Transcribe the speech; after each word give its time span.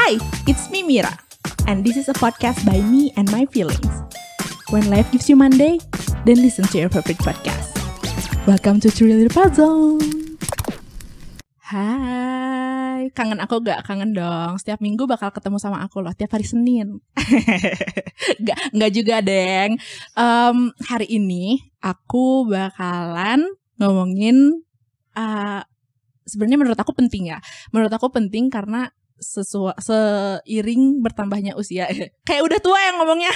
Hi, 0.00 0.16
it's 0.48 0.72
me 0.72 0.80
Mira, 0.80 1.12
and 1.68 1.84
this 1.84 2.00
is 2.00 2.08
a 2.08 2.16
podcast 2.16 2.64
by 2.64 2.80
me 2.80 3.12
and 3.20 3.28
my 3.28 3.44
feelings. 3.52 3.84
When 4.72 4.88
life 4.88 5.04
gives 5.12 5.28
you 5.28 5.36
Monday, 5.36 5.76
then 6.24 6.40
listen 6.40 6.64
to 6.72 6.80
your 6.80 6.88
favorite 6.88 7.20
podcast. 7.20 7.76
Welcome 8.48 8.80
to 8.80 8.88
Truly 8.88 9.28
Puzzle. 9.28 10.00
Hai, 11.68 13.12
kangen 13.12 13.44
aku 13.44 13.60
gak? 13.60 13.84
Kangen 13.84 14.16
dong. 14.16 14.56
Setiap 14.56 14.80
minggu 14.80 15.04
bakal 15.04 15.36
ketemu 15.36 15.60
sama 15.60 15.84
aku 15.84 16.00
loh, 16.00 16.16
tiap 16.16 16.32
hari 16.32 16.48
Senin. 16.48 17.04
gak, 18.48 18.72
gak 18.72 18.92
juga, 18.96 19.20
Deng. 19.20 19.76
Um, 20.16 20.72
hari 20.80 21.12
ini 21.12 21.76
aku 21.84 22.48
bakalan 22.48 23.44
ngomongin 23.76 24.64
uh, 25.12 25.60
sebenarnya 26.24 26.56
menurut 26.56 26.80
aku 26.80 26.96
penting 26.96 27.36
ya. 27.36 27.44
Menurut 27.68 27.92
aku 27.92 28.08
penting 28.08 28.48
karena 28.48 28.88
sesuai 29.20 29.76
seiring 29.78 31.04
bertambahnya 31.04 31.54
usia. 31.54 31.86
Kayak 32.28 32.42
udah 32.48 32.58
tua 32.58 32.80
yang 32.80 32.96
ngomongnya. 32.98 33.32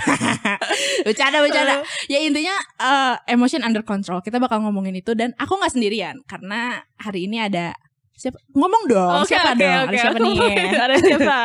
Bercanda 1.06 1.45
bercanda. 1.45 1.84
Ya 2.09 2.19
intinya 2.25 2.56
uh, 2.80 3.15
emotion 3.29 3.61
under 3.61 3.84
control. 3.84 4.25
Kita 4.25 4.41
bakal 4.41 4.65
ngomongin 4.65 4.97
itu 4.97 5.12
dan 5.12 5.37
aku 5.37 5.61
nggak 5.61 5.77
sendirian 5.77 6.25
karena 6.25 6.83
hari 6.97 7.28
ini 7.28 7.45
ada 7.45 7.77
siapa 8.15 8.39
ngomong 8.49 8.83
dong 8.87 9.11
Oke, 9.21 9.29
siapa 9.29 9.51
oke, 9.51 9.59
dong 9.59 9.75
oke. 9.75 9.85
ada 9.85 9.97
siapa 9.99 10.19
nih 10.19 10.39
Ada 10.73 10.95
siapa? 10.97 11.39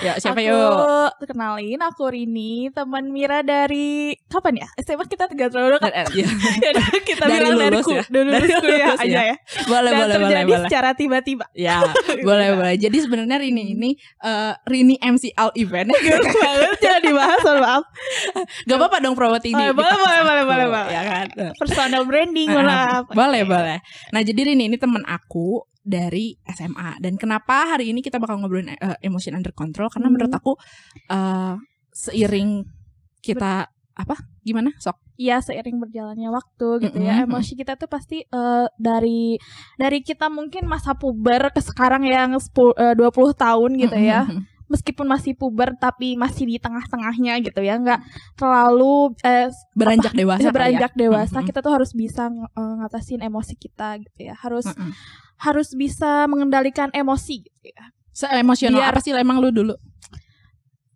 ya 0.00 0.12
siapa 0.16 0.38
aku 0.38 0.48
yuk 0.48 1.10
kenalin 1.24 1.80
aku 1.80 2.04
Rini, 2.08 2.52
teman 2.70 3.04
Mira 3.08 3.40
dari 3.40 4.14
kapan 4.26 4.62
ya? 4.62 4.68
SMA 4.78 5.04
kita 5.04 5.26
tiga 5.26 5.46
tahun. 5.48 5.82
Eh, 5.82 6.06
iya. 6.14 6.26
Yaudah, 6.64 6.86
kita 7.00 7.24
Dari 7.24 7.36
bilang 7.42 7.56
dari 7.56 7.70
lulus 7.72 7.84
ku, 7.84 7.92
ya. 7.92 8.04
dari 8.06 8.24
lulus 8.24 8.38
Dari 8.40 8.54
kuliah 8.56 8.86
lulus 8.86 9.00
aja 9.02 9.10
ya. 9.12 9.22
ya. 9.24 9.36
boleh 9.64 9.90
Dan 9.90 9.98
boleh 9.98 10.06
boleh 10.06 10.16
terjadi 10.16 10.44
boleh 10.48 10.62
secara 10.64 10.88
tiba-tiba. 10.92 11.44
ya 11.52 11.76
boleh 12.20 12.48
boleh 12.54 12.74
jadi 12.76 12.96
sebenarnya 12.98 13.36
Rini 13.38 13.64
ini 13.72 13.90
eh, 14.20 14.52
Rini 14.64 14.94
MC 14.98 15.24
All 15.34 15.50
Event 15.54 15.90
Gak 16.22 16.22
banget 16.32 16.78
jangan 16.78 17.02
dibahas, 17.02 17.40
mohon 17.42 17.58
maaf. 17.60 17.82
gak 18.62 18.76
apa-apa 18.76 18.96
dong 19.00 19.14
promote 19.14 19.42
ini 19.44 19.58
Oh, 19.60 19.72
boleh, 19.72 19.90
boleh, 19.92 20.20
boleh, 20.22 20.44
boleh, 20.44 20.66
boleh. 20.68 20.86
ya 20.88 21.02
kan 21.02 21.26
Personal 21.56 22.02
branding, 22.04 22.48
maaf. 22.56 23.04
Boleh, 23.08 23.42
boleh. 23.42 23.78
Nah, 24.10 24.20
jadi 24.20 24.40
Rini 24.44 24.66
ini 24.66 24.76
teman 24.76 25.02
aku 25.04 25.66
dari 25.82 26.38
SMA 26.46 26.98
dan 26.98 27.14
kenapa 27.14 27.66
hari 27.68 27.90
ini 27.90 28.00
kita 28.00 28.16
bakal 28.16 28.38
ngobrolin 28.38 28.70
eh, 28.70 28.96
emotion 29.00 29.34
under 29.34 29.50
control 29.50 29.86
karena 29.86 30.06
Hmm. 30.06 30.14
menurut 30.14 30.32
aku 30.32 30.52
eh, 31.08 31.54
seiring 31.92 32.62
kita 33.18 33.66
apa? 33.92 34.16
Gimana? 34.40 34.72
Sok. 34.76 34.96
Iya 35.14 35.38
seiring 35.38 35.78
berjalannya 35.78 36.26
waktu 36.28 36.68
gitu 36.80 36.98
ya 36.98 37.20
Mm-mm. 37.20 37.26
emosi 37.28 37.52
kita 37.54 37.76
tuh 37.76 37.86
pasti 37.86 38.18
eh, 38.20 38.66
dari 38.74 39.36
dari 39.76 40.00
kita 40.00 40.26
mungkin 40.28 40.64
masa 40.64 40.94
puber 40.94 41.50
ke 41.50 41.60
sekarang 41.60 42.02
yang 42.02 42.34
10, 42.34 42.50
eh, 42.74 42.94
20 42.96 43.04
tahun 43.36 43.70
gitu 43.76 43.94
ya 43.94 44.24
meskipun 44.64 45.04
masih 45.04 45.36
puber 45.36 45.76
tapi 45.76 46.16
masih 46.16 46.48
di 46.48 46.56
tengah-tengahnya 46.56 47.44
gitu 47.44 47.60
ya 47.60 47.76
nggak 47.76 48.00
terlalu 48.34 49.12
eh, 49.20 49.52
Beranjak 49.72 50.10
dewasa. 50.12 50.40
kali 50.40 50.48
ya. 50.48 50.50
beranjak 50.50 50.92
dewasa 50.96 51.36
Mm-mm. 51.36 51.46
kita 51.46 51.58
tuh 51.60 51.72
harus 51.72 51.90
bisa 51.92 52.26
ng- 52.26 52.48
ngatasin 52.80 53.20
emosi 53.20 53.54
kita 53.54 54.00
gitu 54.00 54.18
ya 54.24 54.34
harus 54.34 54.64
Mm-mm. 54.66 54.90
Harus 55.42 55.74
bisa 55.74 56.24
mengendalikan 56.26 56.88
emosi 56.92 57.42
gitu 57.42 57.66
ya 57.68 57.90
Seemosional 58.12 58.78
Biar- 58.78 58.92
apa 58.92 59.00
sih 59.00 59.10
emang 59.10 59.40
lu 59.40 59.50
dulu? 59.50 59.74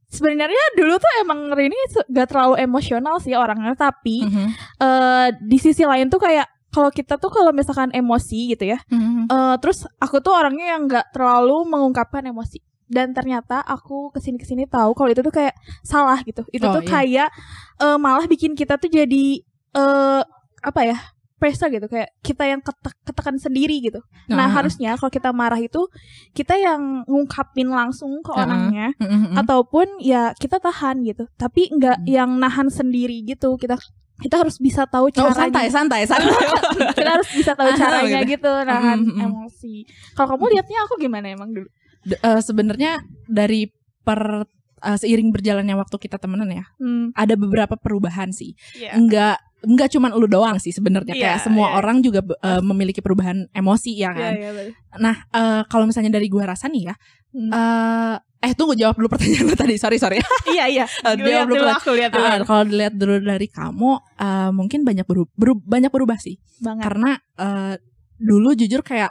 sebenarnya 0.07 0.65
dulu 0.79 0.97
tuh 0.97 1.13
emang 1.21 1.51
Rini 1.51 1.77
gak 2.07 2.29
terlalu 2.31 2.55
emosional 2.59 3.19
sih 3.19 3.35
orangnya 3.35 3.75
tapi 3.75 4.23
Mhm. 4.23 4.47
eh, 4.79 5.27
di 5.37 5.59
sisi 5.59 5.83
lain 5.83 6.09
tuh 6.09 6.23
kayak 6.23 6.47
kalau 6.71 6.89
kita 6.91 7.17
tuh 7.17 7.29
kalau 7.29 7.51
misalkan 7.51 7.91
emosi 7.91 8.55
gitu 8.55 8.65
ya 8.67 8.79
Mhm. 8.87 9.29
eh, 9.29 9.57
terus 9.59 9.85
aku 9.97 10.21
tuh 10.21 10.33
orangnya 10.33 10.73
yang 10.73 10.87
nggak 10.87 11.11
terlalu 11.11 11.67
mengungkapkan 11.67 12.23
emosi 12.23 12.63
dan 12.87 13.11
ternyata 13.11 13.61
aku 13.61 14.15
ke 14.15 14.23
sini 14.23 14.39
ke 14.39 14.47
sini 14.47 14.63
tahu 14.65 14.95
kalau 14.95 15.11
itu 15.11 15.21
tuh 15.21 15.35
kayak 15.35 15.53
salah 15.83 16.23
gitu 16.23 16.47
itu 16.49 16.63
Oh, 16.63 16.73
tuh 16.73 16.87
iya. 16.87 16.91
kayak 16.93 17.29
eh, 17.77 17.97
malah 17.99 18.25
bikin 18.25 18.55
kita 18.55 18.79
tuh 18.79 18.89
jadi 18.89 19.43
eh 19.75 20.23
apa 20.62 20.81
ya 20.83 20.97
pressure 21.37 21.69
gitu 21.69 21.85
kayak 21.87 22.11
kita 22.19 22.45
yang 22.45 22.59
ketek 22.59 22.97
ketekan 23.03 23.37
sendiri 23.37 23.77
gitu 23.79 24.01
nah 24.27 24.49
harusnya 24.49 24.97
kalau 24.97 25.09
kita 25.09 25.31
marah 25.31 25.59
itu 25.59 25.85
kita 26.33 26.57
yang 26.57 27.05
ngungkapin 27.05 27.69
langsung 27.69 28.21
ke 28.21 28.31
Uh-uh. 28.31 28.43
orangnya 28.43 28.97
Mhm. 28.97 29.37
ataupun 29.37 30.01
ya 30.01 30.33
kita 30.33 30.57
tahan 30.59 31.03
gitu 31.03 31.29
tapi 31.35 31.69
nggak 31.69 31.99
Hmm. 31.99 32.09
yang 32.09 32.31
nahan 32.35 32.69
sendiri 32.69 33.21
gitu 33.23 33.55
kita 33.55 33.77
kita 34.17 34.37
harus 34.39 34.57
bisa 34.57 34.85
tahu 34.87 35.07
Oh, 35.07 35.13
caranya 35.13 35.37
santai, 35.37 35.67
santai, 35.69 36.01
santai. 36.03 36.33
kita 36.97 37.11
harus 37.13 37.29
bisa 37.31 37.53
tahu 37.53 37.69
Ah, 37.69 37.77
caranya 37.77 38.25
gitu. 38.25 38.41
gitu 38.41 38.53
nahan 38.65 38.97
Mm, 38.97 39.05
mm, 39.05 39.13
mm. 39.13 39.27
emosi. 39.29 39.75
Kalau 40.13 40.29
kamu 40.33 40.45
lihatnya 40.51 40.79
aku 40.83 40.95
gimana 40.97 41.27
emang 41.29 41.53
dulu? 41.53 41.69
D- 42.03 42.17
eh, 42.17 42.41
sebenarnya 42.41 42.97
dari 43.29 43.69
per 44.01 44.49
eh, 44.79 44.97
seiring 44.97 45.29
berjalannya 45.31 45.73
waktu 45.75 45.97
kita 45.99 46.17
temenan 46.17 46.49
ya, 46.49 46.65
Hmm. 46.77 47.13
ada 47.13 47.33
beberapa 47.35 47.77
perubahan 47.77 48.29
sih. 48.31 48.57
Iya. 48.73 48.97
Enggak 48.97 49.37
enggak 49.66 49.91
cuman 49.91 50.15
lu 50.15 50.25
doang 50.25 50.56
sih 50.56 50.71
sebenarnya 50.71 51.12
Iya, 51.12 51.22
kayak 51.27 51.38
semua 51.43 51.66
iya. 51.69 51.75
orang 51.77 51.97
juga 51.99 52.22
eh, 52.22 52.62
memiliki 52.62 53.03
perubahan 53.03 53.50
emosi 53.50 53.93
ya 53.93 54.09
Iya, 54.09 54.10
kan. 54.15 54.32
iya, 54.32 54.50
betul. 54.50 54.72
Nah, 54.97 55.16
eh, 55.28 55.60
kalau 55.66 55.84
misalnya 55.84 56.15
dari 56.15 56.27
gua 56.27 56.49
rasa 56.49 56.71
nih 56.71 56.87
ya, 56.87 56.94
Hmm. 57.34 57.50
eh 57.53 58.16
eh 58.38 58.53
tunggu 58.55 58.72
jawab 58.72 58.94
dulu 58.94 59.10
pertanyaan 59.10 59.44
lu 59.44 59.55
tadi. 59.55 59.75
Sorry, 59.76 59.99
sorry. 59.99 60.16
iya, 60.55 60.65
iya. 60.66 60.87
Belum 61.12 61.50
dulu 61.50 61.66
aku 61.66 61.93
lihat 61.93 62.15
dulu. 62.15 62.22
Ah, 62.22 62.38
kalau 62.41 62.62
dilihat 62.65 62.94
dulu 62.94 63.19
dari 63.19 63.49
kamu, 63.50 63.91
eh, 64.16 64.50
mungkin 64.55 64.81
banyak 64.82 65.05
beru- 65.05 65.32
beru- 65.34 65.60
banyak 65.60 65.91
berubah 65.91 66.16
sih. 66.16 66.38
Banget. 66.62 66.87
Karena 66.87 67.10
eh, 67.37 67.75
dulu 68.16 68.55
jujur 68.55 68.81
kayak 68.81 69.10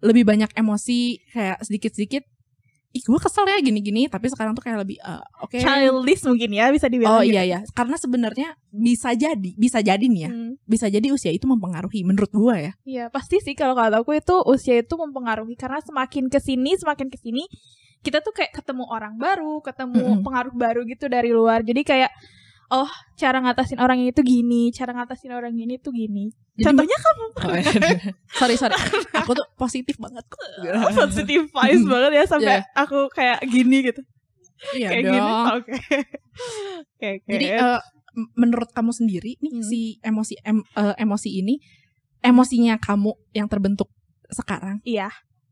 lebih 0.00 0.24
banyak 0.24 0.50
emosi 0.56 1.20
kayak 1.30 1.60
sedikit-sedikit. 1.60 2.24
Ih, 2.90 3.06
gue 3.06 3.20
kesel 3.22 3.46
ya 3.46 3.58
gini-gini. 3.58 4.06
Tapi 4.06 4.26
sekarang 4.26 4.50
tuh 4.50 4.66
kayak 4.66 4.82
lebih 4.82 4.98
eh, 4.98 5.22
oke. 5.40 5.56
Childish 5.56 6.26
mungkin 6.26 6.50
ya 6.50 6.68
bisa 6.68 6.86
Oh 6.86 6.90
dibilang. 6.90 7.22
gitu. 7.22 7.32
iya 7.32 7.42
ya, 7.46 7.58
karena 7.70 7.94
sebenarnya 7.94 8.48
bisa 8.68 9.14
jadi, 9.14 9.50
bisa 9.54 9.78
jadi 9.78 10.02
nih 10.02 10.22
ya, 10.26 10.30
Hmm. 10.30 10.52
bisa 10.64 10.86
jadi 10.86 11.06
usia 11.10 11.30
itu 11.30 11.46
mempengaruhi 11.46 12.02
menurut 12.02 12.30
gua 12.30 12.58
ya. 12.58 12.72
Iya, 12.82 13.04
pasti 13.08 13.38
sih 13.38 13.54
kalau 13.54 13.78
kata 13.78 14.02
aku 14.02 14.14
itu 14.14 14.34
usia 14.44 14.78
itu 14.78 14.94
mempengaruhi 14.94 15.54
karena 15.54 15.78
semakin 15.78 16.26
ke 16.26 16.38
sini 16.38 16.74
semakin 16.74 17.06
ke 17.06 17.16
sini 17.16 17.46
kita 18.00 18.18
tuh 18.20 18.32
kayak 18.32 18.56
ketemu 18.56 18.88
orang 18.88 19.14
baru, 19.14 19.60
ketemu 19.60 20.00
Mm-mm. 20.00 20.24
pengaruh 20.24 20.54
baru 20.56 20.80
gitu 20.82 21.06
dari 21.06 21.30
luar. 21.30 21.60
Jadi 21.60 21.84
kayak 21.84 22.10
oh 22.70 22.90
cara 23.14 23.38
ngatasin 23.38 23.76
orang 23.76 23.98
ini 23.98 24.10
tuh 24.10 24.22
gini, 24.22 24.70
cara 24.70 24.90
ngatasin 24.92 25.30
orang 25.30 25.52
ini 25.52 25.76
tuh 25.76 25.90
gini. 25.90 26.30
Jadi 26.54 26.66
Contohnya 26.66 26.96
Oh, 27.40 27.52
iya. 27.52 27.72
sorry 28.30 28.54
sorry, 28.54 28.76
aku 29.12 29.32
tuh 29.32 29.46
positif 29.54 29.96
banget 29.96 30.22
kok. 30.24 30.40
positive 30.94 31.48
vibes 31.48 31.84
banget 31.84 32.10
ya 32.12 32.24
sampai 32.24 32.56
Iya. 32.58 32.68
aku 32.74 33.08
kayak 33.08 33.38
gini 33.44 33.76
gitu. 33.82 34.00
Iya 34.72 34.88
kayak 34.88 35.02
dong. 35.02 35.14
gini. 35.14 35.30
Oke. 35.50 35.72
Oke, 36.92 37.08
oke. 37.16 37.28
Jadi 37.28 37.46
eh, 37.50 37.80
m- 38.12 38.30
menurut 38.34 38.68
kamu 38.70 38.92
sendiri 38.92 39.36
nih 39.36 39.52
Hmm. 39.52 39.62
si 39.62 39.80
emosi 40.00 40.34
em- 40.42 40.68
eh, 40.70 40.94
emosi 40.96 41.30
ini 41.34 41.56
emosinya 42.20 42.76
kamu 42.76 43.16
yang 43.32 43.46
terbentuk 43.46 43.88
sekarang 44.28 44.78
iya. 44.84 45.08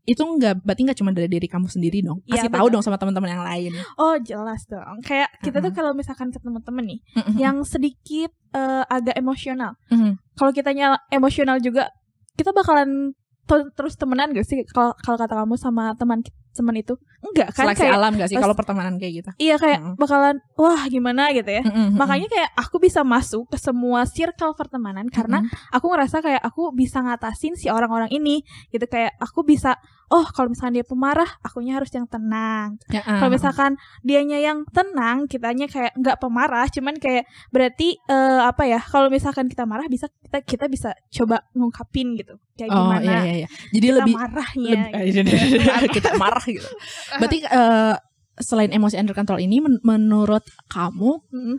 Itu 0.09 0.23
nggak 0.25 0.65
berarti 0.65 0.81
nggak 0.89 0.97
cuma 0.97 1.13
dari 1.13 1.29
diri 1.29 1.45
kamu 1.45 1.69
sendiri 1.69 2.01
dong. 2.01 2.25
Iya, 2.25 2.41
Kasih 2.41 2.49
tahu 2.49 2.65
betul. 2.65 2.73
dong 2.73 2.83
sama 2.83 2.97
teman-teman 2.97 3.29
yang 3.29 3.43
lain. 3.45 3.71
Oh, 3.95 4.17
jelas 4.17 4.65
dong. 4.65 5.05
Kayak 5.05 5.29
kita 5.39 5.61
tuh 5.61 5.69
Mm-mm. 5.69 5.77
kalau 5.77 5.91
misalkan 5.93 6.33
ke 6.33 6.41
teman-teman 6.41 6.81
nih 6.89 6.99
Mm-mm. 7.13 7.35
yang 7.37 7.61
sedikit 7.61 8.33
eh, 8.51 8.83
agak 8.89 9.13
emosional. 9.13 9.77
Mhm. 9.93 10.17
Kalau 10.33 10.49
kitanya 10.49 10.97
emosional 11.13 11.61
juga 11.61 11.93
kita 12.33 12.49
bakalan 12.49 13.13
terus 13.49 13.97
temenan 13.97 14.29
gak 14.29 14.45
sih 14.45 14.61
kalau 14.69 14.93
kalau 15.01 15.17
kata 15.17 15.33
kamu 15.33 15.57
sama 15.57 15.97
teman 15.97 16.21
teman 16.53 16.75
itu? 16.77 16.93
Enggak 17.19 17.49
kan 17.51 17.65
Seleksi 17.65 17.81
kayak 17.89 17.97
alam 17.97 18.13
gak 18.13 18.29
sih 18.29 18.37
kalau 18.37 18.53
pertemanan 18.53 19.01
kayak 19.01 19.13
gitu? 19.25 19.29
iya 19.41 19.57
kayak 19.57 19.81
Mm-mm. 19.81 19.95
bakalan 19.97 20.37
wah 20.53 20.85
gimana 20.85 21.33
gitu 21.33 21.49
ya. 21.49 21.65
Mm-mm. 21.65 21.97
Makanya 21.97 22.29
kayak 22.29 22.49
aku 22.53 22.77
bisa 22.77 23.01
masuk 23.01 23.49
ke 23.49 23.57
semua 23.57 24.05
circle 24.05 24.53
pertemanan 24.53 25.09
karena 25.09 25.41
Mm-mm. 25.41 25.73
aku 25.73 25.85
ngerasa 25.89 26.21
kayak 26.21 26.41
aku 26.45 26.69
bisa 26.77 27.01
ngatasin 27.01 27.57
si 27.57 27.73
orang-orang 27.73 28.13
ini 28.13 28.45
gitu 28.69 28.85
kayak 28.85 29.17
aku 29.17 29.41
bisa 29.41 29.81
oh 30.09 30.25
kalau 30.27 30.49
misalkan 30.49 30.73
dia 30.73 30.83
pemarah 30.83 31.29
akunya 31.39 31.73
harus 31.73 31.89
yang 31.89 32.05
tenang 32.05 32.75
Ya, 32.87 33.01
kalau 33.01 33.25
ah. 33.25 33.31
misalkan 33.31 33.71
dianya 34.01 34.37
yang 34.37 34.65
tenang 34.67 35.25
kitanya 35.25 35.65
kayak 35.65 35.93
nggak 35.95 36.17
pemarah 36.17 36.65
cuman 36.65 36.95
kayak 36.95 37.23
berarti 37.49 37.97
eh, 38.01 38.41
apa 38.41 38.65
ya 38.65 38.79
kalau 38.79 39.07
misalkan 39.07 39.45
kita 39.45 39.63
marah 39.63 39.85
bisa 39.85 40.09
kita 40.23 40.41
kita 40.41 40.65
bisa 40.65 40.89
coba 41.09 41.45
ngungkapin 41.51 42.13
gitu 42.15 42.35
kayak 42.53 42.69
Oh 42.69 42.89
gimana 42.89 43.01
iya 43.01 43.19
iya 43.21 43.33
iya. 43.37 43.47
Jadi 43.69 43.85
kita 43.85 43.97
lebih 43.99 44.15
marahnya 44.15 44.71
lebih- 44.91 45.05
gitu. 45.07 45.91
kita 45.95 46.09
marah 46.15 46.43
gitu. 46.43 46.67
Berarti 47.15 47.37
eh, 47.41 47.95
selain 48.39 48.71
emosi 48.71 48.95
under 48.95 49.13
control 49.13 49.37
ini 49.37 49.59
men- 49.59 49.81
menurut 49.81 50.41
kamu 50.67 51.21
Mm. 51.29 51.55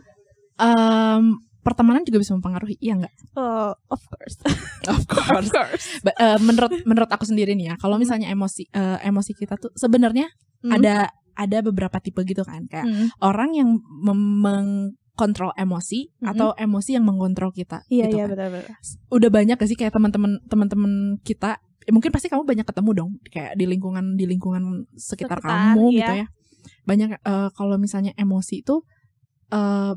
em, 0.59 1.23
pertemanan 1.61 2.01
juga 2.01 2.17
bisa 2.17 2.33
mempengaruhi, 2.33 2.75
iya 2.77 2.93
nggak? 2.95 3.13
Oh, 3.33 3.71
of 3.87 4.01
course 4.03 4.37
Of 4.91 5.05
of 5.05 5.05
course 5.05 5.53
Ba- 6.01 6.13
eh, 6.15 6.37
menurut 6.37 6.73
menurut 6.83 7.07
aku 7.07 7.23
sendiri 7.23 7.53
nih 7.53 7.71
ya, 7.71 7.75
kalau 7.75 7.95
misalnya 7.95 8.27
emosi 8.27 8.65
eh, 8.67 8.97
emosi 9.03 9.31
kita 9.33 9.55
tuh 9.55 9.71
sebenarnya 9.73 10.25
Mm. 10.61 10.77
ada 10.77 10.95
ada 11.33 11.57
beberapa 11.61 11.97
tipe 11.97 12.21
gitu 12.21 12.41
kan, 12.41 12.65
kayak 12.65 12.85
Mm. 12.85 13.07
orang 13.19 13.49
yang 13.51 13.69
mengkontrol 14.21 15.51
emosi 15.55 16.13
Mm-mm. 16.13 16.29
atau 16.29 16.53
emosi 16.55 16.93
yang 16.93 17.01
mengontrol 17.01 17.49
kita. 17.51 17.81
iya 17.87 18.05
gitu 18.05 18.15
iya 18.15 18.25
kan. 18.25 18.29
betul 18.31 18.49
betul 18.53 18.75
Udah 19.09 19.29
banyak 19.31 19.55
gak 19.55 19.65
sih 19.65 19.73
kayak 19.73 19.89
teman-teman 19.91 20.37
teman-teman 20.45 20.91
kita? 21.21 21.57
eh, 21.81 21.89
mungkin 21.89 22.13
pasti 22.13 22.29
kamu 22.29 22.45
banyak 22.45 22.61
ketemu 22.61 22.91
dong, 22.93 23.11
kayak 23.25 23.57
di 23.57 23.65
lingkungan 23.65 24.13
di 24.13 24.25
lingkungan 24.25 24.85
sekitar, 24.93 25.41
Sekitar, 25.41 25.73
kamu 25.73 25.85
iya. 25.89 25.97
gitu 25.97 26.13
ya. 26.15 26.27
banyak 26.83 27.09
eh, 27.17 27.49
kalau 27.51 27.75
misalnya 27.75 28.13
emosi 28.15 28.61
itu 28.61 28.85
eh 29.49 29.93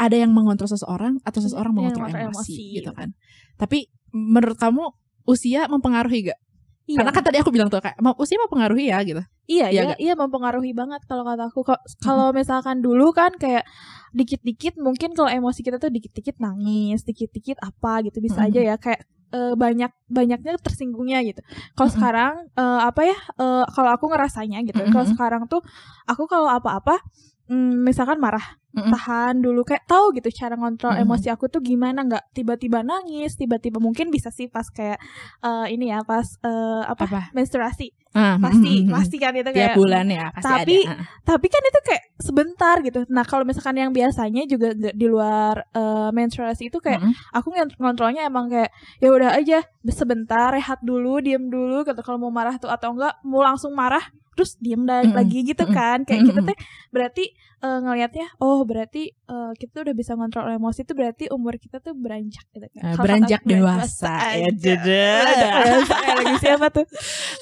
ada 0.00 0.16
yang 0.16 0.32
mengontrol 0.32 0.64
seseorang 0.66 1.20
atau 1.22 1.44
seseorang 1.44 1.76
Yang 1.76 1.76
mengontrol 1.76 2.06
emosi, 2.08 2.24
emosi, 2.56 2.64
gitu 2.80 2.90
kan. 2.96 3.12
Tapi 3.54 3.84
menurut 4.10 4.56
kamu 4.56 4.88
usia 5.28 5.68
mempengaruhi 5.68 6.32
gak? 6.32 6.40
Iya. 6.88 6.96
Karena 7.04 7.12
kan 7.12 7.22
tadi 7.22 7.38
aku 7.38 7.52
bilang 7.52 7.68
tuh 7.70 7.78
kayak 7.78 8.00
"Mau- 8.00 8.16
usia 8.18 8.40
mempengaruhi 8.40 8.90
ya 8.90 8.98
gitu. 9.04 9.20
Iya, 9.46 9.66
Iya 9.66 9.66
iya, 9.70 9.82
nggak? 9.84 9.98
iya 10.00 10.14
mempengaruhi 10.16 10.72
banget 10.72 11.04
kalau 11.06 11.22
kata 11.22 11.46
aku. 11.46 11.62
Kalau 12.00 12.32
misalkan 12.32 12.82
dulu 12.82 13.12
kan 13.12 13.30
kayak 13.36 13.62
dikit-dikit 14.10 14.74
mungkin 14.74 15.14
kalau 15.14 15.30
emosi 15.30 15.62
kita 15.62 15.78
tuh 15.78 15.86
dikit-dikit 15.86 16.40
nangis, 16.40 17.04
dikit-dikit 17.04 17.60
apa 17.62 18.02
gitu 18.02 18.18
bisa 18.18 18.42
Mhm. 18.42 18.46
aja 18.50 18.60
ya 18.64 18.76
kayak 18.76 19.02
eh, 19.30 19.54
banyak 19.54 19.94
banyaknya 20.10 20.58
tersinggungnya 20.58 21.22
gitu. 21.22 21.38
Kalau 21.78 21.86
Mhm. 21.86 21.94
sekarang 21.94 22.32
eh, 22.50 22.80
apa 22.82 23.00
ya? 23.06 23.14
eh, 23.38 23.64
kalau 23.70 23.90
aku 23.94 24.10
ngerasanya 24.10 24.58
gitu. 24.66 24.82
Kalau 24.90 25.06
Mhm. 25.06 25.12
sekarang 25.14 25.42
tuh 25.46 25.62
aku 26.04 26.26
kalau 26.26 26.50
apa-apa 26.50 26.98
mm, 27.46 27.86
misalkan 27.86 28.18
marah, 28.18 28.42
Mhm. 28.70 28.86
tahan 28.88 29.34
dulu 29.38 29.60
kayak 29.60 29.82
tahu 29.84 30.12
gitu 30.12 30.30
cara 30.30 30.54
ngontrol 30.54 30.94
Mhm. 30.94 31.02
emosi 31.02 31.26
aku 31.28 31.46
tuh 31.46 31.58
gimana 31.58 32.00
nggak 32.00 32.30
tiba-tiba 32.30 32.80
nangis, 32.80 33.34
tiba-tiba 33.34 33.76
mungkin 33.76 34.08
bisa 34.08 34.28
sih 34.28 34.46
pas 34.46 34.66
kayak 34.66 35.02
eh, 35.40 35.66
ini 35.70 35.88
ya 35.88 36.02
pas 36.02 36.22
eh, 36.40 36.82
apa? 36.84 37.02
Apa? 37.02 37.20
menstruasi. 37.32 37.90
Ah, 38.10 38.34
Pasti, 38.36 38.58
mm, 38.58 38.82
mm, 38.82 38.86
mm. 38.86 38.92
pasti 38.92 39.16
kan 39.16 39.30
itu 39.32 39.46
tiap 39.46 39.54
kayak 39.54 39.76
bulan 39.76 40.06
ya 40.08 40.30
pasti 40.32 40.42
Tapi- 40.44 40.82
ada. 40.82 40.92
Ah. 40.92 41.06
tapi 41.24 41.46
kan 41.46 41.62
itu 41.62 41.80
kayak 41.80 42.04
sebentar 42.18 42.76
gitu. 42.80 43.00
Nah 43.08 43.22
kalau 43.22 43.42
misalkan 43.42 43.74
yang 43.76 43.90
biasanya 43.90 44.42
juga 44.44 44.68
di 44.74 45.06
luar 45.06 45.62
eh, 45.68 46.10
menstruasi 46.10 46.68
itu 46.68 46.78
kayak 46.78 46.98
Mm-mm. 47.00 47.14
aku 47.32 47.48
ngont- 47.50 47.74
ngontrolnya 47.76 48.22
emang 48.24 48.46
kayak 48.46 48.70
ya 48.98 49.08
udah 49.08 49.30
aja 49.32 49.58
sebentar 49.88 50.50
rehat 50.50 50.78
dulu, 50.80 51.18
diem 51.18 51.46
dulu. 51.48 51.82
Kata 51.82 52.00
kalau 52.00 52.18
mau 52.20 52.30
marah 52.30 52.54
tuh 52.56 52.66
atau 52.66 52.92
enggak 52.92 53.14
mau 53.22 53.40
langsung 53.40 53.72
marah 53.72 54.02
terus 54.32 54.54
diem 54.56 54.82
da- 54.82 55.02
Mm-mm. 55.02 55.14
lagi 55.14 55.38
gitu 55.44 55.62
Mm-mm. 55.64 55.76
kan. 55.76 55.98
Kayak 56.02 56.22
kita 56.24 56.40
Mm-mm. 56.40 56.48
teh 56.48 56.58
berarti 56.90 57.24
eh, 57.60 57.78
ngelihatnya 57.84 58.26
oh 58.40 58.64
berarti 58.64 59.12
eh, 59.12 59.52
kita 59.56 59.84
udah 59.84 59.94
bisa 59.96 60.16
ngontrol 60.16 60.48
emosi 60.48 60.84
itu 60.84 60.92
berarti 60.96 61.24
umur 61.28 61.56
kita 61.60 61.80
tuh 61.80 61.92
beranjak 61.92 62.44
gitu 62.52 62.66
kan. 62.76 62.82
Kalau 62.96 63.04
beranjak 63.04 63.40
dewasa, 63.44 64.12
ya, 64.36 64.48
dewasa 64.52 65.94
kayak 66.00 66.16
lagu 66.24 66.36
siapa 66.40 66.66
tuh? 66.72 66.86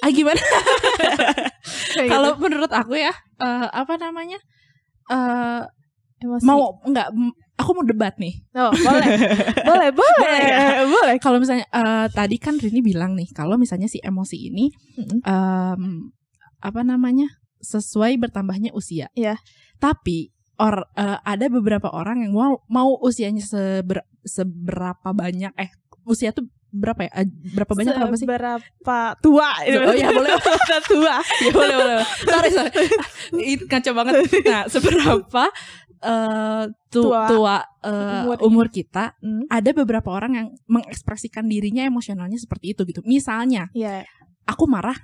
Ah 0.03 0.11
gimana? 0.11 0.43
Kalau 2.12 2.37
gitu. 2.37 2.43
menurut 2.43 2.70
aku 2.70 2.99
ya 2.99 3.12
eh, 3.41 3.67
apa 3.70 3.94
namanya? 3.99 4.38
eh 5.09 5.62
emosi. 6.19 6.44
mau 6.44 6.82
enggak 6.85 7.09
aku 7.59 7.71
mau 7.75 7.85
debat 7.87 8.14
nih. 8.19 8.35
Oh, 8.55 8.71
boleh. 8.71 9.09
boleh, 9.67 9.88
boleh. 9.99 10.21
Boleh 10.23 10.41
ya? 10.47 10.59
boleh. 10.97 11.17
Kalau 11.19 11.43
misalnya 11.43 11.67
eh, 11.67 12.06
tadi 12.14 12.38
kan 12.38 12.55
Rini 12.59 12.81
bilang 12.81 13.19
nih 13.19 13.29
kalau 13.35 13.59
misalnya 13.59 13.91
si 13.91 13.99
emosi 13.99 14.37
ini 14.50 14.71
Mm-mm. 14.99 15.19
em, 15.26 15.82
apa 16.62 16.81
namanya? 16.87 17.26
sesuai 17.59 18.23
bertambahnya 18.23 18.71
usia. 18.71 19.11
Iya. 19.19 19.35
Tapi 19.78 20.28
or 20.56 20.86
eh, 20.92 21.19
ada 21.19 21.46
beberapa 21.48 21.88
orang 21.88 22.22
yang 22.22 22.32
mau 22.32 22.58
mau 22.66 22.98
usianya 22.98 23.40
seber, 23.40 24.02
seberapa 24.22 25.08
banyak 25.08 25.54
eh 25.54 25.70
usia 26.02 26.30
tuh 26.30 26.44
berapa 26.69 27.00
ya? 27.00 27.12
Berapa 27.54 27.72
banyak 27.72 27.94
apa 27.94 28.12
sih? 28.12 28.26
Seberapa 28.26 28.98
tua 29.19 29.48
Oh 29.64 29.94
ya 29.94 30.10
boleh 30.10 30.34
tua. 30.90 31.16
ya 31.44 31.50
boleh 31.50 31.75
boleh 31.75 31.96
sorry 32.22 32.50
sorry 32.50 32.86
itu 33.54 33.64
kacau 33.64 33.94
banget 33.94 34.26
nah 34.44 34.66
seberapa 34.66 35.44
eh, 35.98 36.62
tu- 36.88 37.06
Tua. 37.06 37.25
tua, 37.26 37.56
eh, 37.82 38.22
Umurnya. 38.22 38.44
umur 38.44 38.66
kita 38.69 39.16
Hmm. 39.19 39.46
ada 39.48 39.70
beberapa 39.72 40.08
orang 40.08 40.32
yang 40.32 40.46
mengekspresikan 40.66 41.44
dirinya 41.44 41.82
emosionalnya 41.82 42.36
seperti 42.36 42.70
itu 42.70 42.82
gitu 42.84 43.00
misalnya 43.02 43.66
Iya. 43.72 44.04
aku 44.44 44.66
marah 44.66 44.94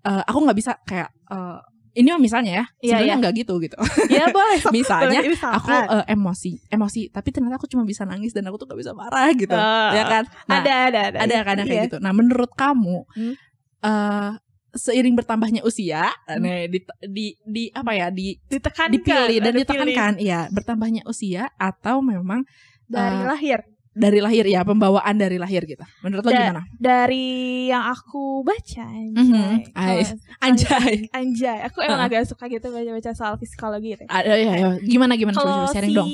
eh, 0.00 0.22
aku 0.24 0.38
nggak 0.40 0.56
bisa 0.56 0.72
kayak 0.82 1.10
eh, 1.26 1.58
ini 1.92 2.06
misalnya 2.16 2.52
ya 2.52 2.64
Iya, 2.76 2.90
sebenarnya 2.94 3.06
iya. 3.08 3.20
nggak 3.20 3.34
gitu 3.36 3.54
gitu 3.58 3.76
Iya 4.12 4.24
boleh. 4.28 4.58
misalnya 4.76 5.20
aku 5.50 5.70
eh, 5.70 6.04
emosi 6.08 6.52
emosi 6.68 7.00
tapi 7.08 7.28
ternyata 7.28 7.56
aku 7.56 7.66
cuma 7.66 7.82
bisa 7.82 8.02
nangis 8.04 8.30
dan 8.30 8.44
aku 8.44 8.56
tuh 8.56 8.66
nggak 8.66 8.78
bisa 8.78 8.92
marah 8.92 9.30
gitu 9.32 9.50
Oh. 9.50 9.90
ya 9.90 10.04
kan 10.04 10.24
Nah, 10.46 10.58
ada 10.58 10.74
ada 10.86 11.00
ada. 11.08 11.18
ada 11.20 11.36
kadang 11.42 11.64
kayak 11.64 11.76
Iya. 11.76 11.86
gitu. 11.86 11.96
Nah, 11.98 12.12
menurut 12.12 12.50
kamu 12.52 13.04
Hmm. 13.10 13.34
eh 13.80 14.32
seiring 14.70 15.14
bertambahnya 15.14 15.62
usia, 15.62 16.14
Hmm. 16.24 16.38
nih 16.38 16.70
di, 16.70 16.78
di 17.04 17.26
di 17.44 17.64
apa 17.70 17.90
ya 17.90 18.06
di 18.08 18.38
Ditekankan. 18.40 18.94
dipilih 18.94 19.38
dan 19.40 19.52
ditekankan, 19.52 20.12
iya 20.16 20.46
bertambahnya 20.48 21.02
usia 21.04 21.50
atau 21.56 21.98
memang 22.00 22.46
pilih. 22.46 22.86
dari 22.88 23.16
eh, 23.16 23.26
lahir. 23.26 23.60
Dari 23.90 24.22
lahir 24.22 24.46
ya 24.46 24.62
pembawaan 24.62 25.14
dari 25.14 25.34
lahir 25.34 25.66
gitu. 25.66 25.82
Menurut 26.00 26.22
lo 26.22 26.30
Da- 26.30 26.38
gimana? 26.40 26.62
Dari 26.78 27.26
yang 27.68 27.90
aku 27.90 28.40
baca 28.40 28.84
anjay. 28.86 29.18
Mhm. 29.18 29.74
Kalau- 29.74 29.98
Ais. 29.98 30.10
Anjay. 30.38 30.94
Anjay, 31.10 31.58
aku 31.66 31.82
emang 31.82 32.00
Heeh. 32.00 32.22
agak 32.22 32.30
suka 32.30 32.46
gitu 32.46 32.70
baca-baca 32.70 33.10
soal 33.12 33.34
psikologi 33.36 33.98
gitu. 33.98 34.04
Ada 34.06 34.34
ya, 34.34 34.52
ya. 34.56 34.68
Gimana 34.80 35.18
gimana 35.18 35.34
Kalau 35.34 35.66
coba 35.66 35.74
sharing 35.74 35.90
si 35.90 35.96
dong. 35.96 36.08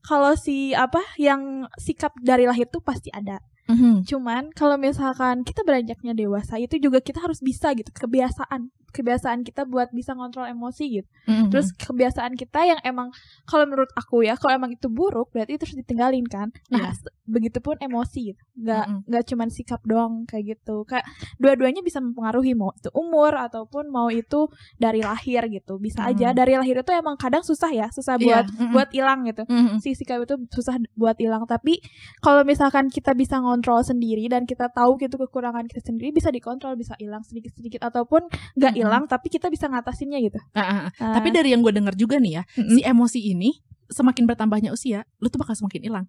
kalau 0.00 0.32
si 0.34 0.56
apa 0.72 1.02
yang 1.18 1.66
sikap 1.76 2.14
dari 2.18 2.46
lahir 2.46 2.66
tuh 2.66 2.80
pasti 2.80 3.10
ada. 3.10 3.42
Mhm. 3.66 4.02
Cuman 4.02 4.50
kalau 4.50 4.74
misalkan 4.74 5.42
kita 5.42 5.62
beranjaknya 5.62 6.10
dewasa 6.10 6.58
itu 6.58 6.74
juga 6.78 6.98
kita 6.98 7.22
harus 7.22 7.38
bisa 7.38 7.70
gitu 7.70 7.90
kebiasaan 7.90 8.70
kebiasaan 8.90 9.40
kita 9.40 9.64
buat 9.64 9.90
bisa 9.90 10.12
ngontrol 10.12 10.46
emosi 10.46 10.84
gitu. 10.96 11.08
Mhm. 11.24 11.48
Terus 11.48 11.70
kebiasaan 11.72 12.34
kita 12.34 12.60
yang 12.64 12.80
emang 12.82 13.10
kalau 13.44 13.64
menurut 13.64 13.90
aku 13.92 14.22
ya 14.22 14.34
kalau 14.34 14.54
emang 14.54 14.70
itu 14.70 14.86
buruk 14.86 15.30
berarti 15.30 15.54
itu 15.54 15.64
harus 15.64 15.78
ditinggalin 15.78 16.26
kan. 16.26 16.50
Nah, 16.68 16.90
Iya. 16.90 16.96
se- 16.96 17.14
begitupun 17.24 17.78
emosi 17.78 18.20
gitu. 18.28 18.42
Nggak 18.56 18.84
Mm-mm. 18.84 19.00
nggak 19.06 19.24
cuman 19.24 19.48
sikap 19.48 19.80
doang 19.82 20.24
kayak 20.24 20.44
gitu. 20.52 20.82
Kayak 20.82 21.06
dua-duanya 21.36 21.80
bisa 21.80 21.98
mempengaruhi 21.98 22.52
mau 22.52 22.72
itu 22.72 22.90
umur 22.92 23.32
ataupun 23.32 23.86
mau 23.86 24.08
itu 24.08 24.50
dari 24.76 25.00
lahir 25.00 25.46
gitu. 25.48 25.78
Bisa 25.78 26.04
aja 26.04 26.30
Mm. 26.30 26.36
dari 26.36 26.54
lahir 26.54 26.76
itu 26.76 26.90
emang 26.90 27.14
kadang 27.14 27.40
susah 27.40 27.70
ya, 27.70 27.86
susah 27.88 28.16
Iya, 28.16 28.26
buat 28.26 28.46
mm-mm. 28.50 28.72
buat 28.72 28.88
hilang 28.90 29.22
gitu 29.24 29.42
Mhm. 29.44 29.78
si 29.78 29.94
sikap 29.94 30.18
itu 30.20 30.34
susah 30.50 30.74
buat 30.94 31.14
hilang 31.16 31.46
tapi 31.46 31.78
kalau 32.18 32.42
misalkan 32.42 32.88
kita 32.88 33.12
bisa 33.12 33.38
ngontrol 33.38 33.80
sendiri 33.80 34.26
dan 34.26 34.42
kita 34.42 34.66
tahu 34.68 34.98
gitu 34.98 35.14
kekurangan 35.16 35.64
kita 35.64 35.80
sendiri 35.80 36.10
bisa 36.10 36.28
dikontrol 36.28 36.74
bisa 36.74 36.96
hilang 36.96 37.22
sedikit 37.22 37.52
sedikit 37.52 37.80
ataupun 37.82 38.26
nggak. 38.56 38.74
Hilang 38.80 39.04
tapi 39.04 39.28
kita 39.28 39.46
bisa 39.46 39.68
ngatasinnya 39.68 40.18
gitu 40.18 40.40
ah, 40.52 40.60
ah. 40.60 40.80
Ah, 40.96 41.14
Tapi 41.14 41.28
dari 41.30 41.52
yang 41.52 41.60
gue 41.60 41.70
dengar 41.70 41.92
juga 41.92 42.16
nih 42.16 42.40
ya, 42.40 42.42
mm-mm. 42.56 42.72
si 42.72 42.80
emosi 42.80 43.20
ini 43.20 43.50
semakin 43.86 44.24
bertambahnya 44.24 44.70
usia, 44.70 45.02
lu 45.18 45.26
tuh 45.26 45.36
bakal 45.36 45.52
semakin 45.52 45.82
hilang. 45.82 46.06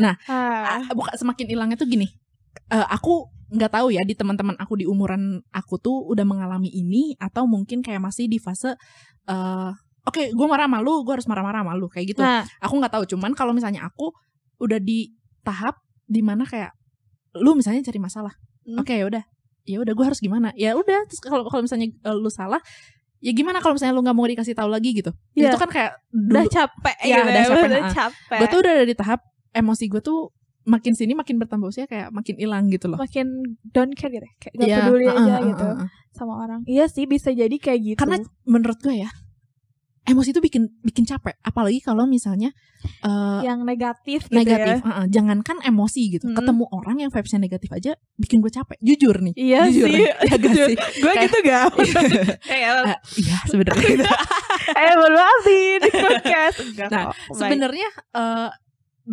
Ah, 0.00 0.16
Ah, 0.26 0.90
bukan 0.90 1.14
semakin 1.14 1.46
hilangnya 1.46 1.76
tuh 1.76 1.86
gini. 1.86 2.08
eh, 2.70 2.86
aku 2.86 3.28
nggak 3.50 3.70
tahu 3.70 3.90
ya 3.90 4.02
di 4.02 4.14
teman-teman 4.14 4.54
aku 4.58 4.78
di 4.78 4.86
umuran 4.86 5.42
aku 5.50 5.74
tuh 5.76 6.06
udah 6.06 6.22
mengalami 6.22 6.70
ini 6.70 7.14
atau 7.18 7.44
mungkin 7.44 7.82
kayak 7.82 7.98
masih 8.00 8.26
di 8.26 8.38
fase 8.38 8.74
eh 9.26 9.70
oke 10.06 10.22
gue 10.32 10.46
marah 10.48 10.66
malu 10.66 11.02
gue 11.02 11.12
harus 11.12 11.26
marah-marah 11.26 11.62
malu 11.62 11.86
kayak 11.86 12.14
gitu 12.14 12.22
nah 12.22 12.42
aku 12.58 12.78
nggak 12.78 12.94
tahu 12.94 13.04
cuman 13.10 13.34
kalau 13.34 13.50
misalnya 13.50 13.82
aku 13.82 14.10
udah 14.58 14.78
di 14.78 15.12
tahap 15.42 15.82
di 16.06 16.22
mana 16.22 16.46
kayak 16.46 16.72
lu 17.36 17.54
misalnya 17.54 17.82
cari 17.82 17.98
masalah 17.98 18.34
Hmm. 18.64 18.80
oke 18.80 18.94
ya 18.96 19.04
udah 19.04 19.22
ya 19.64 19.80
udah 19.80 19.92
gue 19.96 20.04
harus 20.04 20.20
gimana 20.20 20.52
ya 20.54 20.76
udah 20.76 21.08
terus 21.08 21.20
kalau 21.24 21.48
kalau 21.48 21.64
misalnya 21.64 21.88
eh, 21.88 22.16
lu 22.16 22.28
salah 22.28 22.60
ya 23.24 23.32
gimana 23.32 23.64
kalau 23.64 23.76
misalnya 23.76 23.96
lu 23.96 24.04
nggak 24.04 24.16
mau 24.16 24.28
dikasih 24.28 24.52
tahu 24.52 24.68
lagi 24.68 24.92
gitu 24.92 25.10
Iya. 25.32 25.52
itu 25.52 25.56
kan 25.56 25.70
kayak 25.72 25.92
udah 26.12 26.44
capek 26.52 26.96
Iya, 27.00 27.16
gitu 27.16 27.24
udah 27.24 27.32
ya, 27.32 27.44
capek, 27.48 27.64
udah 27.64 27.80
ah. 27.80 27.92
capek 27.96 28.38
gue 28.40 28.48
tuh 28.52 28.58
udah 28.60 28.72
ada 28.76 28.84
di 28.84 28.94
tahap 28.96 29.20
emosi 29.56 29.84
gue 29.88 30.02
tuh 30.04 30.20
makin 30.64 30.92
sini 30.96 31.12
makin 31.12 31.36
bertambah 31.36 31.68
usia 31.68 31.84
kayak 31.84 32.08
makin 32.12 32.36
hilang 32.40 32.68
gitu 32.72 32.88
loh 32.88 32.96
makin 32.96 33.56
don't 33.72 33.92
care 33.96 34.12
gitu 34.12 34.24
ya, 34.24 34.32
kayak 34.40 34.54
gak 34.56 34.68
Iya, 34.68 34.76
peduli 34.80 35.06
uh, 35.08 35.12
aja 35.12 35.20
uh, 35.20 35.36
uh, 35.36 35.40
gitu 35.48 35.64
uh, 35.64 35.76
uh. 35.84 35.88
sama 36.12 36.32
orang 36.40 36.60
iya 36.68 36.84
sih 36.88 37.04
bisa 37.04 37.32
jadi 37.32 37.56
kayak 37.56 37.80
gitu 37.80 37.98
Karena 38.00 38.20
menurut 38.44 38.78
gue 38.80 38.96
ya 38.96 39.10
emosi 40.04 40.36
itu 40.36 40.40
bikin 40.40 40.68
bikin 40.84 41.04
capek. 41.04 41.34
Apalagi 41.40 41.80
kalau 41.80 42.04
misalnya 42.04 42.52
eh, 42.84 43.40
yang 43.42 43.64
negatif 43.64 44.28
gitu 44.28 44.36
negatif 44.36 44.80
ya 44.80 44.84
uh-uh, 44.84 45.06
jangankan 45.08 45.56
emosi 45.64 46.20
gitu. 46.20 46.28
Hmm. 46.28 46.36
ketemu 46.36 46.64
orang 46.68 46.96
yang 47.00 47.10
vibesnya 47.10 47.40
negatif 47.40 47.70
aja 47.72 47.92
bikin 48.16 48.44
gue 48.44 48.52
capek. 48.52 48.76
Jujur 48.84 49.16
nih. 49.24 49.34
Iya 49.34 49.60
jujur 49.72 49.88
sih. 49.88 50.04
ya 50.04 50.34
gak 50.36 50.54
sih? 50.54 50.76
Gue 50.76 51.12
gitu 51.24 51.38
gak? 51.42 51.66
kayak 52.50 52.72
Eh, 52.84 52.98
iya 53.24 53.36
sebenarnya. 53.48 54.08
Eh 54.64 54.92
nih 55.44 55.76
di 55.76 55.90
podcast. 55.92 56.56
Nah, 56.88 57.12
sebenarnya 57.32 57.88
eh, 58.16 58.48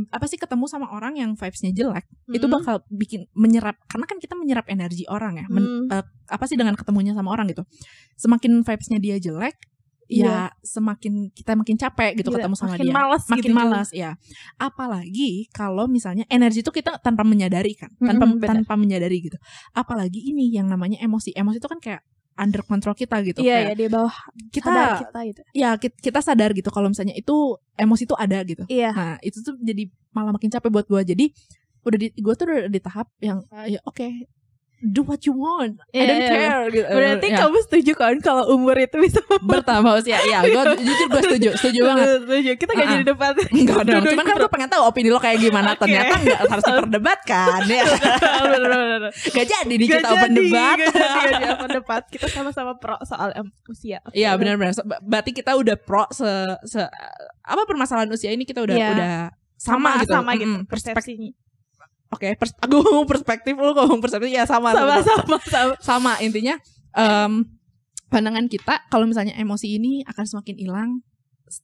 apa 0.07 0.23
sih 0.23 0.39
ketemu 0.39 0.65
sama 0.71 0.87
orang 0.95 1.19
yang 1.19 1.35
vibesnya 1.35 1.75
jelek 1.75 2.07
itu 2.31 2.47
Hmm. 2.47 2.55
bakal 2.55 2.75
bikin 2.87 3.27
menyerap 3.35 3.75
karena 3.91 4.07
kan 4.07 4.17
kita 4.23 4.39
menyerap 4.39 4.63
energi 4.71 5.03
orang 5.07 5.43
ya. 5.43 5.45
Men- 5.51 5.87
Hmm. 5.87 5.91
eh, 5.91 6.03
apa 6.31 6.47
sih 6.47 6.55
dengan 6.55 6.79
ketemunya 6.79 7.11
sama 7.11 7.31
orang 7.35 7.51
gitu? 7.51 7.67
Semakin 8.15 8.63
vibesnya 8.63 8.99
dia 9.03 9.19
jelek 9.19 9.55
ya 10.13 10.35
semakin 10.59 11.13
kita 11.31 11.55
makin 11.55 11.75
capek 11.75 12.11
gitu 12.15 12.29
Iya, 12.29 12.35
ketemu 12.37 12.55
sama 12.55 12.69
makin 12.71 12.83
dia. 12.83 12.93
malas 12.93 13.23
makin 13.25 13.43
gitu. 13.45 13.55
malas 13.55 13.89
ya 13.91 14.11
apalagi 14.57 15.31
kalau 15.49 15.87
misalnya 15.87 16.27
energi 16.27 16.59
itu 16.59 16.69
kita 16.69 16.99
tanpa 16.99 17.23
menyadari 17.23 17.73
kan 17.73 17.89
tanpa 17.97 18.25
Mm-mm, 18.25 18.37
benar. 18.37 18.55
tanpa 18.57 18.73
menyadari 18.75 19.17
gitu. 19.21 19.37
Apalagi 19.71 20.19
ini 20.21 20.49
yang 20.49 20.67
namanya 20.67 20.99
emosi. 20.99 21.31
Emosi 21.31 21.57
itu 21.57 21.65
kan 21.65 21.79
kayak 21.79 22.01
under 22.33 22.61
control 22.61 22.91
kita 22.93 23.19
gitu 23.21 23.39
iya 23.39 23.59
Kayak 23.61 23.67
ya 23.67 23.75
di 23.75 23.85
bawah 23.87 24.15
kita 24.49 24.67
sadar 24.67 24.91
kita 24.99 25.19
gitu. 25.25 25.41
Ya 25.53 25.69
ki- 25.75 25.99
kita 26.01 26.19
sadar 26.19 26.49
gitu 26.51 26.69
kalau 26.69 26.87
misalnya 26.87 27.13
itu 27.13 27.35
emosi 27.75 28.03
itu 28.03 28.15
ada 28.15 28.39
gitu. 28.41 28.63
Iya. 28.65 28.89
Nah 28.89 29.15
itu 29.21 29.39
tuh 29.39 29.55
jadi 29.57 29.83
malah 30.09 30.31
makin 30.31 30.49
capek 30.49 30.69
buat 30.69 30.85
gue 30.85 31.01
jadi 31.07 31.25
udah 31.81 31.97
di 31.97 32.07
gue 32.11 32.33
tuh 32.33 32.45
udah 32.45 32.67
di 32.67 32.79
tahap 32.79 33.07
yang 33.19 33.41
eh, 33.49 33.73
ya 33.73 33.79
oke 33.83 34.05
do 34.83 35.01
what 35.01 35.21
you 35.21 35.31
want 35.31 35.77
I 35.87 35.93
Iya, 35.93 36.03
don't 36.03 36.19
iya, 36.19 36.31
care 36.31 36.63
gitu. 36.67 36.85
Berarti 36.89 37.27
Ya, 37.27 37.37
kamu 37.39 37.57
setuju 37.61 37.91
kan 37.93 38.15
kalau 38.19 38.43
umur 38.49 38.73
itu 38.75 38.97
bisa 38.97 39.21
bertambah 39.39 39.93
usia 39.95 40.17
ya 40.21 40.41
gue 40.41 40.57
jujur 40.75 41.07
gue 41.07 41.21
setuju 41.23 41.49
setuju 41.55 41.79
banget 41.85 42.07
Setuju. 42.19 42.51
Kita 42.55 42.71
gak 42.71 42.79
Uh-uh. 42.79 42.93
jadi 42.95 43.05
debat. 43.05 43.33
Enggak 43.51 43.81
dong, 43.83 44.03
cuman 44.03 44.23
kan 44.23 44.35
gue 44.37 44.51
pengen 44.51 44.69
tahu 44.69 44.83
opini 44.83 45.07
lo 45.07 45.17
kayak 45.17 45.37
gimana 45.39 45.69
Oke. 45.71 45.81
Ternyata 45.81 46.13
enggak 46.17 46.39
harus 46.43 46.63
diperdebatkan 46.65 47.59
ya. 47.63 47.83
Gak 49.31 49.45
jadi 49.47 49.69
nih 49.71 49.87
Gak 49.87 49.99
kita 49.99 50.09
open 50.09 50.31
debat 50.33 50.77
gak 50.77 50.91
jadi, 50.91 51.33
gak 51.37 51.51
open 51.55 51.69
debat. 51.73 52.03
Kita 52.07 52.25
sama-sama 52.35 52.71
pro 52.75 52.97
soal 53.03 53.29
em, 53.33 53.47
usia. 53.65 53.99
Iya 54.11 54.33
benar-benar 54.35 54.73
So, 54.73 54.83
ber- 54.83 55.01
Berarti 55.01 55.31
kita 55.31 55.53
udah 55.53 55.75
pro 55.75 56.05
se, 56.09 56.25
se 56.63 56.81
Apa 57.41 57.63
permasalahan 57.63 58.09
usia 58.09 58.29
ini 58.29 58.43
kita 58.43 58.59
udah 58.59 58.73
Iya. 58.73 58.89
udah 58.91 59.15
sama, 59.55 59.99
gitu 59.99 60.09
sama 60.11 60.31
gitu. 60.33 60.65
Perspek- 60.65 60.95
persepsinya. 60.95 61.29
Oke 62.11 62.35
pers 62.35 62.51
Aku 62.59 62.83
ngomong 62.83 63.07
perspektif 63.07 63.55
Lu 63.55 63.71
ngomong 63.71 63.99
perspektif 63.99 64.29
Ya 64.29 64.43
sama 64.43 64.75
Sama-sama 64.75 65.37
sama. 65.47 65.73
Sama 65.79 66.11
intinya 66.19 66.59
em, 66.93 67.47
Pandangan 68.07 68.45
kita 68.45 68.83
Kalau 68.87 69.07
misalnya 69.07 69.33
emosi 69.35 69.79
ini 69.79 70.03
Akan 70.03 70.27
semakin 70.27 70.59
hilang 70.59 70.89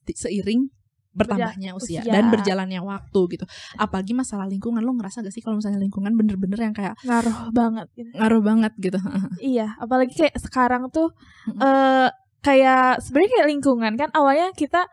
Seiring 0.08 0.68
bertambahnya 1.08 1.74
usia, 1.74 2.04
usia. 2.04 2.12
dan 2.14 2.30
berjalannya 2.30 2.78
waktu 2.78 3.20
gitu. 3.34 3.44
Apalagi 3.74 4.14
masalah 4.14 4.46
lingkungan 4.46 4.78
lo 4.78 4.94
ngerasa 4.94 5.26
gak 5.26 5.34
sih 5.34 5.42
kalau 5.42 5.58
misalnya 5.58 5.82
lingkungan 5.82 6.14
bener-bener 6.14 6.70
yang 6.70 6.74
kayak 6.76 6.94
Ngaruh 7.02 7.50
banget 7.50 7.86
gitu. 7.98 8.10
ngaruh 8.14 8.42
banget 8.44 8.72
gitu. 8.78 8.98
Iya, 9.42 9.74
apalagi 9.82 10.14
kayak 10.14 10.38
sekarang 10.38 10.86
tuh 10.94 11.10
Mm-mm. 11.50 11.58
eh 11.58 12.08
kayak 12.38 13.02
sebenarnya 13.02 13.30
kayak 13.34 13.48
lingkungan 13.50 13.92
kan 13.98 14.08
awalnya 14.14 14.54
kita 14.54 14.86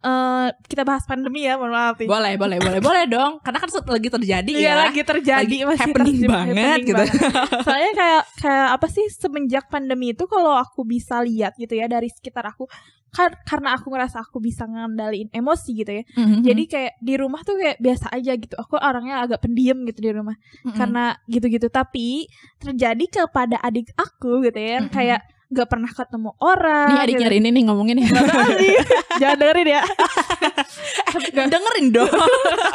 eh 0.00 0.48
kita 0.64 0.80
bahas 0.80 1.04
pandemi 1.04 1.44
ya, 1.44 1.60
mohon 1.60 1.70
maaf. 1.70 2.00
boleh, 2.00 2.32
boleh, 2.34 2.56
boleh, 2.56 2.80
boleh 2.80 3.04
dong. 3.04 3.36
Karena 3.38 3.58
kan 3.58 3.68
lagi 3.68 4.08
terjadi 4.08 4.48
Iya 4.50 4.64
ya. 4.64 4.74
lagi 4.88 5.00
terjadi 5.04 5.44
Lagi 5.44 5.58
masih 5.62 5.80
happening 5.84 6.16
terjadi, 6.16 6.32
banget 6.32 6.54
happening 6.56 6.84
gitu. 6.84 6.96
banget. 6.96 7.20
Soalnya 7.68 7.92
kayak 7.94 8.22
kayak 8.38 8.68
apa 8.74 8.86
sih 8.88 9.06
semenjak 9.10 9.64
pandemi 9.68 10.06
itu 10.10 10.24
kalau 10.24 10.56
aku 10.56 10.82
bisa 10.82 11.20
lihat 11.20 11.52
gitu 11.54 11.74
ya 11.74 11.84
dari 11.84 12.08
sekitar 12.08 12.48
aku 12.48 12.64
kan 13.10 13.34
karena 13.42 13.74
aku 13.74 13.90
ngerasa 13.90 14.22
aku 14.22 14.38
bisa 14.38 14.64
ngendaliin 14.64 15.28
emosi 15.30 15.70
gitu 15.74 15.92
ya. 15.92 16.04
Mhm. 16.14 16.46
Jadi 16.46 16.62
kayak 16.64 16.92
di 16.96 17.14
rumah 17.14 17.42
tuh 17.42 17.58
kayak 17.58 17.76
biasa 17.76 18.06
aja 18.08 18.32
gitu. 18.34 18.54
Aku 18.54 18.78
orangnya 18.78 19.20
agak 19.20 19.42
pendiam 19.42 19.82
gitu 19.82 20.00
di 20.00 20.10
rumah 20.10 20.38
Mhm. 20.62 20.78
karena 20.78 21.04
gitu-gitu. 21.26 21.66
Tapi 21.68 22.30
terjadi 22.56 23.04
kepada 23.20 23.58
adik 23.58 23.90
aku 23.94 24.46
gitu 24.46 24.56
ya, 24.56 24.78
yang 24.78 24.86
Mm-mm. 24.86 24.94
kayak 24.94 25.20
gak 25.50 25.68
pernah 25.68 25.90
ketemu 25.90 26.30
orang. 26.38 26.88
Nih 26.88 27.00
adiknya 27.02 27.26
gitu. 27.26 27.34
Rini 27.36 27.48
nih 27.50 27.62
ngomongin 27.66 27.96
ya. 27.98 28.08
Gak. 28.08 28.26
Jangan 29.18 29.36
dengerin 29.36 29.68
ya. 29.68 29.82
Dengerin 31.50 31.86
dong. 31.90 32.10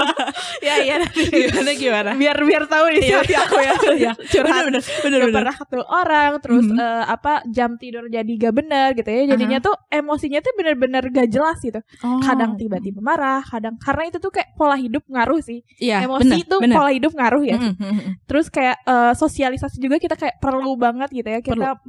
ya 0.65 0.75
iya 0.77 0.95
nanti. 0.99 1.23
gimana 1.23 1.71
gimana? 1.73 2.09
Biar 2.13 2.37
biar 2.37 2.63
tahu 2.65 2.85
nih 2.91 3.01
Iya. 3.01 3.17
hati 3.21 3.33
aku 3.33 3.55
ya. 3.57 3.73
Iya, 3.95 4.11
Curhat. 4.19 4.63
bener, 4.67 4.81
bener, 4.81 5.17
Gak 5.17 5.25
bener. 5.25 5.35
pernah 5.39 5.55
ketemu 5.55 5.85
orang 5.87 6.31
terus 6.37 6.65
Mhm. 6.65 6.77
eh, 6.77 7.03
apa 7.07 7.33
jam 7.47 7.71
tidur 7.75 8.03
jadi 8.05 8.27
gak 8.27 8.53
bener 8.53 8.87
gitu 8.93 9.07
ya 9.07 9.23
jadinya 9.29 9.59
tuh 9.59 9.75
emosinya 9.87 10.39
tuh 10.39 10.51
bener-bener 10.53 11.03
gak 11.07 11.29
jelas 11.29 11.57
gitu 11.59 11.79
Oh. 12.01 12.19
kadang 12.19 12.55
tiba-tiba 12.55 12.99
marah 12.99 13.39
kadang 13.41 13.77
karena 13.77 14.03
itu 14.05 14.17
tuh 14.19 14.29
kayak 14.29 14.51
pola 14.53 14.75
hidup 14.75 15.05
ngaruh 15.05 15.39
sih 15.39 15.63
Iya, 15.77 16.03
emosi 16.03 16.27
bener, 16.27 16.37
itu 16.41 16.55
bener. 16.59 16.75
pola 16.75 16.91
hidup 16.91 17.11
ngaruh 17.13 17.43
ya 17.45 17.57
mhm, 17.57 17.73
mhm. 17.73 18.11
terus 18.25 18.47
kayak 18.49 18.77
eh, 18.83 19.13
sosialisasi 19.15 19.79
juga 19.79 19.95
kita 19.95 20.15
kayak 20.15 20.37
perlu 20.37 20.75
banget 20.75 21.09
gitu 21.13 21.29
ya 21.29 21.39
kita 21.39 21.79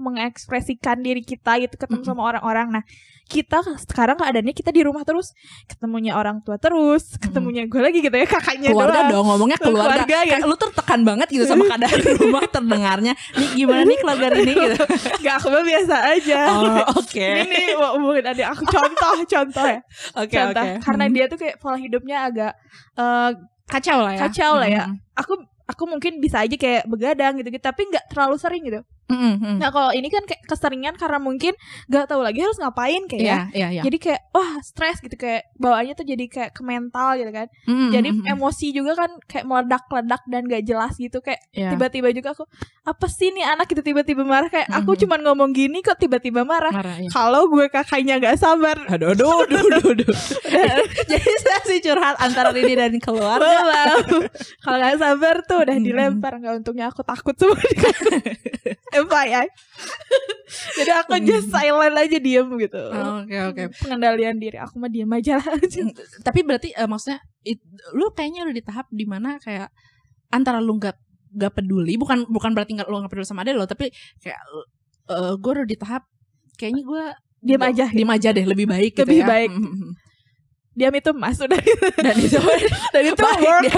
mengekspresikan 0.76 0.99
diri 1.02 1.23
kita 1.25 1.52
gitu 1.59 1.75
ketemu 1.76 2.00
Mm-mm. 2.02 2.09
sama 2.09 2.23
orang-orang 2.23 2.66
nah 2.71 2.85
kita 3.26 3.59
sekarang 3.83 4.14
keadaannya 4.23 4.54
kita 4.54 4.71
di 4.71 4.87
rumah 4.87 5.02
terus 5.02 5.35
ketemunya 5.66 6.14
orang 6.14 6.38
tua 6.47 6.62
terus 6.62 7.18
ketemunya 7.18 7.66
gue 7.66 7.83
lagi 7.83 7.99
gitu 7.99 8.14
ya 8.14 8.23
kakaknya 8.23 8.71
keluarga 8.71 9.02
doang. 9.02 9.11
dong 9.11 9.25
ngomongnya 9.26 9.59
keluarga, 9.59 10.06
Keluarga, 10.06 10.18
ya. 10.23 10.38
Lu 10.47 10.54
tertekan 10.54 11.00
banget 11.02 11.28
gitu 11.35 11.42
sama 11.42 11.66
keadaan 11.75 12.00
rumah 12.23 12.47
terdengarnya 12.47 13.12
nih 13.35 13.49
gimana 13.59 13.83
nih 13.83 13.99
keluarga 13.99 14.26
Rini 14.30 14.52
gitu 14.54 14.78
Gak 15.26 15.35
aku 15.42 15.47
mah 15.50 15.64
biasa 15.66 15.95
aja 16.06 16.40
oh 16.54 17.02
oke 17.02 17.18
ini 17.18 17.50
nih 17.50 17.75
mau 17.75 17.99
ngomongin 17.99 18.25
adik 18.30 18.47
aku 18.47 18.62
contoh 18.62 19.14
contoh 19.26 19.64
ya 19.66 19.80
oke 20.23 20.30
contoh 20.30 20.62
oke 20.62 20.78
karena 20.87 21.04
Hmm. 21.06 21.14
dia 21.14 21.25
tuh 21.26 21.38
kayak 21.38 21.56
pola 21.59 21.78
hidupnya 21.78 22.16
agak 22.26 22.52
eh, 22.95 23.30
kacau 23.66 23.99
lah 24.06 24.12
ya 24.14 24.21
kacau 24.23 24.52
lah 24.54 24.68
ya. 24.71 24.85
Mhm. 24.87 24.97
aku 25.18 25.33
aku 25.66 25.83
mungkin 25.90 26.23
bisa 26.23 26.47
aja 26.47 26.54
kayak 26.54 26.87
begadang 26.87 27.35
gitu 27.38 27.50
gitu 27.50 27.62
tapi 27.62 27.90
nggak 27.90 28.06
terlalu 28.06 28.38
sering 28.38 28.62
gitu 28.62 28.87
Mhm, 29.07 29.33
mhm. 29.37 29.57
nah 29.59 29.71
kalau 29.71 29.91
ini 29.91 30.07
kan 30.07 30.23
kayak 30.23 30.43
keseringan 30.45 30.95
karena 30.95 31.17
mungkin 31.17 31.55
nggak 31.87 32.07
tahu 32.07 32.21
lagi 32.21 32.41
harus 32.41 32.57
ngapain 32.57 33.07
kayak 33.07 33.21
ya. 33.21 33.27
Iya, 33.27 33.41
iya, 33.53 33.69
iya. 33.71 33.83
jadi 33.83 33.97
kayak 33.97 34.21
wah 34.31 34.59
stres 34.61 34.99
gitu 34.99 35.15
kayak 35.15 35.47
bawaannya 35.55 35.95
tuh 35.95 36.03
jadi 36.05 36.25
kayak 36.27 36.51
ke 36.51 36.63
mental 36.63 37.15
gitu 37.15 37.31
kan 37.31 37.47
Mhm, 37.65 37.91
jadi 37.91 38.09
emosi 38.29 38.67
juga 38.71 38.93
kan 38.97 39.11
kayak 39.25 39.45
meledak-ledak 39.45 40.23
dan 40.27 40.43
gak 40.45 40.65
jelas 40.65 40.95
gitu 40.95 41.19
kayak 41.19 41.39
Iya. 41.51 41.71
tiba-tiba 41.73 42.11
juga 42.11 42.33
aku 42.33 42.45
apa 42.83 43.07
sih 43.07 43.31
nih 43.31 43.47
anak 43.49 43.67
gitu 43.69 43.83
tiba-tiba 43.85 44.23
marah 44.23 44.47
kayak 44.47 44.67
aku 44.69 44.93
Mhm. 44.93 45.01
cuman 45.01 45.21
ngomong 45.25 45.51
gini 45.53 45.79
kok 45.81 45.97
tiba-tiba 45.97 46.43
marah 46.43 46.71
marah 46.71 46.99
ya. 46.99 47.07
kalau 47.09 47.47
gue 47.47 47.67
kakaknya 47.69 48.19
gak 48.19 48.37
sabar 48.37 48.75
Aduh, 48.89 49.13
aduh, 49.13 49.45
aduh, 49.45 49.63
aduh, 49.63 49.85
aduh. 49.93 50.15
Jadi 51.11 51.31
saya 51.39 51.61
sih 51.65 51.79
curhat 51.81 52.19
antara 52.19 52.51
Rini 52.51 52.75
dan 52.75 52.95
keluarga. 52.97 54.03
Kalau 54.59 54.77
nggak 54.77 54.97
sabar 54.97 55.35
tuh 55.43 55.59
udah 55.61 55.77
dilempar 55.77 56.33
nggak 56.37 56.55
untungnya 56.57 56.89
aku 56.89 57.03
takut 57.03 57.35
semua 57.35 57.55
FYI. 58.99 59.47
Jadi 60.79 60.91
aku 60.95 61.12
just 61.21 61.49
silent 61.49 61.93
aja 61.93 62.17
diem 62.17 62.49
gitu. 62.57 62.79
Oh, 62.79 63.21
Oke, 63.21 63.37
oke. 63.45 63.62
Pengendalian 63.76 64.37
diri 64.37 64.57
aku 64.57 64.76
mah 64.76 64.87
diem 64.87 65.09
aja 65.09 65.37
lah. 65.37 65.59
Tapi 66.23 66.41
berarti 66.41 66.71
eh, 66.71 66.85
maksudnya 66.85 67.19
it- 67.43 67.65
lu 67.93 68.09
kayaknya 68.11 68.45
udah 68.45 68.55
di 68.55 68.65
tahap 68.65 68.87
di 68.88 69.05
mana 69.05 69.37
kayak 69.37 69.69
antara 70.29 70.59
lu 70.59 70.75
nggak 70.75 70.97
nggak 71.33 71.53
peduli, 71.53 71.95
bukan 71.95 72.25
bukan 72.26 72.50
berarti 72.50 72.73
nggak 72.75 72.87
lu 72.87 72.97
nggak 72.97 73.11
peduli 73.11 73.26
sama 73.26 73.43
dia 73.43 73.53
lo, 73.53 73.65
tapi 73.65 73.91
kayak 74.19 74.41
eh 75.07 75.35
gue 75.37 75.50
udah 75.53 75.67
di 75.67 75.76
tahap 75.76 76.03
kayaknya 76.55 76.83
gue 76.83 77.05
Diem 77.37 77.62
aja. 77.62 77.87
diem 77.87 78.09
aja 78.09 78.29
deh 78.33 78.43
lebih 78.43 78.67
baik 78.67 78.97
gitu 78.97 79.05
Lebih 79.05 79.21
ya. 79.23 79.26
baik. 79.29 79.50
Diam 80.76 80.92
itu 80.92 81.09
emas 81.11 81.40
udah. 81.40 81.56
dan 81.97 82.14
itu 82.14 82.37
Dan 82.95 83.02
itu 83.02 83.16
baik 83.16 83.40
work. 83.40 83.62
dia. 83.64 83.76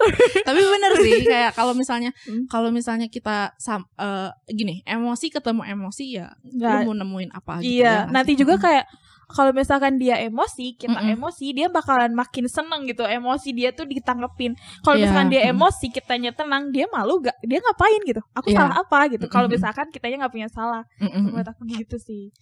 tapi 0.46 0.60
bener 0.60 0.92
sih 1.00 1.16
kayak 1.22 1.50
kalau 1.52 1.72
misalnya 1.72 2.12
Hmm. 2.22 2.44
kalau 2.46 2.68
misalnya 2.68 3.08
kita 3.08 3.56
sam, 3.56 3.88
eh, 3.94 4.28
gini 4.46 4.84
emosi 4.84 5.28
ketemu 5.30 5.64
emosi 5.66 6.04
ya 6.14 6.28
Nggak. 6.38 6.84
lu 6.84 6.86
mau 6.86 6.96
nemuin 6.96 7.30
apa 7.32 7.58
gitu 7.58 7.80
Iya. 7.80 8.04
ya 8.04 8.12
Nanti 8.12 8.32
juga 8.34 8.54
kayak 8.56 8.84
kalau 9.26 9.50
misalkan 9.50 9.96
dia 9.96 10.20
emosi, 10.20 10.76
kita 10.76 11.00
Mm-mm. 11.00 11.16
emosi, 11.16 11.46
dia 11.50 11.66
bakalan 11.66 12.12
makin 12.12 12.44
seneng 12.44 12.84
gitu. 12.84 13.02
Emosi 13.02 13.50
dia 13.50 13.72
tuh 13.72 13.88
ditanggepin. 13.88 14.52
Kalau 14.78 14.94
Iya, 14.94 15.08
misalkan 15.08 15.28
dia 15.28 15.42
mm. 15.42 15.50
emosi, 15.50 15.86
kitanya 15.88 16.30
tenang, 16.30 16.68
dia 16.68 16.84
malu 16.86 17.18
gak? 17.18 17.32
Dia 17.40 17.56
ngapain 17.58 18.04
gitu? 18.04 18.20
Aku 18.30 18.52
Iya. 18.52 18.60
salah 18.60 18.76
apa 18.78 19.08
gitu? 19.08 19.24
Kalau 19.26 19.48
Mm-mm. 19.48 19.56
misalkan 19.56 19.88
kitanya 19.88 20.16
nggak 20.22 20.34
punya 20.34 20.48
salah, 20.52 20.84
Mm-mm. 21.00 21.24
menurut 21.24 21.48
aku 21.48 21.64
gitu 21.66 21.96
sih. 21.96 22.36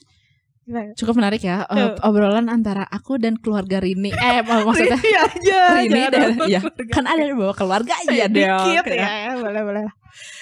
Gimana? 0.62 0.94
cukup 0.94 1.14
menarik 1.16 1.42
ya 1.42 1.66
eh, 1.66 1.74
Tuh. 1.92 2.06
obrolan 2.06 2.46
antara 2.46 2.84
aku 2.84 3.16
dan 3.16 3.34
keluarga 3.34 3.78
Rini 3.78 4.08
eh 4.08 4.40
mak- 4.40 4.62
maksudnya 4.62 4.94
Rini 4.96 5.14
aja. 5.18 5.60
Rini 5.74 6.02
dan 6.08 6.28
ya 6.46 6.60
kan 6.88 7.04
ada 7.04 7.18
di 7.20 7.32
bawah 7.32 7.50
keluarga 7.52 7.92
aja 7.96 8.14
Ya, 8.14 8.26
dikit 8.26 8.86
ya. 8.86 9.06
ya, 9.26 9.32
boleh 9.34 9.58
boleh. 9.60 9.82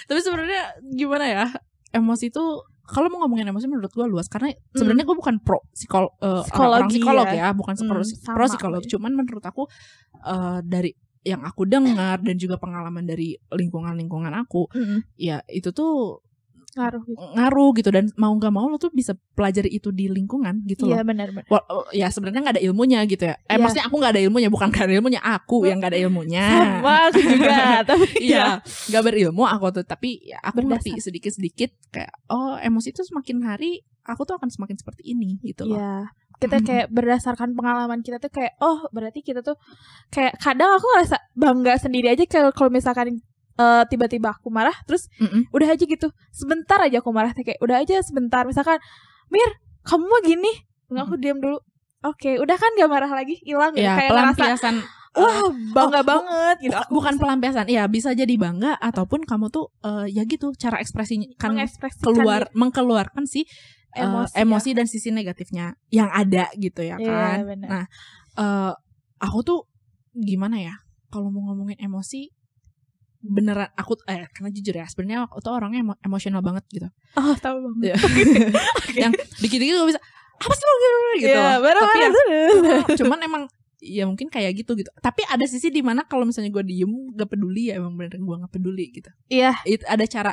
tapi 0.05 0.19
sebenarnya 0.19 0.63
gimana 0.91 1.25
ya 1.25 1.45
emosi 1.91 2.29
itu 2.29 2.45
kalau 2.85 3.07
mau 3.09 3.23
ngomongin 3.23 3.47
emosi 3.47 3.65
menurut 3.65 3.89
gue 3.89 4.03
luas 4.05 4.27
karena 4.27 4.51
sebenarnya 4.69 5.05
gue 5.05 5.15
bukan 5.15 5.39
pro 5.39 5.63
psikol 5.71 6.11
eh, 6.19 6.43
Psikologi 6.43 6.75
orang 6.77 6.91
psikolog 6.91 7.27
ya. 7.27 7.35
ya, 7.41 7.49
bukan 7.51 7.75
Hmm, 7.75 7.87
pro, 7.87 8.01
sama. 8.03 8.35
pro 8.35 8.45
psikolog 8.47 8.83
cuman 8.85 9.13
menurut 9.15 9.43
aku 9.43 9.63
eh, 10.21 10.59
dari 10.63 10.91
yang 11.23 11.41
aku 11.41 11.65
dengar 11.65 12.19
dan 12.19 12.35
juga 12.35 12.57
pengalaman 12.57 13.05
dari 13.05 13.37
lingkungan-lingkungan 13.47 14.33
aku 14.37 14.69
ya 15.15 15.41
itu 15.47 15.71
tuh 15.71 16.21
Ngaruh 16.71 17.03
gitu. 17.03 17.19
ngaruh 17.35 17.71
gitu 17.75 17.89
dan 17.91 18.05
mau 18.15 18.31
nggak 18.31 18.53
mau 18.53 18.67
lo 18.67 18.77
tuh 18.77 18.91
bisa 18.91 19.13
pelajari 19.35 19.71
itu 19.71 19.91
di 19.91 20.07
lingkungan 20.07 20.63
gitu 20.65 20.87
Iya 20.87 21.03
loh 21.03 21.07
benar 21.11 21.29
benar. 21.31 21.47
Wal- 21.51 21.67
oh, 21.67 21.85
ya 21.91 22.07
sebenarnya 22.09 22.41
nggak 22.41 22.55
ada 22.57 22.63
ilmunya 22.63 22.99
gitu 23.05 23.25
ya. 23.27 23.35
Eh 23.45 23.55
Iya. 23.55 23.57
maksudnya 23.59 23.85
aku 23.87 23.97
nggak 23.99 24.13
ada 24.15 24.23
ilmunya, 24.23 24.49
bukan 24.49 24.67
nggak 24.69 24.85
ada 24.87 24.95
ilmunya, 24.95 25.21
aku 25.21 25.57
yang 25.67 25.79
nggak 25.83 25.93
ada 25.93 26.01
ilmunya. 26.01 26.47
Sama 26.51 26.95
aku 27.11 27.21
juga, 27.21 27.59
tapi 27.91 28.07
Iya, 28.21 28.47
nggak 28.63 29.03
berilmu 29.03 29.43
aku 29.45 29.67
tuh, 29.75 29.85
tapi 29.85 30.23
ya 30.23 30.39
aku 30.41 30.63
ngerti 30.63 31.01
sedikit-sedikit 31.01 31.71
kayak 31.91 32.13
oh 32.29 32.55
emosi 32.57 32.91
itu 32.91 33.03
semakin 33.03 33.43
hari 33.43 33.83
aku 34.07 34.23
tuh 34.23 34.39
akan 34.39 34.51
semakin 34.51 34.79
seperti 34.79 35.11
ini 35.11 35.39
gitu 35.43 35.67
loh. 35.67 35.75
Iya. 35.75 36.11
Kita 36.41 36.57
kayak 36.65 36.89
berdasarkan 36.89 37.53
pengalaman 37.53 38.01
kita 38.01 38.17
tuh 38.17 38.33
kayak 38.33 38.57
oh 38.65 38.89
berarti 38.89 39.21
kita 39.21 39.45
tuh 39.45 39.61
kayak 40.09 40.41
kadang 40.41 40.73
aku 40.73 40.89
ngerasa 40.97 41.21
bangga 41.37 41.77
sendiri 41.77 42.09
aja 42.17 42.25
kalau 42.25 42.49
eh, 43.61 43.83
tiba-tiba 43.87 44.33
aku 44.33 44.49
marah 44.49 44.75
terus 44.85 45.13
Mm-mm. 45.17 45.53
udah 45.53 45.69
aja 45.69 45.85
gitu 45.85 46.09
sebentar 46.31 46.81
aja 46.81 46.99
aku 46.99 47.11
marah 47.11 47.31
kayak 47.31 47.61
udah 47.61 47.77
aja 47.79 48.01
sebentar 48.01 48.43
misalkan 48.43 48.81
Mir 49.29 49.47
kamu 49.83 50.05
mah 50.05 50.23
gini 50.23 50.53
nggak 50.89 51.05
aku 51.05 51.15
diam 51.17 51.39
dulu 51.39 51.61
oke 52.03 52.31
udah 52.37 52.57
kan 52.57 52.71
gak 52.75 52.89
marah 52.89 53.07
lagi 53.09 53.39
hilang 53.41 53.71
Ya 53.75 53.95
kayak 53.95 54.11
ngerasa 54.11 54.35
pelampiasan. 54.35 54.75
wah 55.13 55.37
bangga 55.71 56.01
Oh, 56.01 56.07
banget 56.09 56.57
gitu 56.61 56.75
aku 56.75 56.91
bukan 56.93 57.15
pelampiasan, 57.15 57.67
ya 57.67 57.87
bisa 57.87 58.11
jadi 58.11 58.31
bangga 58.35 58.75
ataupun 58.75 59.23
kamu 59.23 59.47
tuh 59.49 59.71
eh, 59.83 60.07
ya 60.09 60.23
gitu 60.25 60.51
cara 60.55 60.79
ekspresinya 60.79 61.31
kan 61.37 61.55
keluar 62.01 62.47
mengkeluarkan 62.53 63.27
si 63.27 63.43
eh, 63.91 64.03
emosi, 64.03 64.35
emosi, 64.35 64.69
ya. 64.71 64.77
dan 64.79 64.87
sisi 64.87 65.11
negatifnya 65.11 65.67
yang 65.91 66.09
ada 66.09 66.47
gitu 66.55 66.81
ya 66.81 66.95
Iya, 66.95 67.07
kan. 67.07 67.37
benar. 67.45 67.69
Nah, 67.69 67.85
eh 68.37 68.73
aku 69.19 69.39
tuh 69.43 69.61
gimana 70.13 70.59
ya? 70.59 70.75
Kalau 71.09 71.27
mau 71.29 71.43
ngomongin 71.45 71.79
emosi 71.79 72.31
beneran 73.21 73.69
aku 73.77 74.01
eh 74.09 74.25
karena 74.33 74.49
jujur 74.49 74.75
ya 74.75 74.87
sebenarnya 74.89 75.29
aku 75.29 75.45
tuh 75.45 75.53
orangnya 75.53 75.85
emo- 75.85 76.01
emosional 76.01 76.41
banget 76.41 76.65
gitu. 76.73 76.89
Oh, 77.21 77.37
tahu 77.37 77.61
banget. 77.61 77.93
Iya. 77.93 77.97
yang 79.09 79.13
dikit-dikit 79.45 79.77
gue 79.77 79.89
bisa 79.93 80.01
apa 80.41 80.55
sih 80.57 80.65
lo? 80.65 80.75
gitu 81.21 81.37
loh. 81.37 81.57
baru 81.61 81.79
tapi 81.85 81.99
ya, 82.01 82.11
cuman 82.97 83.19
emang 83.21 83.43
ya 83.81 84.05
mungkin 84.09 84.33
kayak 84.33 84.57
gitu 84.57 84.73
gitu. 84.77 84.89
Tapi 85.01 85.25
ada 85.29 85.45
sisi 85.45 85.69
di 85.69 85.85
mana 85.85 86.05
kalau 86.09 86.25
misalnya 86.25 86.53
gue 86.53 86.65
diem 86.65 87.13
gak 87.17 87.29
peduli 87.33 87.73
ya 87.73 87.81
emang 87.81 87.97
bener 87.97 88.17
gue 88.17 88.37
gak 88.45 88.53
peduli 88.53 88.89
gitu. 88.93 89.11
Iya, 89.29 89.57
itu 89.69 89.85
ada 89.85 90.05
cara 90.09 90.33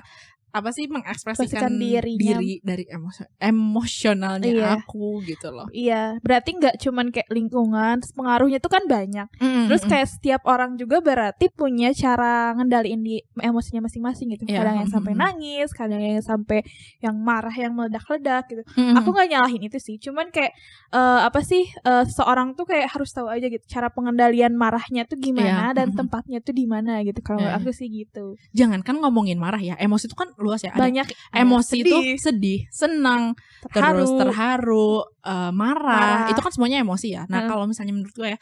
apa 0.49 0.69
sih 0.69 0.87
mengekspresikan 0.87 1.43
Ekspresikan 1.69 1.73
dirinya. 1.75 2.39
diri 2.39 2.53
dari 2.61 2.85
emosio- 2.87 3.29
emosionalnya 3.37 4.47
Iya. 4.49 4.67
aku 4.77 5.21
gitu 5.23 5.47
loh 5.49 5.67
iya. 5.69 6.17
Berarti 6.19 6.49
nggak 6.53 6.75
cuman 6.79 7.09
kayak 7.09 7.29
lingkungan, 7.29 7.99
terus 7.99 8.11
pengaruhnya 8.11 8.57
tuh 8.57 8.69
kan 8.69 8.83
banyak. 8.83 9.27
Mm, 9.37 9.67
Terus 9.67 9.83
mm, 9.83 9.89
kayak 9.89 10.07
setiap 10.09 10.41
orang 10.45 10.75
juga 10.75 10.97
berarti 10.99 11.49
punya 11.49 11.91
cara 11.91 12.51
ngendaliin 12.53 13.01
di 13.01 13.15
emosinya 13.35 13.83
masing-masing 13.83 14.33
gitu. 14.33 14.43
Iya, 14.45 14.59
Kadang 14.59 14.75
yang 14.77 14.89
sampai 14.89 15.13
nangis, 15.13 15.69
kadang 15.71 15.99
yang 15.99 16.21
sampai 16.21 16.63
yang 16.99 17.15
marah, 17.17 17.51
yang 17.51 17.73
meledak-ledak 17.73 18.43
gitu. 18.47 18.63
mm, 18.65 18.81
mm. 18.83 18.95
Aku 18.97 19.09
nggak 19.09 19.27
nyalahin 19.29 19.61
itu 19.63 19.77
sih, 19.77 19.95
cuman 19.97 20.29
kayak 20.29 20.51
eh, 20.89 21.19
apa 21.21 21.39
sih 21.41 21.63
eh, 21.67 22.03
seorang 22.07 22.53
tuh 22.53 22.65
kayak 22.65 22.89
harus 22.89 23.11
tahu 23.11 23.27
aja 23.27 23.45
gitu 23.45 23.63
cara 23.67 23.87
pengendalian 23.89 24.53
marahnya 24.53 25.03
tuh 25.03 25.17
gimana 25.17 25.71
Iya, 25.71 25.75
dan 25.75 25.87
mm-mm. 25.89 25.99
tempatnya 25.99 26.39
tuh 26.39 26.53
di 26.53 26.65
mana 26.65 26.99
gitu. 27.01 27.19
Kalau 27.19 27.37
Iya. 27.37 27.53
menurut 27.53 27.61
aku 27.61 27.71
sih 27.73 27.87
gitu. 27.89 28.25
jangan 28.51 28.81
kan 28.81 28.97
ngomongin 28.97 29.37
marah 29.37 29.59
ya 29.59 29.75
emosi 29.77 30.07
itu 30.07 30.15
kan 30.15 30.29
luas 30.39 30.61
ya 30.61 30.69
ada 30.69 30.79
Banyak 30.79 31.07
emosi 31.33 31.75
itu 31.79 31.89
sedih, 31.89 32.17
sedih 32.17 32.59
senang 32.69 33.33
terharu. 33.67 33.97
terus 33.97 34.11
terharu 34.15 34.91
eh, 35.19 35.51
marah. 35.51 35.97
Marah. 36.23 36.29
itu 36.29 36.39
kan 36.39 36.51
semuanya 36.51 36.77
emosi 36.79 37.07
ya 37.11 37.23
nah 37.25 37.41
Hmm. 37.41 37.49
kalau 37.49 37.65
misalnya 37.65 37.91
menurut 37.91 38.13
gue 38.13 38.29
ya 38.29 38.39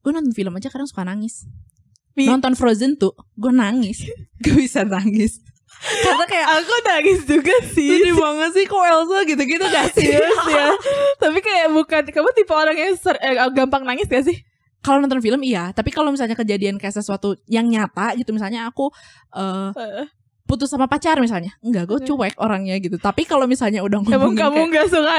gue 0.00 0.10
nonton 0.10 0.30
film 0.30 0.52
aja 0.52 0.68
kadang 0.68 0.86
suka 0.86 1.02
nangis 1.02 1.44
Bi- 2.12 2.24
nonton 2.24 2.54
Frozen 2.54 2.94
tuh 2.94 3.10
gue 3.34 3.50
nangis 3.50 4.06
gue 4.42 4.54
bisa 4.56 4.82
nangis 4.82 5.42
karena 5.76 6.24
kayak 6.24 6.48
aku 6.56 6.72
nangis 6.80 7.20
juga 7.22 7.52
sih. 7.68 7.90
sedih 7.92 8.14
banget 8.14 8.50
sih 8.54 8.64
kok 8.64 8.80
Elsa 8.80 9.18
gitu-gitu 9.24 9.60
gak 9.74 9.92
sih 9.92 10.08
Serius 10.08 10.40
ya. 10.48 10.72
Tapi 11.18 11.38
kayak 11.38 11.68
bukan 11.68 12.02
kamu 12.06 12.30
tipe 12.32 12.48
orang 12.50 12.72
yang 12.72 12.94
ser- 12.94 13.18
eh, 13.18 13.36
gampang 13.50 13.82
nangis 13.82 14.06
gak 14.06 14.24
sih? 14.24 14.40
kalau 14.78 15.02
nonton 15.02 15.18
film 15.18 15.42
iya 15.42 15.68
tapi 15.70 15.90
kalau 15.90 16.08
misalnya 16.08 16.32
kejadian 16.32 16.78
kayak 16.78 16.94
sesuatu 16.94 17.34
yang 17.44 17.66
nyata 17.66 18.14
gitu 18.14 18.30
misalnya 18.30 18.64
aku 18.64 18.88
eh, 19.34 19.74
putus 20.46 20.66
sama 20.66 20.86
pacar 20.86 21.18
misalnya. 21.18 21.52
Enggak 21.60 21.86
gue 21.86 21.98
cuek 22.00 22.38
orangnya 22.38 22.78
gitu. 22.78 22.96
Tapi 22.96 23.22
kalau 23.22 23.44
misalnya 23.44 23.82
udah 23.82 23.98
Emang 24.00 24.32
ngomongin 24.32 24.38
kamu 24.38 24.54
kayak- 24.54 24.70
nggak 24.70 24.86
suka 24.88 25.14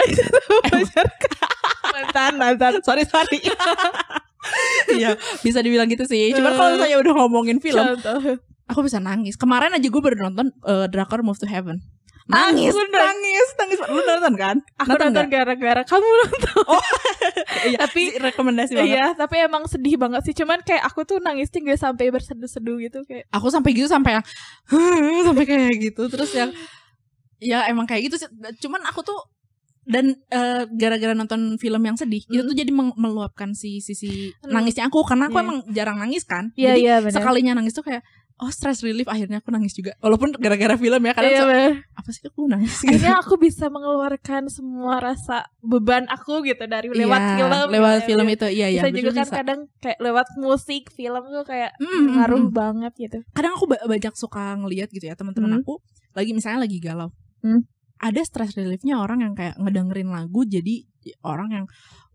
pacar? 0.66 1.08
Mantan 1.94 2.34
mantan. 2.36 2.74
Sorry 2.82 3.04
sorry. 3.04 3.40
Iya 4.88 5.20
bisa 5.44 5.60
dibilang 5.60 5.92
gitu 5.92 6.08
sih. 6.08 6.32
Cuman 6.32 6.56
kalau 6.56 6.70
misalnya 6.74 6.98
udah 6.98 7.14
ngomongin 7.20 7.60
film 7.60 7.84
Contoh. 7.84 8.40
aku 8.66 8.80
bisa 8.80 8.96
nangis. 8.98 9.36
Kemarin 9.36 9.76
aja 9.76 9.84
gue 9.84 10.00
baru 10.00 10.24
nonton 10.24 10.56
eh, 10.64 10.88
drakor 10.88 11.20
Move 11.20 11.36
to 11.36 11.44
Heaven. 11.44 11.84
Nangis 12.28 12.72
Aku 12.72 12.80
nonton. 12.80 12.96
nangis 12.96 13.48
nangis. 13.56 13.80
Lu 13.88 14.00
nonton 14.00 14.34
kan? 14.36 14.56
Aku 14.80 14.96
nonton 14.96 15.28
gara-gara 15.28 15.84
kamu 15.84 16.08
nonton. 16.24 16.64
iya, 17.66 17.77
tapi- 17.80 18.12
rekomendasi 18.13 18.72
banget 18.74 18.92
Iya, 18.92 19.06
tapi 19.13 19.36
emang 19.39 19.63
sedih 19.66 19.96
banget 19.96 20.22
sih. 20.22 20.34
Cuman 20.34 20.60
kayak 20.62 20.84
aku 20.84 21.04
tuh 21.04 21.18
nangisnya 21.18 21.63
gak 21.66 21.80
sampai 21.82 22.10
berseduh-seduh 22.10 22.77
gitu 22.82 23.00
kayak. 23.04 23.25
aku 23.30 23.48
sampai 23.48 23.72
gitu 23.72 23.88
sampai 23.88 24.12
yang 24.13 24.25
sampai 25.24 25.44
kayak 25.44 25.75
gitu 25.82 26.04
terus 26.08 26.32
yang 26.32 26.51
ya 27.38 27.63
emang 27.66 27.86
kayak 27.86 28.04
gitu 28.04 28.18
sih 28.18 28.30
cuman 28.60 28.82
aku 28.84 29.01
tuh 29.01 29.20
dan 29.84 30.12
eh, 30.27 30.68
gara-gara 30.70 31.13
nonton 31.13 31.56
film 31.56 31.80
yang 31.80 31.96
sedih 31.96 32.20
itu 32.22 32.36
Hmm. 32.36 32.50
tuh 32.50 32.56
jadi 32.56 32.72
meluapkan 32.74 33.54
si 33.54 33.80
sisi 33.80 34.36
Hmm. 34.38 34.51
nangisnya 34.51 34.86
aku 34.86 35.00
karena 35.01 35.27
aku 35.27 35.38
Iya. 35.38 35.46
emang 35.46 35.58
jarang 35.70 35.98
nangis 35.98 36.24
kan 36.24 36.51
Iya, 36.54 36.74
jadi 36.74 36.82
iya 36.82 36.96
benar. 37.00 37.13
sekalinya 37.16 37.54
nangis 37.56 37.72
tuh 37.72 37.86
kayak 37.86 38.04
oh 38.38 38.48
stress 38.48 38.79
relief 38.79 39.06
akhirnya 39.06 39.38
aku 39.38 39.50
nangis 39.50 39.74
juga 39.74 39.98
walaupun 39.98 40.29
gara-gara 40.36 40.75
film 40.75 41.01
ya 41.01 41.12
kadang 41.12 41.32
Iya, 41.32 41.44
benar. 41.44 41.72
apa 41.91 42.10
sih 42.10 42.24
aku 42.24 42.39
nangis 42.46 42.74
gitu 42.75 42.86
Akhirnya 42.88 43.15
aku 43.17 43.34
bisa 43.36 43.65
mengeluarkan 43.67 44.46
semua 44.48 44.96
rasa 45.00 45.38
beban 45.60 46.06
aku 46.06 46.41
gitu 46.44 46.63
dari 46.63 46.86
lewat 46.88 47.17
Iya, 47.17 47.34
film. 47.36 47.67
lewat 47.72 47.96
gitu. 47.96 48.08
film 48.08 48.25
itu 48.27 48.46
iya 48.48 48.67
iya 48.70 48.82
bisa 48.82 48.94
juga 48.94 49.12
kan 49.12 49.25
bisa. 49.25 49.36
kadang 49.36 49.60
kayak 49.77 50.00
lewat 50.00 50.28
musik 50.38 50.84
film 50.89 51.23
tuh 51.26 51.43
kayak 51.43 51.71
Mm, 51.78 52.04
ngaruh 52.13 52.38
mm, 52.39 52.45
mm. 52.45 52.54
banget 52.54 52.93
gitu. 52.95 53.17
kadang 53.32 53.54
aku 53.54 53.65
ba- 53.67 53.82
banyak 53.84 54.13
suka 54.13 54.43
ngeliat 54.56 54.89
gitu 54.89 55.04
ya 55.04 55.13
teman-teman 55.13 55.50
Hmm. 55.52 55.60
aku 55.60 55.73
lagi 56.13 56.32
misalnya 56.32 56.62
lagi 56.62 56.78
galau 56.78 57.10
Hmm. 57.39 57.65
ada 57.97 58.21
stress 58.21 58.54
reliefnya 58.54 58.97
orang 58.97 59.21
yang 59.21 59.34
kayak 59.34 59.58
ngedengerin 59.58 60.08
lagu 60.08 60.41
jadi 60.41 60.86
orang 61.21 61.50
yang 61.52 61.65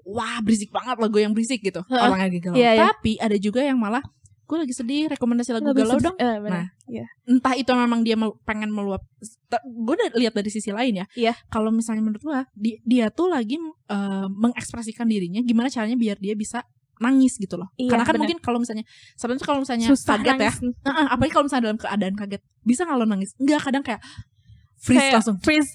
wah 0.02 0.38
berisik 0.38 0.70
banget 0.70 0.98
lagu 0.98 1.14
yang 1.16 1.30
berisik 1.30 1.58
gitu 1.58 1.82
orang 1.88 2.14
yang 2.16 2.28
lagi 2.28 2.40
galau 2.40 2.54
Iya, 2.54 2.70
iya. 2.72 2.82
tapi 2.88 3.12
ada 3.16 3.34
juga 3.36 3.58
yang 3.60 3.76
malah 3.76 4.02
gue 4.42 4.56
lagi 4.58 4.74
sedih 4.74 5.08
rekomendasi 5.08 5.50
lagu 5.50 5.72
galau 5.72 5.96
dong 5.98 6.16
benar. 6.18 6.40
Nah. 6.44 6.66
Iya. 6.84 7.06
entah 7.24 7.54
itu 7.54 7.70
memang 7.72 8.00
dia 8.00 8.14
pengen 8.42 8.68
meluap 8.68 9.00
gue 9.64 9.94
udah 9.94 10.12
lihat 10.12 10.32
dari 10.32 10.48
sisi 10.48 10.68
lain 10.68 11.00
ya 11.00 11.06
Iya. 11.14 11.32
kalau 11.46 11.70
misalnya 11.70 12.02
menurut 12.02 12.20
gue 12.20 12.38
di- 12.52 12.80
dia 12.82 13.08
tuh 13.08 13.26
lagi 13.26 13.56
eh, 13.88 14.26
mengekspresikan 14.28 15.06
dirinya 15.06 15.40
gimana 15.40 15.66
caranya 15.66 15.94
biar 15.94 16.16
dia 16.16 16.34
bisa 16.34 16.66
nangis 16.98 17.34
gitu 17.34 17.56
loh 17.56 17.72
Iya, 17.74 17.88
karena 17.88 18.04
kan 18.04 18.12
benar. 18.12 18.22
mungkin 18.22 18.38
kalau 18.38 18.58
misalnya 18.58 18.84
sebenarnya 19.14 19.42
kalau 19.42 19.60
misalnya 19.60 19.86
susah 19.88 20.14
kaget 20.16 20.28
ya 20.28 20.34
nangis. 20.38 20.56
Heeh, 20.60 21.06
apalagi 21.08 21.32
kalau 21.32 21.44
misalnya 21.44 21.64
dalam 21.64 21.78
keadaan 21.80 22.14
kaget 22.14 22.42
bisa 22.62 22.80
nggak 22.84 22.98
lo 22.98 23.06
nangis 23.06 23.30
enggak 23.36 23.60
kadang 23.60 23.82
kayak 23.82 24.00
freeze 24.76 25.00
Kayak 25.00 25.14
langsung 25.16 25.36
freeze. 25.40 25.70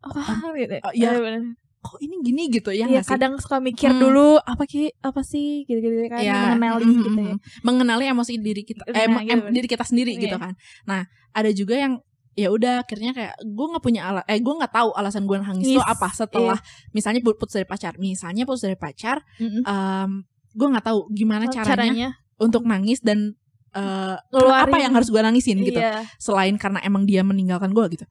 Oh, 0.00 0.52
gitu. 0.54 0.76
Oh, 0.80 0.92
iya. 0.92 1.08
Iya, 1.12 1.18
benar. 1.18 1.42
Kok 1.80 1.96
ini 1.98 2.20
gini 2.20 2.42
gitu 2.48 2.68
ya 2.70 2.84
Iya, 2.84 3.00
sih 3.00 3.08
kadang 3.10 3.36
suka 3.36 3.56
mikir 3.56 3.88
Hmm. 3.88 3.98
dulu 3.98 4.36
apa 4.36 4.64
ki 4.64 4.92
apa 4.98 5.20
sih 5.22 5.64
gitu-gitu 5.64 6.06
kan 6.06 6.20
Ya, 6.20 6.52
mengenali 6.52 6.84
mm, 6.84 6.92
gitu 6.94 7.08
mm, 7.10 7.18
ya. 7.18 7.32
mm. 7.32 7.38
mengenali 7.62 8.04
emosi 8.06 8.32
diri 8.36 8.62
kita 8.62 8.84
eh, 8.86 9.06
Nah, 9.06 9.20
em- 9.20 9.24
gitu. 9.24 9.48
diri 9.50 9.66
kita 9.66 9.82
sendiri 9.82 10.12
Iya. 10.12 10.22
gitu 10.22 10.36
kan 10.36 10.52
nah 10.84 11.02
ada 11.30 11.50
juga 11.50 11.74
yang 11.74 11.96
ya 12.32 12.48
udah 12.48 12.74
akhirnya 12.80 13.10
kayak 13.10 13.34
gue 13.42 13.66
nggak 13.66 13.80
punya 13.80 14.02
ala 14.04 14.20
eh 14.24 14.38
gue 14.38 14.54
nggak 14.54 14.70
tahu 14.70 14.92
alasan 14.92 15.24
gue 15.24 15.36
nangis 15.36 15.66
itu 15.66 15.76
Yes, 15.76 15.88
apa 15.88 16.08
setelah 16.10 16.58
misalnya 16.90 17.20
put- 17.20 17.36
putus 17.36 17.54
dari 17.54 17.64
pacar 17.64 17.96
misalnya 17.96 18.44
putus 18.44 18.62
dari 18.62 18.76
pacar 18.76 19.24
Mm-mm. 19.36 19.62
em, 19.62 20.10
gue 20.50 20.66
nggak 20.68 20.84
tahu 20.84 21.08
gimana 21.10 21.44
Oh, 21.44 21.52
caranya, 21.52 22.12
untuk 22.36 22.62
nangis 22.62 23.00
dan 23.00 23.34
Ngeluarin. 23.72 24.66
apa 24.66 24.76
yang 24.78 24.92
harus 24.92 25.08
gue 25.08 25.18
nangisin 25.18 25.58
gitu 25.60 25.78
Iya. 25.78 26.02
selain 26.16 26.54
karena 26.54 26.82
emang 26.82 27.04
dia 27.04 27.22
meninggalkan 27.22 27.70
gue 27.70 27.86
gitu 27.90 28.06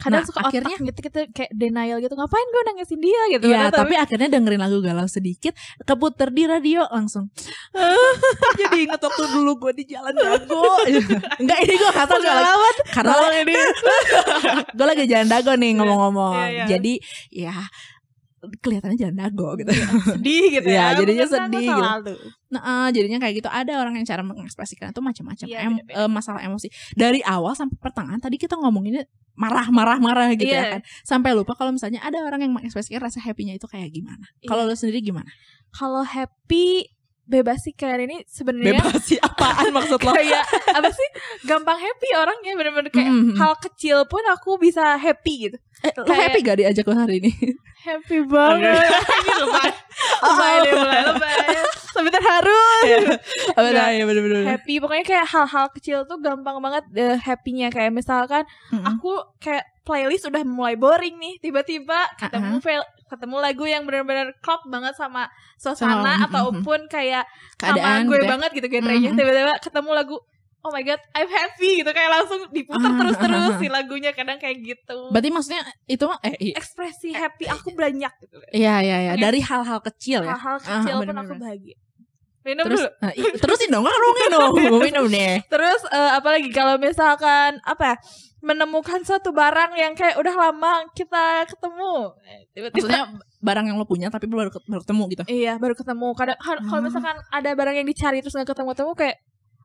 Kadang 0.00 0.24
Nah, 0.24 0.26
suka 0.26 0.40
akhirnya- 0.42 0.72
akhirnya 0.72 0.88
gitu 0.88 1.00
kita 1.04 1.20
kayak 1.30 1.52
denial 1.52 1.98
gitu. 2.00 2.14
Ngapain 2.14 2.48
gue 2.48 2.62
nangisin 2.66 2.98
dia 2.98 3.22
gitu. 3.30 3.44
Iya, 3.46 3.68
Padahal 3.68 3.80
tapi 3.84 3.94
akhirnya 3.94 4.28
dengerin 4.32 4.60
lagu 4.60 4.78
galau 4.80 5.06
sedikit, 5.06 5.52
keputer 5.84 6.32
di 6.32 6.42
radio 6.44 6.88
langsung. 6.88 7.28
Jadi 8.60 8.88
inget 8.88 8.98
waktu 8.98 9.24
dulu 9.28 9.52
gue 9.60 9.72
di 9.76 9.84
jalan 9.86 10.12
dago. 10.12 10.64
Enggak 11.36 11.58
ini 11.64 11.74
gue 11.76 11.90
kata 11.90 12.08
gue 12.10 12.24
pengalaman 12.24 12.74
karena 12.88 13.14
ini. 13.38 13.54
gue 14.76 14.86
lagi 14.86 15.04
jalan 15.04 15.28
dago 15.28 15.52
nih 15.54 15.70
ngomong-ngomong. 15.76 16.34
Iya, 16.34 16.48
iya. 16.48 16.64
Jadi 16.66 16.92
ya 17.30 17.54
kelihatannya 18.40 18.96
jalan 18.96 19.16
dago 19.16 19.52
gitu. 19.60 19.68
sedih 20.08 20.44
gitu 20.60 20.68
Iya, 20.68 20.96
ya. 20.96 20.98
jadinya 20.98 21.26
Mengenang 21.28 21.44
sedih 21.52 21.66
gitu. 21.68 21.82
lalu. 21.84 22.14
Nah, 22.50 22.60
eh, 22.64 22.88
jadinya 22.96 23.18
kayak 23.20 23.34
gitu. 23.44 23.48
Ada 23.48 23.72
orang 23.76 23.94
yang 24.00 24.06
cara 24.08 24.22
mengekspresikan 24.24 24.90
itu 24.90 25.00
macam-macam. 25.00 25.46
Iya, 25.46 25.58
Em- 25.64 25.84
eh, 25.84 26.08
masalah 26.08 26.40
emosi 26.40 26.68
dari 26.94 27.20
awal 27.20 27.52
sampai 27.52 27.76
pertengahan. 27.76 28.18
Tadi 28.18 28.36
kita 28.36 28.56
ngomonginnya 28.56 29.04
marah-marah-marah 29.36 30.36
gitu 30.36 30.48
ya 30.48 30.60
Iya. 30.60 30.70
kan. 30.76 30.80
Sampai 31.02 31.32
lupa 31.32 31.52
kalau 31.54 31.72
misalnya 31.72 32.00
ada 32.00 32.20
orang 32.20 32.44
yang 32.44 32.52
mengekspresikan 32.52 33.00
rasa 33.00 33.20
happy-nya 33.20 33.56
itu 33.56 33.64
kayak 33.64 33.88
gimana. 33.88 34.24
Kalau 34.44 34.64
lo 34.64 34.74
sendiri 34.74 35.00
gimana? 35.00 35.28
Kalau 35.70 36.02
happy 36.02 36.84
bebas 37.30 37.62
sih 37.62 37.72
kayak 37.72 38.02
ini 38.02 38.26
sebenarnya 38.26 38.82
Bebas 38.82 39.00
sih 39.00 39.16
apaan 39.16 39.70
maksud 39.76 39.96
lo? 39.98 40.10
kayak 40.10 40.42
apa 40.68 40.90
sih 40.90 41.08
gampang 41.44 41.78
happy 41.78 42.10
orangnya 42.12 42.52
bener-bener 42.52 42.90
kayak 42.90 43.08
Mm. 43.10 43.34
hal 43.34 43.54
kecil 43.56 44.02
pun 44.04 44.20
aku 44.26 44.58
bisa 44.58 44.94
happy 44.96 45.46
gitu 45.46 45.58
Eh, 45.80 45.94
lo 45.96 46.04
Kayak- 46.04 46.28
happy 46.28 46.38
gak 46.42 46.56
diajak 46.58 46.84
lo 46.84 46.94
hari 46.94 47.16
ini? 47.18 47.32
happy 47.88 48.20
banget 48.22 48.76
ini 49.16 49.32
lebay 49.38 49.70
lebay 50.20 50.54
deh 50.60 50.72
mulai 50.76 51.00
lebay 51.06 51.56
sampai 51.88 52.10
terharu 52.10 52.64
Oh, 53.50 53.62
Nggak. 53.62 53.88
ya 53.90 54.04
bener-bener. 54.04 54.42
happy 54.46 54.74
pokoknya 54.76 55.04
kayak 55.06 55.26
hal-hal 55.26 55.66
kecil 55.70 55.98
tuh 56.04 56.18
gampang 56.18 56.58
banget 56.58 56.84
eh, 56.92 57.16
happynya 57.16 57.68
kayak 57.68 57.90
misalkan 57.90 58.44
Mm-mm. 58.68 58.84
aku 58.86 59.08
kayak 59.38 59.64
playlist 59.80 60.26
udah 60.26 60.42
mulai 60.42 60.74
boring 60.74 61.16
nih 61.16 61.40
tiba-tiba 61.40 61.96
ketemu 62.14 62.60
fel- 62.60 62.90
ketemu 63.10 63.36
lagu 63.36 63.64
yang 63.64 63.82
benar-benar 63.82 64.30
klop 64.38 64.62
banget 64.64 64.94
sama 64.94 65.26
suasana 65.56 65.98
Sama, 65.98 66.12
mm, 66.14 66.24
ataupun 66.30 66.80
kayak 66.86 67.26
Keadaan 67.56 67.82
sama 67.98 68.06
gue 68.06 68.14
gitu 68.14 68.22
ya. 68.22 68.30
banget 68.30 68.50
gitu 68.54 68.68
genrenya 68.68 69.10
Mhm. 69.10 69.18
tiba-tiba 69.18 69.54
ketemu 69.58 69.90
lagu 69.92 70.16
oh 70.60 70.70
my 70.70 70.82
god 70.82 71.00
I'm 71.10 71.26
happy 71.26 71.70
gitu 71.78 71.90
kayak 71.90 72.10
langsung 72.12 72.40
diputar 72.48 72.84
Ah, 72.86 72.96
terus-terus 72.96 73.42
ah, 73.42 73.50
ah. 73.50 73.58
si 73.58 73.66
lagunya 73.66 74.10
kadang 74.10 74.36
kayak 74.36 74.60
gitu 74.60 74.98
Berarti 75.08 75.28
maksudnya 75.28 75.60
itu 75.86 76.04
mah 76.04 76.20
eh 76.22 76.52
ekspresi 76.52 77.10
happy 77.10 77.44
aku 77.46 77.72
banyak 77.74 78.12
gitu 78.20 78.36
iya 78.50 78.78
iya, 78.78 78.96
iya. 79.02 79.12
Dari 79.16 79.40
hal-hal 79.40 79.80
kecil 79.82 80.20
ya. 80.20 80.32
hal-hal 80.32 80.56
Ah, 80.58 80.64
kecil 80.78 80.94
pun 80.96 81.08
bener-bener. 81.08 81.26
aku 81.26 81.34
bahagia 81.36 81.76
minum 82.40 82.64
Terus 82.64 82.80
dulu 82.82 82.90
nah, 83.04 83.12
terusin 83.36 83.68
dong 83.68 83.84
kan 83.84 83.92
lu 83.92 84.08
minum. 84.16 84.48
Minum 84.80 85.06
nih. 85.08 85.44
Terus 85.46 85.80
eh, 85.88 86.10
apalagi 86.16 86.48
kalau 86.50 86.80
misalkan 86.80 87.60
apa 87.62 87.84
ya 87.84 87.96
menemukan 88.40 89.04
suatu 89.04 89.36
barang 89.36 89.76
yang 89.76 89.92
kayak 89.92 90.16
udah 90.16 90.32
lama 90.32 90.88
kita 90.96 91.44
ketemu 91.44 92.16
tiba-tiba 92.56 92.88
Maksudnya 92.88 93.02
barang 93.36 93.64
yang 93.68 93.76
lo 93.76 93.84
punya 93.84 94.08
tapi 94.08 94.24
baru 94.24 94.48
baru 94.64 94.80
ketemu 94.80 95.02
gitu. 95.12 95.22
iya 95.28 95.60
baru 95.60 95.76
ketemu 95.76 96.08
kadang 96.16 96.40
kalau 96.40 96.60
kalau 96.64 96.80
Ah. 96.80 96.86
misalkan 96.88 97.16
ada 97.20 97.50
barang 97.52 97.76
yang 97.76 97.84
dicari 97.84 98.24
terus 98.24 98.32
nggak 98.32 98.48
ketemu-temu 98.48 98.96
kayak 98.96 99.20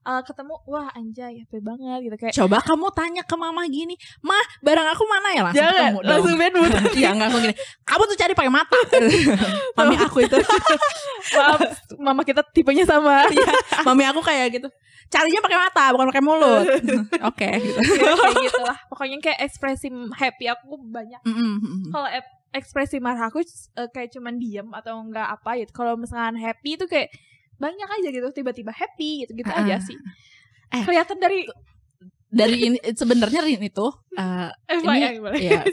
uh, 0.06 0.22
ketemu 0.22 0.54
wah 0.70 0.88
anjay 0.94 1.42
happy 1.42 1.60
banget 1.60 2.00
gitu 2.06 2.16
kayak 2.16 2.34
Coba 2.38 2.58
kamu 2.62 2.88
tanya 2.94 3.24
ke 3.26 3.36
mama 3.36 3.66
gini, 3.66 3.98
mah 4.22 4.46
barang 4.62 4.88
aku 4.94 5.04
mana 5.10 5.28
ya 5.34 5.42
langsung 5.50 5.66
jangan 5.66 5.74
ketemu 5.76 6.00
dong. 6.00 6.10
langsung 6.14 6.36
bad 6.38 6.54
mood 6.54 6.72
Iya 7.02 7.10
enggak 7.12 7.28
langsung 7.28 7.44
gini. 7.44 7.56
Kamu 7.84 8.04
tuh 8.06 8.18
cari 8.18 8.34
pakai 8.38 8.54
mata. 8.54 8.80
Mami 9.78 9.96
aku 10.00 10.18
itu, 10.24 10.38
maaf 11.36 11.60
mama 11.98 12.22
kita 12.24 12.46
tipenya 12.54 12.86
sama 12.88 13.26
mami 13.84 14.06
aku 14.08 14.22
kayak 14.24 14.62
gitu. 14.62 14.70
Carinya 15.06 15.38
pakai 15.38 15.60
mata, 15.62 15.84
bukan 15.94 16.08
pakai 16.10 16.24
mulut. 16.26 16.66
Oke, 17.30 17.50
gitu. 17.62 17.78
Ya, 17.78 18.14
kayak 18.18 18.36
gitu 18.42 18.62
lah 18.66 18.78
pokoknya 18.90 19.18
kayak 19.22 19.40
ekspresi 19.46 19.88
happy 20.16 20.46
aku 20.50 20.82
banyak 20.82 21.22
Mm, 21.26 21.36
mm, 21.36 21.58
mm. 21.62 21.92
kalau 21.94 22.08
ekspresi 22.56 22.98
marah 23.04 23.28
aku 23.28 23.44
eh, 23.44 23.90
kayak 23.92 24.16
cuman 24.16 24.40
diem 24.40 24.68
atau 24.72 24.96
enggak 25.04 25.28
apa 25.28 25.60
gitu 25.60 25.72
kalau 25.76 26.00
misalkan 26.00 26.40
happy 26.40 26.80
itu 26.80 26.88
kayak 26.88 27.12
banyak 27.56 27.88
aja 27.90 28.08
gitu 28.10 28.28
tiba-tiba 28.32 28.70
happy 28.70 29.24
gitu 29.24 29.32
gitu 29.36 29.48
Ah. 29.48 29.62
aja 29.62 29.80
sih 29.80 29.96
Eh. 30.70 30.82
kelihatan 30.82 31.18
dari 31.18 31.46
Dari 32.26 32.68
ini 32.68 32.76
sebenarnya 32.84 33.40
Rin 33.40 33.64
itu 33.64 33.88
eh, 34.12 34.52
FYI 34.84 35.24
boleh. 35.24 35.40
ya 35.40 35.64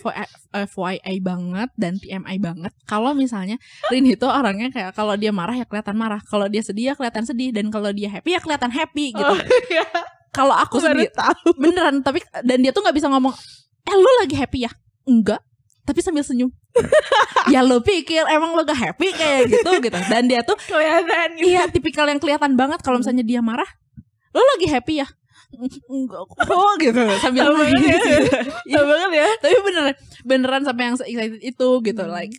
FYI 0.63 1.19
banget 1.19 1.75
dan 1.75 1.99
TMI 1.99 2.39
banget. 2.39 2.71
Kalau 2.85 3.11
misalnya 3.13 3.59
Rin 3.91 4.07
itu 4.07 4.23
orangnya 4.23 4.71
kayak 4.71 4.95
kalau 4.95 5.19
dia 5.19 5.35
marah 5.35 5.59
ya 5.59 5.67
kelihatan 5.67 5.99
marah, 5.99 6.23
kalau 6.23 6.47
dia 6.47 6.63
sedih 6.63 6.93
ya 6.93 6.95
kelihatan 6.95 7.27
sedih 7.27 7.51
dan 7.51 7.67
kalau 7.67 7.91
dia 7.91 8.07
happy 8.09 8.31
ya 8.31 8.39
kelihatan 8.39 8.71
happy 8.71 9.11
gitu. 9.11 9.27
Oh, 9.27 9.43
iya. 9.69 9.83
Kalau 10.31 10.55
aku 10.55 10.79
sendiri 10.79 11.11
tahu 11.11 11.51
beneran 11.59 11.99
tapi 11.99 12.23
dan 12.41 12.63
dia 12.63 12.71
tuh 12.71 12.81
nggak 12.81 12.95
bisa 12.95 13.11
ngomong, 13.11 13.35
eh 13.83 13.97
lu 13.99 14.11
lagi 14.23 14.39
happy 14.39 14.63
ya? 14.63 14.71
Enggak. 15.03 15.43
Tapi 15.83 15.99
sambil 15.99 16.23
senyum. 16.23 16.53
Ya 17.47 17.61
lu 17.61 17.79
pikir 17.79 18.25
emang 18.27 18.53
lu 18.53 18.63
gak 18.63 18.77
happy 18.77 19.11
kayak 19.11 19.49
gitu 19.49 19.71
gitu. 19.79 19.99
Dan 20.07 20.27
dia 20.27 20.41
tuh 20.41 20.57
kelihatan 20.57 21.37
gitu 21.37 21.49
iya 21.49 21.67
tipikal 21.67 22.05
yang 22.05 22.17
kelihatan 22.17 22.55
banget 22.55 22.81
kalau 22.81 22.97
misalnya 22.97 23.23
dia 23.23 23.41
marah. 23.41 23.69
Lu 24.31 24.41
lagi 24.41 24.67
happy 24.67 24.95
ya? 24.99 25.09
Enggak 25.87 26.23
kok 26.25 26.73
gitu 26.83 26.97
sambil 27.19 27.53
nangis. 27.53 27.85
ya. 27.85 27.97
gitu. 28.19 28.39
Iya, 28.65 28.73
Tahu 28.75 28.85
banget 28.87 29.11
ya 29.13 29.27
tapi 29.39 29.57
beneran 29.61 29.95
beneran 30.23 30.63
sampai 30.63 30.83
yang 30.83 30.97
excited 30.97 31.41
itu 31.41 31.69
gitu 31.83 32.03
Hmm. 32.03 32.11
like 32.11 32.33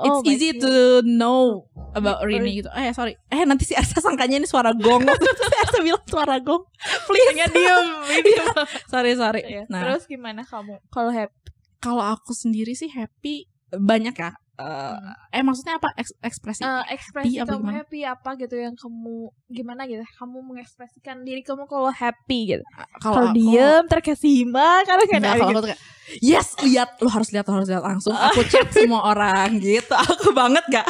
Oh 0.00 0.24
it's 0.24 0.32
easy 0.32 0.56
God. 0.56 0.64
to 0.64 0.72
know 1.04 1.68
about 1.92 2.24
Rini 2.24 2.56
gitu 2.56 2.72
eh 2.72 2.88
sorry 2.90 3.20
eh 3.28 3.44
nanti 3.44 3.68
si 3.68 3.76
Arsa 3.76 4.00
sangkanya 4.00 4.40
ini 4.40 4.48
suara 4.48 4.72
gong 4.72 5.04
si 5.44 5.56
Arsa 5.60 5.84
bilang 5.84 6.00
suara 6.08 6.40
gong 6.40 6.64
please 7.04 7.36
Hanya 7.36 7.52
diem 7.52 7.84
gitu. 8.24 8.48
sorry 8.88 9.12
sorry 9.12 9.44
Iya. 9.44 9.68
nah 9.68 9.84
Terus 9.84 10.08
gimana 10.08 10.40
kamu 10.40 10.80
kalau 10.88 11.12
happy? 11.12 11.36
Kalau 11.80 12.04
aku 12.06 12.30
sendiri 12.32 12.72
sih 12.72 12.88
happy 12.88 13.48
banyak 13.70 14.12
ya 14.14 14.32
Eh, 14.60 14.96
eh 15.32 15.40
maksudnya 15.40 15.80
apa 15.80 15.88
Eks- 15.96 16.12
ekspresi 16.20 16.60
Eh, 16.60 16.84
ekspresi 16.92 17.40
apa 17.40 17.48
kamu 17.48 17.64
gimana? 17.64 17.76
happy 17.80 18.00
apa 18.04 18.30
gitu 18.36 18.54
yang 18.54 18.76
kamu 18.76 19.16
gimana 19.48 19.88
gitu? 19.88 20.04
Kamu 20.12 20.36
mengekspresikan 20.44 21.24
diri 21.24 21.40
kamu 21.40 21.64
kalau 21.64 21.88
happy 21.88 22.52
gitu. 22.52 22.64
Kalau 23.00 23.32
aku- 23.32 23.40
diem 23.40 23.88
terkesima 23.88 24.84
kalau 24.84 25.00
kayak 25.08 25.24
Enggak, 25.24 25.36
kalau 25.40 25.52
gitu. 25.56 25.68
kayak 25.72 25.80
yes 26.20 26.60
lihat 26.60 26.92
lu 27.00 27.08
harus 27.08 27.32
lihat 27.32 27.48
harus 27.48 27.72
lihat 27.72 27.80
langsung 27.80 28.12
aku 28.12 28.44
chat 28.44 28.68
semua 28.76 29.00
orang 29.06 29.56
gitu 29.56 29.96
aku 29.96 30.28
banget 30.36 30.60
gak 30.68 30.84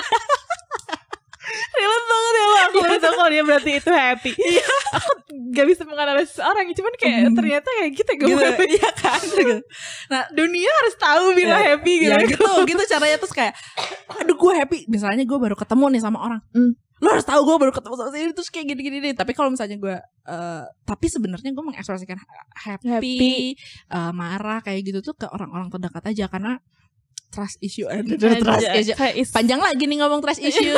relate 1.50 2.06
banget 2.06 2.32
ya 2.32 2.44
lo 2.44 2.56
aku 2.60 2.76
baru 2.80 2.96
tahu 2.98 3.14
kalau 3.14 3.30
dia 3.30 3.42
berarti 3.42 3.70
itu 3.76 3.90
happy. 3.90 4.32
Aku 4.90 5.10
gak 5.50 5.66
bisa 5.66 5.82
menganalisis 5.84 6.38
orang 6.38 6.66
cuman 6.70 6.94
kayak 6.96 7.18
Hmm. 7.26 7.36
ternyata 7.36 7.68
kayak 7.70 7.90
gitu 7.94 8.10
gue. 8.16 8.28
Gitu. 8.30 8.64
Iya 8.78 8.90
kan? 8.94 9.20
Nah 10.08 10.22
dunia 10.30 10.70
harus 10.70 10.94
tahu 10.96 11.24
bila 11.32 11.56
Ya, 11.56 11.74
happy 11.74 11.92
gitu. 12.00 12.10
ya 12.10 12.18
gitu. 12.22 12.50
Gitu 12.66 12.82
caranya 12.88 13.16
terus 13.18 13.34
kayak 13.34 13.54
aduh 14.12 14.36
gue 14.36 14.52
happy. 14.56 14.78
Misalnya 14.86 15.22
gue 15.22 15.38
baru 15.38 15.54
ketemu 15.54 15.84
nih 15.94 16.02
sama 16.02 16.18
orang. 16.20 16.42
Hmm. 16.52 16.74
lo 17.00 17.16
harus 17.16 17.24
tahu 17.24 17.40
gue 17.42 17.56
baru 17.56 17.72
ketemu 17.72 17.94
sama 17.96 18.10
sini 18.12 18.32
terus 18.36 18.52
kayak 18.52 18.66
gini 18.68 18.80
gini 18.84 18.96
nih 19.00 19.14
tapi 19.16 19.32
kalau 19.32 19.48
misalnya 19.48 19.80
gue 19.80 19.96
eh, 20.28 20.64
tapi 20.84 21.06
sebenarnya 21.08 21.48
gue 21.50 21.64
mengekspresikan 21.64 22.20
happy, 22.52 22.92
Happy. 22.92 23.56
eh, 23.88 24.12
marah 24.12 24.60
kayak 24.60 24.84
gitu 24.84 25.00
tuh 25.00 25.16
ke 25.16 25.24
orang-orang 25.24 25.72
terdekat 25.72 26.04
aja. 26.06 26.28
Karena 26.28 26.60
trust 27.30 27.56
issue 27.58 27.86
Anjay, 27.86 28.42
trust 28.42 28.66
issue. 28.66 29.30
panjang 29.30 29.58
lagi 29.58 29.86
nih 29.86 29.98
ngomong 29.98 30.18
trust 30.18 30.42
issue. 30.50 30.74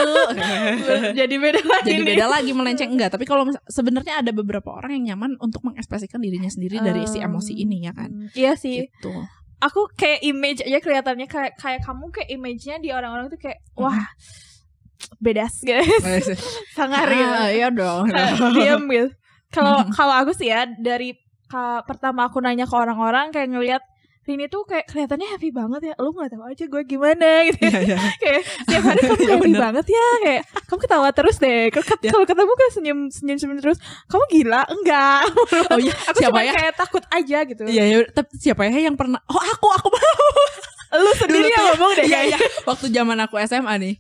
Jadi 1.13 1.35
beda 1.35 1.61
lagi 1.61 1.89
jadi 1.89 1.99
nih. 1.99 2.09
beda 2.13 2.27
lagi 2.29 2.53
melenceng. 2.53 2.93
Enggak 2.93 3.11
tapi 3.11 3.25
kalau 3.25 3.43
sebenarnya 3.67 4.21
ada 4.21 4.31
beberapa 4.31 4.69
orang 4.71 4.97
yang 4.97 5.17
nyaman 5.17 5.41
untuk 5.41 5.65
mengekspresikan 5.65 6.21
dirinya 6.21 6.49
sendiri 6.49 6.79
dari 6.79 7.05
si 7.05 7.19
emosi 7.19 7.57
ini 7.57 7.85
ya 7.85 7.93
kan? 7.93 8.13
Hmm, 8.13 8.29
iya 8.33 8.53
sih. 8.53 8.85
Gitu. 8.85 9.13
Aku 9.59 9.89
kayak 9.95 10.21
image 10.23 10.61
aja 10.61 10.79
kelihatannya 10.79 11.25
kayak 11.25 11.55
kayak 11.57 11.81
kamu 11.81 12.11
kayak 12.11 12.29
image-nya 12.29 12.77
di 12.79 12.91
orang-orang 12.91 13.31
tuh 13.31 13.39
kayak 13.39 13.63
wah 13.73 14.11
bedas 15.19 15.55
guys 15.67 15.89
sangar 16.75 17.07
gitu. 17.09 17.33
Ah, 17.33 17.49
iya 17.49 17.69
dong. 17.71 18.11
Diem 18.53 18.85
gitu. 18.87 19.09
Kalau 19.49 19.87
kalau 19.97 20.15
aku 20.19 20.35
sih 20.35 20.51
ya 20.51 20.67
dari 20.67 21.15
ka- 21.47 21.85
pertama 21.85 22.27
aku 22.27 22.41
nanya 22.41 22.67
ke 22.67 22.75
orang-orang 22.75 23.31
kayak 23.31 23.49
ngelihat 23.49 23.83
Rini 24.23 24.47
tuh 24.47 24.63
kayak 24.63 24.87
kelihatannya 24.87 25.29
happy 25.29 25.51
banget 25.51 25.81
ya 25.83 25.95
lu 25.97 26.11
nggak 26.11 26.31
tahu 26.31 26.43
aja 26.45 26.65
gue 26.65 26.83
gimana 26.85 27.29
gitu 27.43 27.59
Iya, 27.61 27.79
iya. 27.83 27.99
kayak 28.23 28.41
setiap 28.63 28.83
hari 28.85 29.01
kamu 29.01 29.19
Iya, 29.19 29.33
happy 29.33 29.43
bener. 29.49 29.61
banget 29.61 29.87
ya 29.89 30.07
kayak 30.21 30.43
kamu 30.63 30.79
ketawa 30.81 31.09
terus 31.11 31.37
deh 31.37 31.63
kalau 31.69 31.85
ket- 31.85 32.03
Ya. 32.03 32.11
kalau 32.11 32.25
ketemu 32.25 32.53
kan 32.53 32.69
senyum 32.71 32.99
senyum 33.09 33.37
senyum 33.37 33.57
terus 33.59 33.79
kamu 34.07 34.25
gila 34.29 34.63
enggak 34.65 35.21
oh 35.75 35.79
iya 35.79 35.95
aku 36.05 36.19
siapa 36.19 36.31
cuma 36.33 36.41
ya 36.41 36.53
kayak 36.53 36.73
takut 36.77 37.05
aja 37.09 37.39
gitu 37.45 37.63
Iya, 37.65 37.83
iya, 37.85 37.97
tapi 38.07 38.31
siapa 38.37 38.63
ya 38.65 38.79
yang 38.81 38.95
pernah? 38.95 39.19
Oh, 39.27 39.37
aku, 39.37 39.67
aku 39.71 39.89
lu 40.93 41.11
sendiri 41.17 41.49
yang 41.49 41.57
tuh 41.57 41.65
ya. 41.65 41.71
ngomong 41.73 41.91
deh 41.93 42.05
Iya, 42.05 42.21
iya. 42.29 42.39
Waktu 42.63 42.87
zaman 42.89 43.19
aku 43.19 43.41
SMA 43.43 43.75
nih. 43.81 43.95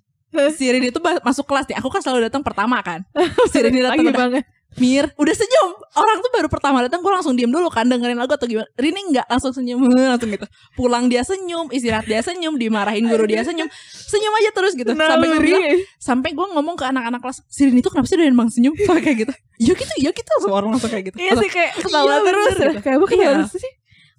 Si 0.50 0.64
Rini 0.64 0.88
itu 0.88 0.96
ba- 0.96 1.20
masuk 1.20 1.44
kelas 1.44 1.64
nih. 1.64 1.76
Aku 1.76 1.88
kan 1.88 2.00
selalu 2.00 2.24
datang 2.24 2.40
pertama 2.40 2.80
kan. 2.80 3.00
Si 3.48 3.58
Rini 3.58 3.80
datang 3.80 4.06
banget 4.08 4.44
Mir, 4.80 5.04
udah 5.20 5.34
senyum. 5.36 5.68
Orang 5.92 6.24
tuh 6.24 6.32
baru 6.32 6.48
pertama 6.48 6.80
datang, 6.80 7.04
gue 7.04 7.12
langsung 7.12 7.36
diem 7.36 7.52
dulu 7.52 7.68
kan 7.68 7.84
dengerin 7.84 8.16
lagu 8.16 8.32
atau 8.32 8.48
gimana. 8.48 8.64
Rini 8.72 9.04
enggak 9.04 9.28
langsung 9.28 9.52
senyum, 9.52 9.84
langsung 10.16 10.32
gitu. 10.32 10.48
Pulang 10.72 11.12
dia 11.12 11.20
senyum, 11.22 11.68
istirahat 11.68 12.08
dia 12.08 12.24
senyum, 12.24 12.56
dimarahin 12.56 13.04
guru 13.04 13.28
dia 13.28 13.44
senyum, 13.44 13.68
senyum 13.92 14.32
aja 14.32 14.50
terus 14.56 14.72
gitu. 14.72 14.88
Sampai 14.96 15.28
gue 15.28 15.40
bilang, 15.44 15.62
sampai 16.00 16.30
gue 16.32 16.46
ngomong 16.56 16.80
ke 16.80 16.88
anak-anak 16.88 17.20
kelas, 17.20 17.44
si 17.52 17.68
Rini 17.68 17.84
tuh 17.84 17.92
kenapa 17.92 18.08
sih 18.08 18.16
doyan 18.16 18.32
bang 18.32 18.48
senyum? 18.48 18.72
Sampai 18.80 19.02
kayak 19.06 19.18
gitu. 19.28 19.32
Ya 19.60 19.72
gitu, 19.76 19.94
ya 20.00 20.10
gitu. 20.10 20.32
Semua 20.40 20.56
orang 20.64 20.70
langsung 20.74 20.88
kayak 20.88 21.04
gitu. 21.12 21.16
Iya 21.20 21.32
sih 21.36 21.50
kayak 21.52 21.72
ketawa 21.76 22.08
Iya, 22.08 22.18
terus 22.24 22.54
gitu. 22.56 22.64
Kayak 22.80 22.98
bukan 22.98 23.16
Iya. 23.20 23.32
sih 23.52 23.72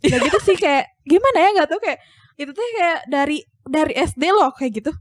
Udah 0.03 0.19
gitu 0.19 0.37
sih 0.43 0.55
kayak 0.55 0.83
Gimana 1.03 1.37
ya 1.39 1.49
gak 1.63 1.67
tau 1.71 1.79
kayak 1.79 1.99
Itu 2.35 2.51
tuh 2.51 2.63
kayak 2.75 2.99
dari 3.07 3.37
Dari 3.63 3.93
SD 3.95 4.23
loh 4.31 4.51
kayak 4.51 4.71
gitu 4.83 4.91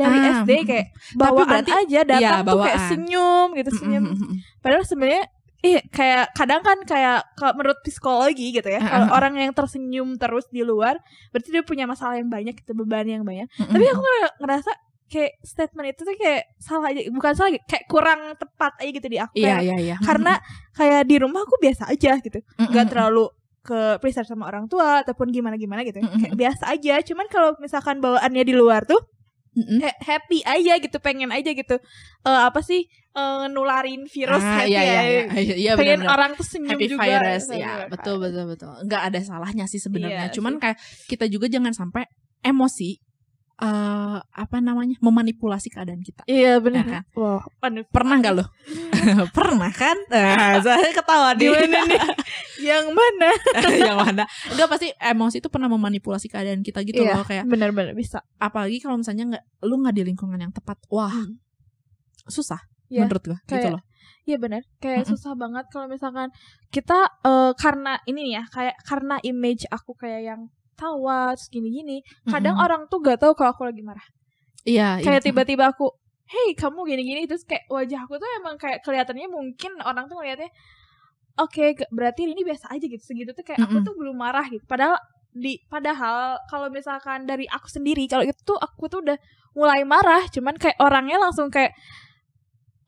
Dari 0.00 0.16
Ah, 0.18 0.40
SD 0.40 0.50
kayak 0.64 0.86
Bawaan 1.12 1.44
berarti- 1.46 1.72
aja 1.76 2.00
Datang 2.02 2.40
iya, 2.40 2.48
tuh 2.48 2.58
kayak 2.58 2.80
senyum 2.88 3.48
gitu 3.54 3.70
Senyum 3.74 4.02
Mm, 4.02 4.10
mm, 4.10 4.16
mm, 4.16 4.26
mm. 4.26 4.38
Padahal 4.58 4.84
sebenarnya 4.84 5.24
Eh 5.60 5.84
kayak 5.86 6.32
kadang 6.32 6.64
kan 6.64 6.80
kayak 6.82 7.36
kalau 7.36 7.52
menurut 7.52 7.76
psikologi 7.84 8.48
gitu 8.48 8.64
ya, 8.64 8.80
kalau 8.80 9.12
orang 9.12 9.36
yang 9.36 9.52
tersenyum 9.52 10.16
terus 10.16 10.48
di 10.48 10.64
luar, 10.64 10.96
berarti 11.28 11.52
dia 11.52 11.60
punya 11.60 11.84
masalah 11.84 12.16
yang 12.16 12.32
banyak, 12.32 12.56
gitu 12.56 12.72
beban 12.72 13.04
yang 13.04 13.20
banyak. 13.22 13.44
Tapi 13.60 13.84
aku 13.84 14.00
ngera- 14.00 14.36
ngerasa 14.40 14.72
kayak 15.06 15.36
statement 15.44 15.92
itu 15.92 16.00
tuh 16.00 16.16
kayak 16.16 16.48
salah 16.56 16.88
aja, 16.88 17.04
bukan 17.12 17.32
salah, 17.34 17.52
kayak 17.60 17.84
kurang 17.84 18.32
tepat 18.34 18.72
aja 18.80 18.88
gitu 18.88 19.04
di 19.04 19.18
aku. 19.20 19.36
Iya, 19.36 19.56
iya, 19.60 19.76
iya. 19.76 19.96
karena 20.00 20.40
kayak 20.72 21.04
di 21.04 21.16
rumah 21.18 21.44
aku 21.44 21.60
biasa 21.60 21.92
aja 21.92 22.16
gitu 22.16 22.40
mm, 22.40 22.88
terlalu 22.88 23.28
ke 23.60 24.00
preset 24.00 24.24
sama 24.24 24.48
orang 24.48 24.64
tua 24.64 25.04
ataupun 25.04 25.28
gimana 25.28 25.60
gimana 25.60 25.84
gitu 25.84 26.00
Mm-mm. 26.00 26.24
kayak 26.24 26.34
biasa 26.34 26.72
aja 26.72 27.04
cuman 27.04 27.28
kalau 27.28 27.52
misalkan 27.60 28.00
bawaannya 28.00 28.40
di 28.40 28.56
luar 28.56 28.88
tuh 28.88 28.96
mm, 29.52 29.62
mm. 29.62 29.78
ha- 29.80 29.98
happy 30.00 30.38
aja 30.42 30.78
gitu 30.78 30.98
pengen 30.98 31.30
aja 31.30 31.50
gitu 31.50 31.76
Eh 32.20 32.40
apa 32.42 32.60
sih 32.60 32.84
eh, 33.10 33.44
nularin 33.48 34.04
virus 34.06 34.38
Ah, 34.38 34.62
happy 34.62 34.70
iya, 34.70 34.80
iya, 34.80 34.92
ya. 34.92 35.02
iya, 35.02 35.22
iya, 35.36 35.54
iya, 35.56 35.72
pengen 35.74 36.00
benar-benar. 36.00 36.14
orang 36.14 36.30
tuh 36.34 36.46
senyum 36.46 36.70
happy 36.70 36.86
juga 36.86 37.02
virus 37.02 37.44
Gitu. 37.46 37.58
ya 37.58 37.72
betul 37.86 38.14
betul 38.18 38.44
betul 38.46 38.72
nggak 38.84 39.02
ada 39.08 39.20
salahnya 39.20 39.64
sih 39.64 39.78
sebenarnya 39.78 40.28
Iya 40.28 40.32
cuman 40.32 40.52
sih. 40.52 40.60
kayak 40.60 40.76
kita 41.06 41.24
juga 41.26 41.46
jangan 41.46 41.72
sampai 41.72 42.04
emosi 42.40 43.00
eh 43.60 44.16
apa 44.24 44.56
namanya 44.58 44.96
memanipulasi 44.98 45.68
keadaan 45.68 46.00
kita. 46.00 46.24
Iya 46.24 46.56
Ya 46.56 46.60
benar 46.60 46.84
kan? 46.84 47.02
wow 47.12 47.44
pernah 47.92 48.16
nggak 48.16 48.34
lo? 48.34 48.44
Pernah 49.36 49.68
kan? 49.70 49.96
Nah, 50.08 50.60
saya 50.60 50.90
ketawa 50.90 51.32
di 51.32 51.44
gimana 51.44 51.84
nih? 51.84 52.00
Yang 52.72 52.86
mana? 52.90 53.28
Yang 53.84 53.96
mana? 53.98 54.24
Enggak 54.48 54.68
pasti 54.68 54.88
emosi 54.94 55.36
itu 55.38 55.48
pernah 55.48 55.68
memanipulasi 55.68 56.26
keadaan 56.26 56.60
kita 56.60 56.80
gitu 56.82 57.00
Iya. 57.00 57.16
loh 57.16 57.24
kayak 57.24 57.44
benar-benar 57.44 57.92
bisa. 57.92 58.24
apalagi 58.36 58.78
kalau 58.78 58.96
misalnya 58.96 59.36
nggak 59.36 59.44
lu 59.62 59.76
nggak 59.78 59.94
di 59.94 60.02
lingkungan 60.04 60.38
yang 60.38 60.50
tepat. 60.50 60.80
Wah 60.88 61.12
Hmm. 61.12 61.36
susah 62.26 62.60
Iya, 62.88 63.04
menurut 63.04 63.22
gua 63.24 63.38
gitu 63.40 63.54
kayak- 63.54 63.74
loh. 63.76 63.82
Iya 64.20 64.36
benar, 64.36 64.62
kayak 64.78 65.02
Mm-mm. 65.02 65.12
susah 65.16 65.32
banget 65.34 65.64
kalau 65.68 65.86
misalkan 65.86 66.28
kita 66.68 67.08
eh, 67.24 67.52
karena 67.56 67.98
ini 68.04 68.32
ya, 68.32 68.44
kayak 68.46 68.76
karena 68.84 69.16
image 69.22 69.64
aku 69.66 69.92
kayak 69.92 70.22
yang 70.22 70.40
tawa 70.80 71.36
terus 71.36 71.52
gini-gini. 71.52 72.00
Kadang 72.24 72.56
Mm-mm. 72.56 72.64
orang 72.64 72.82
tuh 72.88 72.98
gak 72.98 73.20
tahu 73.20 73.36
kalau 73.36 73.52
aku 73.52 73.68
lagi 73.68 73.84
marah. 73.84 74.06
iya 74.64 74.96
Kayak 74.96 75.20
iya. 75.20 75.26
tiba-tiba 75.28 75.64
aku, 75.68 75.92
hey 76.26 76.56
kamu 76.56 76.88
gini-gini 76.88 77.28
terus 77.28 77.44
kayak 77.44 77.68
wajah 77.68 78.08
aku 78.08 78.16
tuh 78.16 78.28
emang 78.40 78.56
kayak 78.56 78.80
kelihatannya 78.80 79.28
mungkin 79.28 79.76
orang 79.82 80.08
tuh 80.08 80.16
ngeliatnya, 80.16 80.48
oke 81.36 81.64
ge- 81.76 81.90
berarti 81.90 82.28
ini 82.28 82.40
biasa 82.40 82.72
aja 82.72 82.84
gitu 82.84 83.00
segitu 83.00 83.30
tuh 83.32 83.44
kayak 83.44 83.60
aku 83.60 83.76
Mm-mm. 83.76 83.86
tuh 83.86 83.94
belum 83.96 84.16
marah 84.16 84.48
gitu. 84.48 84.64
Padahal 84.64 84.96
di 85.30 85.60
padahal 85.68 86.42
kalau 86.46 86.66
misalkan 86.68 87.22
dari 87.22 87.46
aku 87.46 87.68
sendiri 87.68 88.02
kalau 88.04 88.26
itu 88.26 88.40
tuh 88.42 88.58
aku 88.58 88.88
tuh 88.88 89.00
udah 89.04 89.18
mulai 89.54 89.82
marah, 89.84 90.24
cuman 90.30 90.54
kayak 90.56 90.78
orangnya 90.78 91.18
langsung 91.18 91.50
kayak 91.50 91.74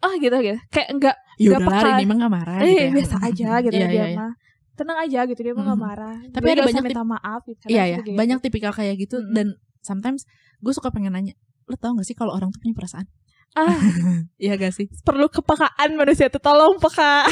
oh 0.03 0.13
gitu 0.19 0.35
gitu 0.37 0.59
kayak 0.69 0.89
enggak 0.91 1.17
ya 1.39 1.49
Gak 1.55 1.63
udah 1.63 1.79
nih 1.99 2.05
emang 2.07 2.19
gak 2.21 2.33
marah 2.33 2.57
eh 2.61 2.67
gitu 2.67 2.83
ya. 2.83 2.91
biasa 2.93 3.17
aja 3.23 3.51
gitu 3.63 3.75
Iya, 3.75 3.87
dia 3.87 3.95
iya, 3.95 4.05
iya. 4.07 4.17
mah 4.19 4.33
tenang 4.75 4.99
aja 4.99 5.25
gitu 5.25 5.41
dia 5.41 5.53
mah 5.53 5.65
nggak 5.65 5.77
Mhm. 5.77 5.87
marah 5.87 6.17
Tapi 6.29 6.45
Dia 6.45 6.55
ada 6.55 6.65
banyak 6.65 6.83
minta 6.83 7.03
maaf 7.03 7.41
gitu 7.45 7.65
Iya 7.67 7.85
ya, 7.87 7.99
Gitu. 8.01 8.13
banyak 8.13 8.39
tipikal 8.41 8.71
kayak 8.71 8.97
gitu 8.99 9.17
Mm-mm. 9.19 9.33
dan 9.33 9.47
sometimes 9.81 10.25
gue 10.59 10.71
suka 10.71 10.89
pengen 10.89 11.11
nanya, 11.11 11.35
lo 11.65 11.75
tau 11.75 11.93
gak 11.93 12.05
sih 12.05 12.15
kalau 12.15 12.33
orang 12.33 12.49
tuh 12.49 12.59
punya 12.59 12.73
perasaan? 12.73 13.07
ah 13.53 13.69
Iya 14.39 14.57
gak 14.57 14.73
sih? 14.73 14.89
perlu 15.03 15.29
kepekaan 15.29 15.93
manusia 15.93 16.27
itu 16.27 16.39
tolong 16.39 16.79
peka 16.79 17.29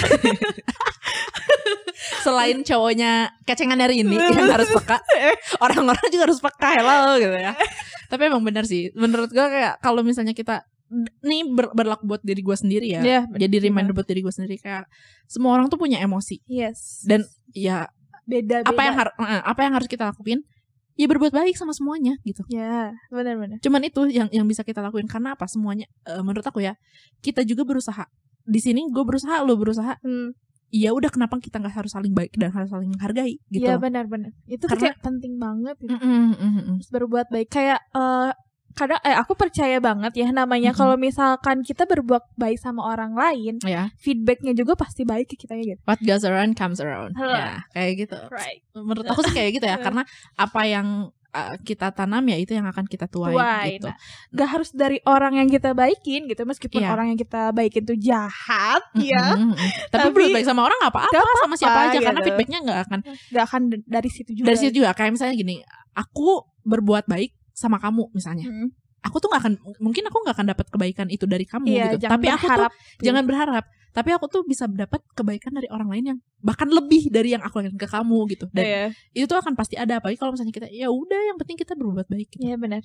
Selain 2.20 2.61
cowoknya 2.61 3.12
kecengan 3.42 3.76
hari 3.79 4.00
ini 4.00 4.16
yang 4.37 4.48
harus 4.48 4.68
peka, 4.70 5.00
orang-orang 5.59 6.05
juga 6.09 6.24
harus 6.26 6.40
peka 6.40 6.68
hello 6.72 7.16
gitu 7.16 7.33
ya. 7.35 7.53
Tapi 8.07 8.22
emang 8.26 8.42
benar 8.42 8.64
sih, 8.64 8.88
menurut 8.94 9.29
gue 9.29 9.40
kayak 9.42 9.79
kalau 9.79 10.00
misalnya 10.00 10.33
kita 10.33 10.64
nih 11.22 11.46
ber- 11.46 11.70
berlaku 11.70 12.05
buat 12.05 12.22
diri 12.22 12.42
gue 12.42 12.53
sendiri 12.53 12.87
ya. 12.90 13.00
Iya, 13.00 13.20
Jadi 13.31 13.62
reminder 13.62 13.94
buat 13.94 14.05
diri 14.05 14.20
gue 14.20 14.35
sendiri 14.35 14.59
kayak 14.59 14.90
semua 15.24 15.55
orang 15.55 15.70
tuh 15.70 15.79
punya 15.79 16.03
emosi 16.03 16.42
yes 16.44 17.07
dan 17.07 17.22
ya 17.50 17.87
beda 18.26 18.62
apa 18.62 18.83
yang 18.83 18.96
harus 18.96 19.14
apa 19.42 19.61
yang 19.62 19.72
harus 19.74 19.87
kita 19.87 20.11
lakuin? 20.11 20.42
Ya 20.98 21.09
berbuat 21.09 21.33
baik 21.33 21.57
sama 21.57 21.72
semuanya 21.72 22.18
gitu. 22.22 22.44
ya 22.46 22.92
benar-benar 23.09 23.57
Cuman 23.59 23.81
itu 23.83 24.05
yang 24.11 24.29
yang 24.29 24.44
bisa 24.44 24.61
kita 24.61 24.85
lakuin 24.85 25.09
karena 25.09 25.33
apa? 25.33 25.46
Semuanya 25.46 25.87
eh, 26.05 26.20
menurut 26.20 26.44
aku 26.44 26.61
ya 26.61 26.76
kita 27.18 27.40
juga 27.42 27.64
berusaha. 27.64 28.05
Di 28.44 28.59
sini 28.59 28.85
gue 28.85 29.05
berusaha, 29.07 29.40
lo 29.40 29.55
berusaha. 29.57 29.96
hmm. 30.03 30.35
Ya 30.70 30.94
udah 30.94 31.11
kenapa 31.11 31.35
kita 31.38 31.59
nggak 31.59 31.83
harus 31.83 31.90
saling 31.90 32.14
baik 32.14 32.31
dan 32.38 32.55
harus 32.55 32.70
saling 32.70 32.87
menghargai 32.87 33.42
gitu. 33.48 33.66
Iya 33.66 33.81
benar-benar 33.81 34.31
itu 34.46 34.70
Karena- 34.70 34.94
kayak 34.94 34.98
penting 35.03 35.35
banget 35.35 35.74
gitu. 35.83 35.90
Mm-mm, 35.98 36.26
mm-mm, 36.31 36.53
mm. 36.62 36.76
Terus 36.79 36.90
berbuat 36.92 37.26
baik 37.26 37.48
kayak 37.48 37.81
eh 37.90 38.31
kadang 38.72 39.00
eh 39.00 39.12
aku 39.12 39.35
percaya 39.35 39.78
banget 39.78 40.12
ya 40.14 40.28
namanya 40.30 40.70
Mhm. 40.70 40.76
kalau 40.76 40.94
misalkan 40.94 41.61
kita 41.61 41.85
berbuat 41.85 42.22
baik 42.35 42.56
sama 42.56 42.87
orang 42.87 43.12
lain 43.12 43.59
Ya, 43.61 43.90
feedbacknya 43.96 44.52
juga 44.52 44.74
pasti 44.74 45.02
baik 45.02 45.26
ke 45.26 45.37
kita 45.37 45.54
ya 45.54 45.74
gitu 45.74 45.83
what 45.85 46.00
goes 46.00 46.22
around 46.22 46.54
comes 46.54 46.78
around. 46.78 47.12
Halo. 47.14 47.33
Ya, 47.33 47.66
kayak 47.70 47.92
gitu. 48.00 48.18
right 48.28 48.62
Menurut 48.72 49.04
aku 49.04 49.20
sih 49.22 49.33
kayak 49.33 49.50
gitu 49.52 49.66
ya, 49.66 49.76
karena 49.76 50.06
apa 50.35 50.62
yang 50.62 50.87
uh, 51.28 51.54
kita 51.61 51.90
tanam 51.90 52.22
ya 52.24 52.37
itu 52.37 52.52
yang 52.52 52.64
akan 52.64 52.85
kita 52.85 53.06
tuai, 53.06 53.30
Tuai, 53.30 53.66
gitu. 53.76 53.87
nah. 53.87 53.96
gak 54.33 54.48
harus 54.50 54.70
dari 54.72 54.98
orang 55.04 55.37
yang 55.37 55.46
kita 55.46 55.70
baikin 55.72 56.26
gitu 56.26 56.42
meskipun 56.42 56.80
Iya. 56.80 56.90
orang 56.90 57.06
yang 57.09 57.18
kita 57.18 57.50
baikin 57.50 57.83
tuh 57.85 57.94
jahat 57.94 58.83
ya 58.96 59.35
Mm-mm, 59.35 59.50
mm-mm. 59.50 59.70
Tapi, 59.88 59.98
Tapi- 60.00 60.11
berbuat 60.11 60.30
baik 60.33 60.46
sama 60.46 60.62
orang 60.64 60.78
nggak 60.80 60.92
apa-apa, 60.92 61.12
Nggak 61.12 61.38
sama 61.40 61.56
siapa 61.56 61.78
aja 61.85 61.98
karena 62.00 62.18
gitu. 62.18 62.26
feedbacknya 62.28 62.59
nggak 62.62 62.80
akan 62.85 62.98
gak 63.28 63.44
akan 63.46 63.61
dari 63.85 64.09
situ 64.09 64.30
juga 64.33 64.46
dari 64.46 64.59
situ 64.59 64.72
juga. 64.78 64.90
Kayak 64.92 65.11
misalnya 65.14 65.35
gini, 65.35 65.56
aku 65.92 66.28
berbuat 66.61 67.06
baik 67.06 67.30
sama 67.61 67.77
kamu 67.77 68.09
misalnya. 68.11 68.49
Mm. 68.49 68.73
Aku 69.01 69.16
tuh 69.16 69.29
nggak 69.29 69.40
akan 69.40 69.53
mungkin 69.79 70.05
aku 70.05 70.16
nggak 70.18 70.35
akan 70.35 70.46
dapat 70.49 70.66
kebaikan 70.68 71.07
itu 71.09 71.25
dari 71.25 71.44
kamu 71.44 71.68
iya 71.68 71.85
gitu. 71.90 72.05
Tapi 72.07 72.27
aku 72.29 72.46
tuh 72.49 72.68
jangan 72.99 73.25
berharap. 73.25 73.64
Tapi 73.90 74.14
aku 74.14 74.27
tuh 74.27 74.46
bisa 74.46 74.64
dapat 74.64 75.03
kebaikan 75.12 75.51
dari 75.51 75.66
orang 75.66 75.90
lain 75.90 76.05
yang 76.07 76.18
bahkan 76.38 76.70
lebih 76.70 77.11
dari 77.11 77.35
yang 77.35 77.42
aku 77.42 77.59
lakukan 77.59 77.75
ke 77.75 77.85
kamu 77.85 78.18
gitu. 78.31 78.46
Dan 78.49 78.62
Iya 78.62 78.85
itu 79.12 79.27
tuh 79.27 79.37
akan 79.37 79.53
pasti 79.53 79.75
ada 79.75 79.99
apalagi 79.99 80.14
kalau 80.14 80.33
misalnya 80.33 80.55
kita 80.55 80.68
ya 80.70 80.88
udah 80.88 81.20
yang 81.27 81.37
penting 81.37 81.57
kita 81.57 81.75
berbuat 81.75 82.07
baik 82.07 82.29
gitu. 82.31 82.44
Iya, 82.44 82.55
benar 82.55 82.81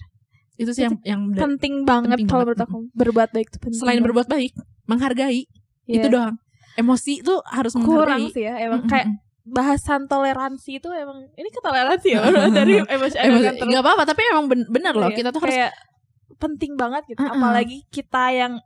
Itu 0.56 0.72
sih 0.72 0.84
yang 0.84 0.98
yang 1.04 1.22
da- 1.30 1.46
penting 1.46 1.84
banget 1.84 2.16
penting 2.16 2.26
kalau 2.26 2.44
menurut 2.44 2.58
aku 2.60 2.78
berbuat 2.92 3.30
baik 3.32 3.48
itu 3.48 3.60
penting 3.60 3.78
selain 3.78 3.96
banget. 3.96 4.08
berbuat 4.08 4.28
baik, 4.28 4.52
menghargai 4.86 5.42
Iya. 5.86 5.94
itu 5.94 6.08
doang. 6.10 6.36
Emosi 6.74 7.22
itu 7.22 7.34
harus 7.46 7.74
kurang 7.78 8.20
menghargai. 8.20 8.34
sih 8.34 8.44
ya 8.44 8.56
emang 8.60 8.82
Mm-mm, 8.82 8.90
kayak 8.90 9.08
mm. 9.08 9.16
Bahasan 9.46 10.10
toleransi 10.10 10.82
itu 10.82 10.90
emang 10.90 11.30
ini 11.38 11.50
ke 11.54 11.62
toleransi 11.62 12.10
ya? 12.18 12.26
Dari 12.58 12.82
emosi 12.82 13.16
Emosi, 13.22 13.46
kan 13.46 13.56
nggak 13.62 13.84
apa-apa 13.86 14.04
tapi 14.10 14.22
emang 14.34 14.50
ben- 14.50 14.70
bener 14.70 14.94
loh 14.98 15.14
Iya, 15.14 15.18
kita 15.22 15.30
tuh 15.30 15.42
harus 15.46 15.54
kayak 15.54 15.72
penting 16.42 16.74
banget 16.74 17.06
gitu. 17.14 17.22
Apalagi 17.22 17.86
kita 17.94 18.34
yang 18.34 18.58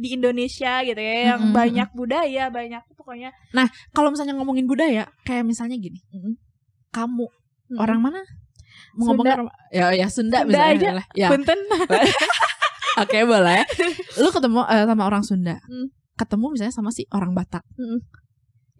di 0.00 0.14
Indonesia 0.14 0.84
gitu 0.84 1.00
ya 1.00 1.34
yang 1.34 1.50
banyak 1.52 1.88
budaya 1.92 2.48
banyak 2.48 2.82
pokoknya. 2.96 3.30
Kalau 3.92 4.08
misalnya 4.08 4.32
ngomongin 4.40 4.64
budaya 4.64 5.04
kayak 5.28 5.44
misalnya 5.44 5.76
gini. 5.76 6.00
Kamu 6.92 7.24
orang 7.76 8.00
mana? 8.00 8.20
Mau 8.96 9.12
ngomong 9.12 9.48
ya 9.72 9.92
ya 9.92 10.08
Sunda, 10.08 10.44
Sunda 10.44 10.48
misalnya 10.48 10.76
aja. 10.76 10.90
lah. 10.96 11.06
ya. 11.16 11.28
Punten. 11.32 11.58
Oke 13.02 13.24
boleh. 13.24 13.64
Lu 14.20 14.28
ketemu 14.28 14.60
eh, 14.68 14.84
sama 14.84 15.02
orang 15.08 15.24
Sunda. 15.24 15.56
Hmm. 15.68 15.88
ketemu 16.12 16.52
misalnya 16.52 16.76
sama 16.76 16.92
si 16.92 17.08
orang 17.08 17.32
Batak 17.32 17.64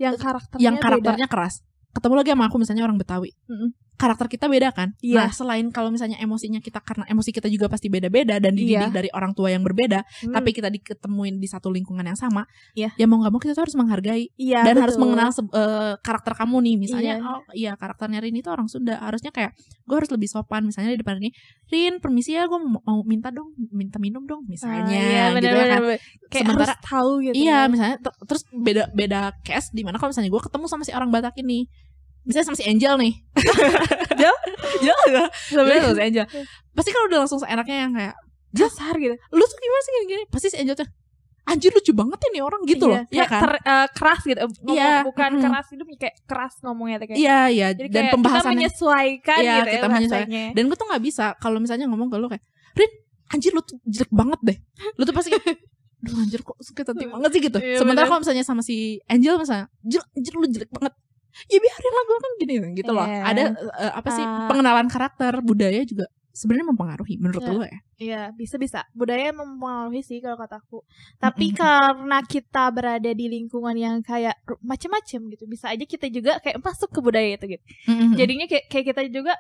yang 0.01 0.15
karakternya 0.17 0.63
yang 0.63 0.77
beda. 0.79 0.85
karakternya 0.85 1.29
keras 1.29 1.55
ketemu 1.93 2.15
lagi 2.17 2.31
sama 2.33 2.45
aku 2.49 2.57
misalnya 2.57 2.85
orang 2.89 2.97
Betawi 2.97 3.31
Mm-mm. 3.49 3.71
Karakter 3.95 4.27
kita 4.27 4.47
beda 4.47 4.73
kan 4.73 4.97
Iya. 4.99 5.17
nah 5.17 5.31
selain 5.31 5.69
kalau 5.69 5.89
misalnya 5.89 6.17
emosinya 6.17 6.59
kita 6.59 6.81
karena 6.81 7.07
emosi 7.07 7.31
kita 7.31 7.47
juga 7.47 7.67
pasti 7.67 7.87
beda-beda 7.87 8.37
dan 8.37 8.53
dididik 8.53 8.89
Iya. 8.89 8.91
dari 8.91 9.09
orang 9.11 9.33
tua 9.33 9.49
yang 9.49 9.63
berbeda 9.63 10.03
Hmm. 10.03 10.33
tapi 10.33 10.51
kita 10.51 10.69
diketemuin 10.69 11.37
di 11.37 11.47
satu 11.47 11.69
lingkungan 11.69 12.03
yang 12.03 12.17
sama 12.17 12.49
Iya. 12.73 12.91
ya 12.95 13.07
mau 13.07 13.19
nggak 13.19 13.31
mau 13.31 13.39
kita 13.39 13.53
tuh 13.53 13.63
harus 13.63 13.77
menghargai 13.77 14.33
iya, 14.35 14.65
dan 14.65 14.77
harus 14.77 14.97
betul. 14.97 15.05
mengenal 15.07 15.31
se- 15.31 15.45
eh, 15.47 15.95
karakter 15.99 16.33
kamu 16.35 16.57
nih 16.63 16.75
misalnya 16.79 17.15
Iya. 17.15 17.29
oh 17.29 17.41
iya 17.53 17.73
karakternya 17.75 18.19
Rin 18.19 18.35
itu 18.35 18.49
orang 18.49 18.67
Sunda 18.67 18.99
harusnya 18.99 19.31
kayak 19.31 19.55
gue 19.83 19.97
harus 19.97 20.11
lebih 20.11 20.27
sopan 20.27 20.65
misalnya 20.65 20.91
di 20.91 20.99
depan 20.99 21.19
ini 21.19 21.31
Rin 21.69 22.01
permisi 22.01 22.35
ya 22.35 22.45
gue 22.45 22.59
mau, 22.59 22.83
mau 22.83 23.01
minta 23.03 23.29
dong 23.29 23.55
minta 23.71 23.97
minum 23.97 24.25
dong 24.25 24.43
Ah, 24.43 24.49
misalnya 24.49 24.89
iya, 24.91 25.25
gitu 25.31 25.37
bener, 25.37 25.43
ya 25.43 25.55
bener, 25.55 25.69
kan 25.69 25.81
bener. 25.81 25.99
kayak 26.27 26.45
Sementara- 26.45 26.67
harus 26.75 26.83
tahu 26.83 27.11
gitu 27.23 27.35
iya 27.39 27.51
ya. 27.55 27.61
misalnya 27.67 27.97
terus 28.23 28.43
beda 28.51 28.83
beda 28.91 29.21
case 29.41 29.71
di 29.71 29.83
mana 29.83 29.97
kalau 29.97 30.11
misalnya 30.11 30.29
gue 30.29 30.43
ketemu 30.43 30.65
sama 30.67 30.83
si 30.83 30.91
orang 30.91 31.09
Batak 31.09 31.37
ini 31.39 31.69
misalnya 32.23 32.47
sama 32.47 32.59
si 32.59 32.65
Angel 32.65 32.95
nih. 32.97 33.13
Angel? 34.13 34.35
Angel 34.79 34.99
gak? 35.11 35.29
Sama 35.49 35.67
si 35.93 36.03
Angel. 36.03 36.27
Pasti 36.73 36.91
kalau 36.91 37.07
udah 37.07 37.19
langsung 37.21 37.39
seenaknya 37.39 37.77
yang 37.83 37.93
kayak 37.93 38.15
kasar 38.53 38.95
gitu. 38.97 39.15
Lu 39.31 39.43
tuh 39.43 39.57
gimana 39.57 39.81
sih 39.81 39.91
gini-gini? 39.95 40.25
Pasti 40.29 40.47
si 40.49 40.57
Angel 40.57 40.75
tuh 40.75 40.89
anjir 41.43 41.75
lucu 41.75 41.91
banget 41.91 42.23
ini 42.31 42.39
orang 42.39 42.63
gitu 42.63 42.87
loh. 42.87 43.03
Iya, 43.03 43.11
Iya 43.11 43.25
kayak 43.25 43.31
kan? 43.33 43.43
ter- 43.43 43.63
eh, 43.65 43.87
keras 43.91 44.21
gitu. 44.23 44.39
Ngomong, 44.63 44.77
Iya, 44.79 44.95
bukan 45.03 45.31
mm-mm. 45.33 45.45
keras 45.51 45.67
itu 45.69 45.83
kayak 45.99 46.15
keras 46.23 46.55
ngomongnya 46.63 46.97
kayak. 47.03 47.19
Iya 47.19 47.41
iya. 47.51 47.69
Jadi 47.75 47.89
dan 47.91 47.93
kayak 47.93 48.07
kita 48.07 48.15
pembahasannya. 48.15 48.53
menyesuaikan 48.55 49.39
Iya, 49.39 49.55
gitu 49.59 49.67
kita 49.67 49.83
ya 49.83 49.91
menyesuaikan. 49.91 50.51
Dan 50.55 50.63
gue 50.71 50.77
tuh 50.79 50.87
nggak 50.87 51.03
bisa 51.03 51.25
kalau 51.37 51.59
misalnya 51.59 51.87
ngomong 51.91 52.09
ke 52.09 52.17
lu 52.17 52.31
kayak, 52.31 52.45
Rin, 52.73 52.91
anjir 53.29 53.51
lu 53.51 53.61
tuh 53.61 53.77
jelek 53.83 54.13
banget 54.15 54.41
deh. 54.41 54.59
Lu 54.95 55.03
tuh 55.03 55.13
pasti 55.13 55.29
kayak, 55.35 55.59
Duh 56.03 56.19
anjir 56.19 56.43
kok 56.43 56.59
sakit 56.59 56.83
hati 56.85 57.05
banget 57.15 57.31
sih 57.31 57.41
gitu. 57.43 57.59
Iya, 57.59 57.79
Sementara 57.79 58.07
kalau 58.07 58.21
misalnya 58.23 58.45
sama 58.47 58.63
si 58.63 59.03
Angel 59.07 59.35
misalnya, 59.35 59.67
anjir, 59.83 60.03
anjir 60.15 60.33
lu 60.35 60.47
jelek 60.47 60.71
banget. 60.71 60.95
Ya 61.49 61.59
biarin 61.59 61.93
lah 61.93 62.05
gue 62.05 62.19
kan 62.19 62.33
gini 62.37 62.55
gitu 62.75 62.93
loh. 62.93 63.07
Iya. 63.07 63.21
Ada 63.25 63.43
eh, 63.79 63.93
apa 63.93 64.09
sih 64.11 64.25
Ah. 64.25 64.47
pengenalan 64.47 64.89
karakter 64.89 65.33
budaya 65.41 65.81
juga 65.83 66.05
sebenarnya 66.33 66.73
mempengaruhi 66.73 67.21
menurut 67.21 67.41
Iya. 67.41 67.51
gue 67.53 67.67
ya. 67.67 67.81
Iya, 68.03 68.23
bisa-bisa. 68.33 68.89
Budaya 68.93 69.31
mempengaruhi 69.31 70.01
sih 70.01 70.19
kalau 70.19 70.35
kataku. 70.35 70.81
Tapi 71.17 71.53
Mm-mm. 71.53 71.61
karena 71.61 72.19
kita 72.25 72.65
berada 72.73 73.11
di 73.13 73.27
lingkungan 73.29 73.77
yang 73.77 74.01
kayak 74.01 74.41
macem-macem 74.61 75.29
gitu, 75.29 75.45
bisa 75.45 75.69
aja 75.69 75.85
kita 75.85 76.09
juga 76.09 76.41
kayak 76.41 76.57
masuk 76.59 76.89
ke 76.89 77.01
budaya 77.01 77.37
itu 77.37 77.47
gitu. 77.47 77.65
Mm-mm. 77.87 78.17
Jadinya 78.17 78.47
kayak 78.49 78.65
kayak 78.67 78.87
kita 78.91 79.03
juga 79.09 79.37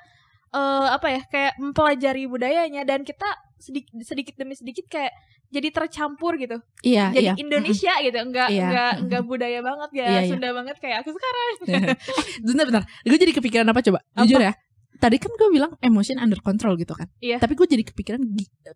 eh 0.52 0.86
apa 0.92 1.08
ya, 1.08 1.20
kayak 1.24 1.52
mempelajari 1.56 2.28
budayanya 2.28 2.84
dan 2.84 3.08
kita 3.08 3.24
sedikit 3.62 3.94
sedikit 4.02 4.34
demi 4.34 4.52
sedikit 4.52 4.90
kayak 4.90 5.14
jadi 5.48 5.68
tercampur 5.70 6.34
gitu. 6.34 6.58
iya 6.82 7.14
Jadi 7.14 7.22
iya. 7.22 7.34
Indonesia 7.38 7.94
gitu, 8.00 8.18
enggak 8.18 8.48
Iya. 8.50 8.64
enggak 8.66 8.92
enggak 9.06 9.22
budaya 9.22 9.60
banget 9.62 9.90
ya, 9.94 10.04
Iya, 10.04 10.18
iya. 10.18 10.30
Sunda 10.34 10.48
banget 10.50 10.76
kayak 10.76 10.96
aku 11.00 11.10
sekarang. 11.14 11.54
bentar 12.50 12.64
bentar. 12.66 12.82
Gue 13.04 13.16
jadi 13.16 13.32
kepikiran 13.32 13.66
apa 13.68 13.80
coba? 13.80 14.02
Jujur 14.18 14.42
ya. 14.42 14.52
Tadi 14.98 15.18
kan 15.18 15.30
gue 15.30 15.48
bilang 15.50 15.72
emotion 15.78 16.18
under 16.18 16.38
control 16.38 16.74
gitu 16.74 16.94
kan. 16.94 17.06
Iya. 17.18 17.38
Tapi 17.38 17.54
gue 17.54 17.66
jadi 17.66 17.82
kepikiran 17.82 18.22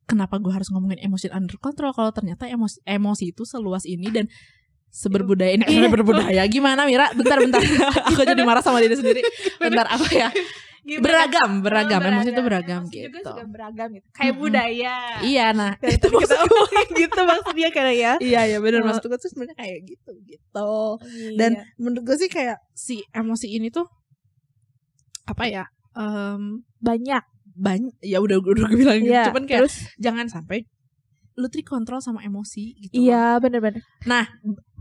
kenapa 0.05 0.39
gue 0.39 0.51
harus 0.51 0.71
ngomongin 0.71 1.03
emotion 1.03 1.31
under 1.31 1.57
control 1.57 1.91
kalau 1.91 2.11
ternyata 2.11 2.47
emosi 2.47 2.79
emosi 2.83 3.31
itu 3.31 3.43
seluas 3.43 3.83
ini 3.83 4.07
dan 4.09 4.27
seberbudaya 4.89 5.55
ini 5.55 5.65
Iya. 5.67 5.89
berbudaya 5.95 6.43
gimana 6.47 6.85
Mira 6.85 7.11
bentar 7.13 7.37
bentar 7.37 7.61
aku 8.09 8.23
jadi 8.23 8.43
marah 8.43 8.63
sama 8.63 8.81
diri 8.81 8.97
sendiri 8.97 9.21
bentar 9.59 9.85
apa 9.87 10.09
ya 10.09 10.29
Gimana? 10.87 11.03
beragam 11.03 11.51
beragam 11.61 11.99
Oh, 11.99 12.09
emosi 12.09 12.31
itu 12.31 12.43
beragam 12.43 12.81
Emosi 12.81 12.95
juga 12.97 13.03
gitu 13.11 13.29
juga 13.29 13.45
beragam 13.49 13.89
gitu. 13.91 14.07
Kayak 14.09 14.31
Mm-mm. 14.31 14.41
budaya. 14.41 14.97
iya 15.21 15.47
nah 15.51 15.73
Kayak 15.77 15.99
itu 15.99 16.07
kita 16.15 16.37
gitu 17.03 17.21
maksudnya 17.21 17.71
kayak 17.71 17.95
ya. 17.97 18.13
iya 18.21 18.41
iya 18.47 18.59
benar 18.59 18.81
Oh. 18.81 18.87
maksud 18.87 19.03
gue 19.05 19.19
tuh 19.19 19.27
sebenarnya 19.27 19.57
kayak 19.57 19.79
gitu 19.85 20.13
gitu 20.25 20.73
dan 21.35 21.51
Iya. 21.53 21.63
menurut 21.77 22.05
gue 22.05 22.17
sih 22.17 22.29
kayak 22.29 22.63
si 22.73 23.03
emosi 23.11 23.51
ini 23.51 23.69
tuh 23.69 23.83
apa 25.27 25.45
ya 25.45 25.65
em 25.93 26.63
banyak 26.79 27.25
banyak 27.57 27.95
ya 28.01 28.21
udah 28.21 28.37
udah 28.37 28.65
gue 28.65 28.79
bilang 28.79 29.01
gitu. 29.01 29.11
Iya, 29.11 29.25
cuman 29.27 29.43
kayak 29.45 29.61
terus 29.65 29.77
jangan 29.97 30.27
sampai 30.29 30.71
lu 31.35 31.49
tuh 31.49 31.61
kontrol 31.63 31.99
sama 31.99 32.23
emosi 32.23 32.79
gitu 32.79 32.95
iya 32.95 33.37
bener-bener 33.37 33.83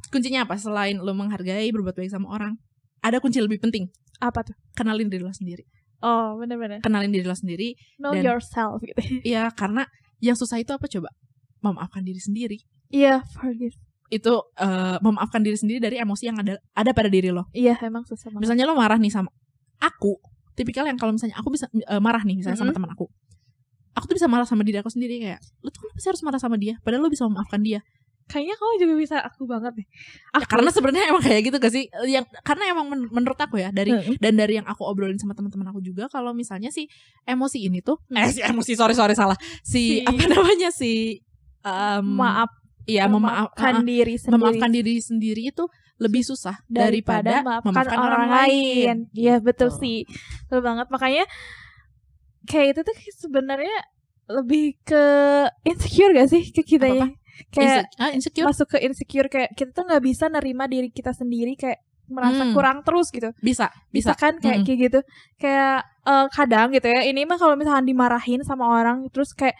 kuncinya 0.07 0.45
apa 0.45 0.55
selain 0.55 0.95
lu 0.95 1.11
menghargai 1.11 1.67
berbuat 1.67 1.91
baik 1.93 2.07
sama 2.07 2.29
orang 2.29 2.55
ada 3.01 3.17
kunci 3.17 3.41
lebih 3.41 3.57
penting 3.59 3.89
apa 4.17 4.43
tuh 4.43 4.55
kenalin 4.71 5.09
diri 5.09 5.19
lo 5.19 5.31
sendiri 5.31 5.65
oh 6.05 6.37
bener-bener 6.37 6.79
kenalin 6.79 7.09
diri 7.09 7.25
lo 7.25 7.33
sendiri 7.33 7.73
know 7.97 8.13
Dan- 8.13 8.21
yourself 8.23 8.77
gitu. 8.79 8.93
Ya 9.33 9.49
karena 9.49 9.89
yang 10.21 10.37
susah 10.37 10.57
itu 10.57 10.69
apa 10.69 10.85
coba? 10.85 11.09
Memaafkan 11.59 12.01
diri 12.01 12.21
sendiri. 12.21 12.57
Iya 12.87 13.25
forgive. 13.27 13.73
Itu 14.07 14.53
eh, 14.55 14.97
memaafkan 15.01 15.41
diri 15.41 15.57
sendiri 15.57 15.81
dari 15.81 15.97
emosi 15.97 16.29
yang 16.29 16.37
ada 16.37 16.61
ada 16.71 16.91
pada 16.93 17.09
diri 17.09 17.33
lo. 17.33 17.49
Iya 17.51 17.73
emang 17.81 18.05
susah 18.05 18.29
banget. 18.29 18.45
Misalnya 18.45 18.63
lo 18.65 18.77
marah 18.77 18.95
nih 18.95 19.09
sama 19.09 19.33
aku 19.81 20.21
tipikal 20.53 20.85
yang 20.85 20.95
kalau 20.95 21.11
misalnya 21.11 21.35
aku 21.35 21.49
bisa 21.49 21.65
eh, 21.73 21.99
marah 21.99 22.21
nih 22.21 22.39
misalnya 22.39 22.55
sama 22.55 22.69
Mhm. 22.71 22.77
teman 22.77 22.91
aku 22.93 23.05
aku 23.91 24.05
tuh 24.07 24.15
bisa 24.15 24.27
marah 24.27 24.43
sama 24.43 24.61
diri 24.61 24.77
aku 24.77 24.87
sendiri 24.87 25.19
kayak 25.19 25.39
lo 25.59 25.67
tuh 25.67 25.83
kenapa 25.83 25.99
sih 25.99 26.09
harus 26.11 26.21
marah 26.21 26.39
sama 26.39 26.55
dia? 26.55 26.77
Padahal 26.79 27.01
lo 27.01 27.09
bisa 27.09 27.25
memaafkan 27.25 27.59
dia 27.59 27.79
kayaknya 28.25 28.55
kamu 28.55 28.73
juga 28.81 28.93
bisa 28.97 29.15
aku 29.21 29.45
banget 29.45 29.73
deh. 29.77 29.87
Ya, 29.87 30.41
Aku, 30.41 30.49
karena 30.49 30.69
sebenarnya 30.69 31.05
emang 31.09 31.21
kayak 31.21 31.41
gitu 31.45 31.57
gak 31.57 31.69
sih? 31.69 31.85
Yang 32.03 32.25
karena 32.41 32.63
emang 32.69 32.85
men- 32.89 33.09
menurut 33.09 33.37
aku 33.37 33.57
ya 33.57 33.69
dari 33.69 33.93
Mm. 33.93 34.17
dan 34.17 34.33
dari 34.33 34.57
yang 34.57 34.65
aku 34.65 34.81
obrolin 34.81 35.15
sama 35.15 35.31
teman-teman 35.31 35.69
aku 35.69 35.79
juga 35.79 36.09
kalau 36.09 36.33
misalnya 36.33 36.69
si 36.69 36.89
emosi 37.23 37.61
ini 37.63 37.79
tuh 37.79 38.01
Hmm. 38.09 38.17
eh 38.19 38.29
si 38.29 38.41
emosi 38.41 38.73
sorry 38.73 38.93
sorry 38.93 39.13
salah 39.13 39.37
si, 39.61 40.01
Si- 40.01 40.03
apa 40.03 40.21
namanya 40.33 40.69
si 40.69 41.21
um, 41.61 42.17
maaf 42.17 42.49
iya 42.85 43.05
memaafkan 43.05 43.81
memaafkan 43.81 43.85
diri 43.85 44.13
sendiri 44.17 44.33
memaafkan 44.33 44.69
diri 44.69 44.93
sendiri 44.97 45.41
itu 45.45 45.65
lebih 45.95 46.21
susah 46.21 46.59
daripada, 46.67 47.39
memaafkan, 47.39 47.71
memaafkan 47.71 47.97
orang, 47.97 48.27
lain. 48.27 48.95
Iya 49.15 49.39
betul 49.39 49.71
Tuh. 49.71 49.79
sih, 49.79 50.03
betul 50.43 50.59
banget. 50.59 50.91
Makanya 50.91 51.23
kayak 52.45 52.75
itu 52.75 52.81
tuh 52.83 52.95
sebenarnya 53.17 53.75
lebih 54.27 54.75
ke 54.83 55.03
insecure 55.63 56.11
gak 56.11 56.27
sih 56.27 56.51
ke 56.51 56.67
kita 56.67 56.89
ya? 56.89 57.07
Kayak 57.49 57.87
Inse- 57.87 57.95
ah, 57.97 58.11
insecure 58.11 58.45
masuk 58.45 58.67
ke 58.67 58.77
insecure 58.79 59.27
kayak 59.27 59.49
kita 59.53 59.71
tuh 59.71 59.83
nggak 59.83 60.01
bisa 60.01 60.25
nerima 60.27 60.65
diri 60.65 60.87
kita 60.89 61.11
sendiri 61.11 61.55
kayak 61.55 61.79
merasa 62.05 62.43
Hmm. 62.43 62.53
kurang 62.53 62.77
terus 62.81 63.09
gitu. 63.09 63.33
bisa 63.39 63.67
Bisa, 63.89 64.11
bisa 64.11 64.11
kan 64.13 64.37
kayak 64.37 64.61
Mm-mm. 64.61 64.67
kayak 64.67 64.79
gitu. 64.83 64.99
Kayak 65.35 65.75
eh, 66.03 66.25
kadang 66.29 66.67
gitu 66.69 66.85
ya. 66.85 67.01
Ini 67.03 67.21
mah 67.23 67.35
kalau 67.35 67.55
misalkan 67.55 67.83
dimarahin 67.83 68.41
sama 68.41 68.69
orang 68.69 69.09
terus 69.09 69.31
kayak 69.31 69.57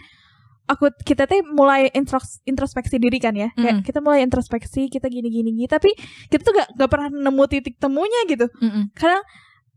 aku 0.65 0.89
kita 0.99 1.25
tuh 1.25 1.41
mulai 1.43 1.89
intros, 1.91 2.41
introspeksi 2.43 2.97
diri 2.97 3.17
kan 3.17 3.33
ya. 3.33 3.49
Kayak 3.51 3.81
Mm. 3.81 3.83
kita 3.83 3.99
mulai 3.99 4.21
introspeksi, 4.21 4.87
kita 4.87 5.07
gini 5.07 5.27
gini 5.27 5.49
gini 5.51 5.65
tapi 5.65 5.89
kita 6.27 6.41
tuh 6.41 6.53
gak, 6.53 6.69
gak 6.75 6.89
pernah 6.89 7.09
nemu 7.11 7.43
titik 7.45 7.75
temunya 7.75 8.21
gitu. 8.25 8.45
Mm-mm. 8.55 8.93
Karena 8.93 9.19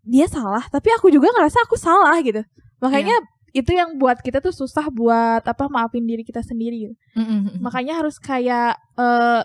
dia 0.05 0.25
salah, 0.25 0.65
tapi 0.67 0.89
aku 0.91 1.09
juga 1.09 1.29
ngerasa 1.29 1.65
aku 1.65 1.77
salah 1.77 2.17
gitu. 2.21 2.41
Makanya 2.81 3.17
itu 3.57 3.71
yang 3.73 3.97
buat 3.97 4.21
kita 4.21 4.45
tuh 4.45 4.53
susah 4.53 4.93
buat 4.93 5.43
apa 5.45 5.65
maafin 5.73 6.05
diri 6.05 6.23
kita 6.25 6.45
sendiri 6.45 6.89
gitu. 6.89 6.95
Mm-mm. 7.17 7.61
Makanya 7.65 7.99
harus 8.01 8.21
kayak 8.21 8.77
eh 8.99 9.43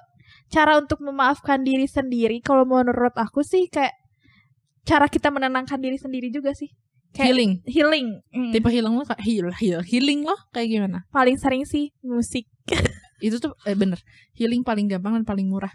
cara 0.52 0.78
untuk 0.78 1.02
memaafkan 1.02 1.66
diri 1.66 1.89
sendiri 1.89 2.44
kalau 2.44 2.68
menurut 2.68 3.16
aku 3.18 3.42
sih 3.42 3.66
kayak 3.72 3.96
cara 4.84 5.08
kita 5.08 5.32
menenangkan 5.32 5.80
diri 5.80 5.96
sendiri 5.96 6.30
juga 6.30 6.52
sih. 6.54 6.70
Kayak 7.13 7.28
healing 7.30 7.52
healing. 7.70 8.08
Mm. 8.34 8.52
tipe 8.58 8.70
healing 8.74 8.94
lo 8.98 9.06
kayak 9.06 9.22
heal 9.22 9.48
heal 9.54 9.80
healing 9.86 10.26
lo 10.26 10.34
kayak 10.50 10.66
gimana 10.74 11.06
Paling 11.13 11.38
sering 11.38 11.63
sih 11.63 11.94
musik. 12.02 12.50
itu 13.24 13.39
tuh 13.39 13.56
eh, 13.63 13.78
bener 13.78 14.02
healing 14.36 14.66
paling 14.66 14.89
gampang 14.89 15.22
dan 15.22 15.24
paling 15.24 15.48
murah 15.48 15.72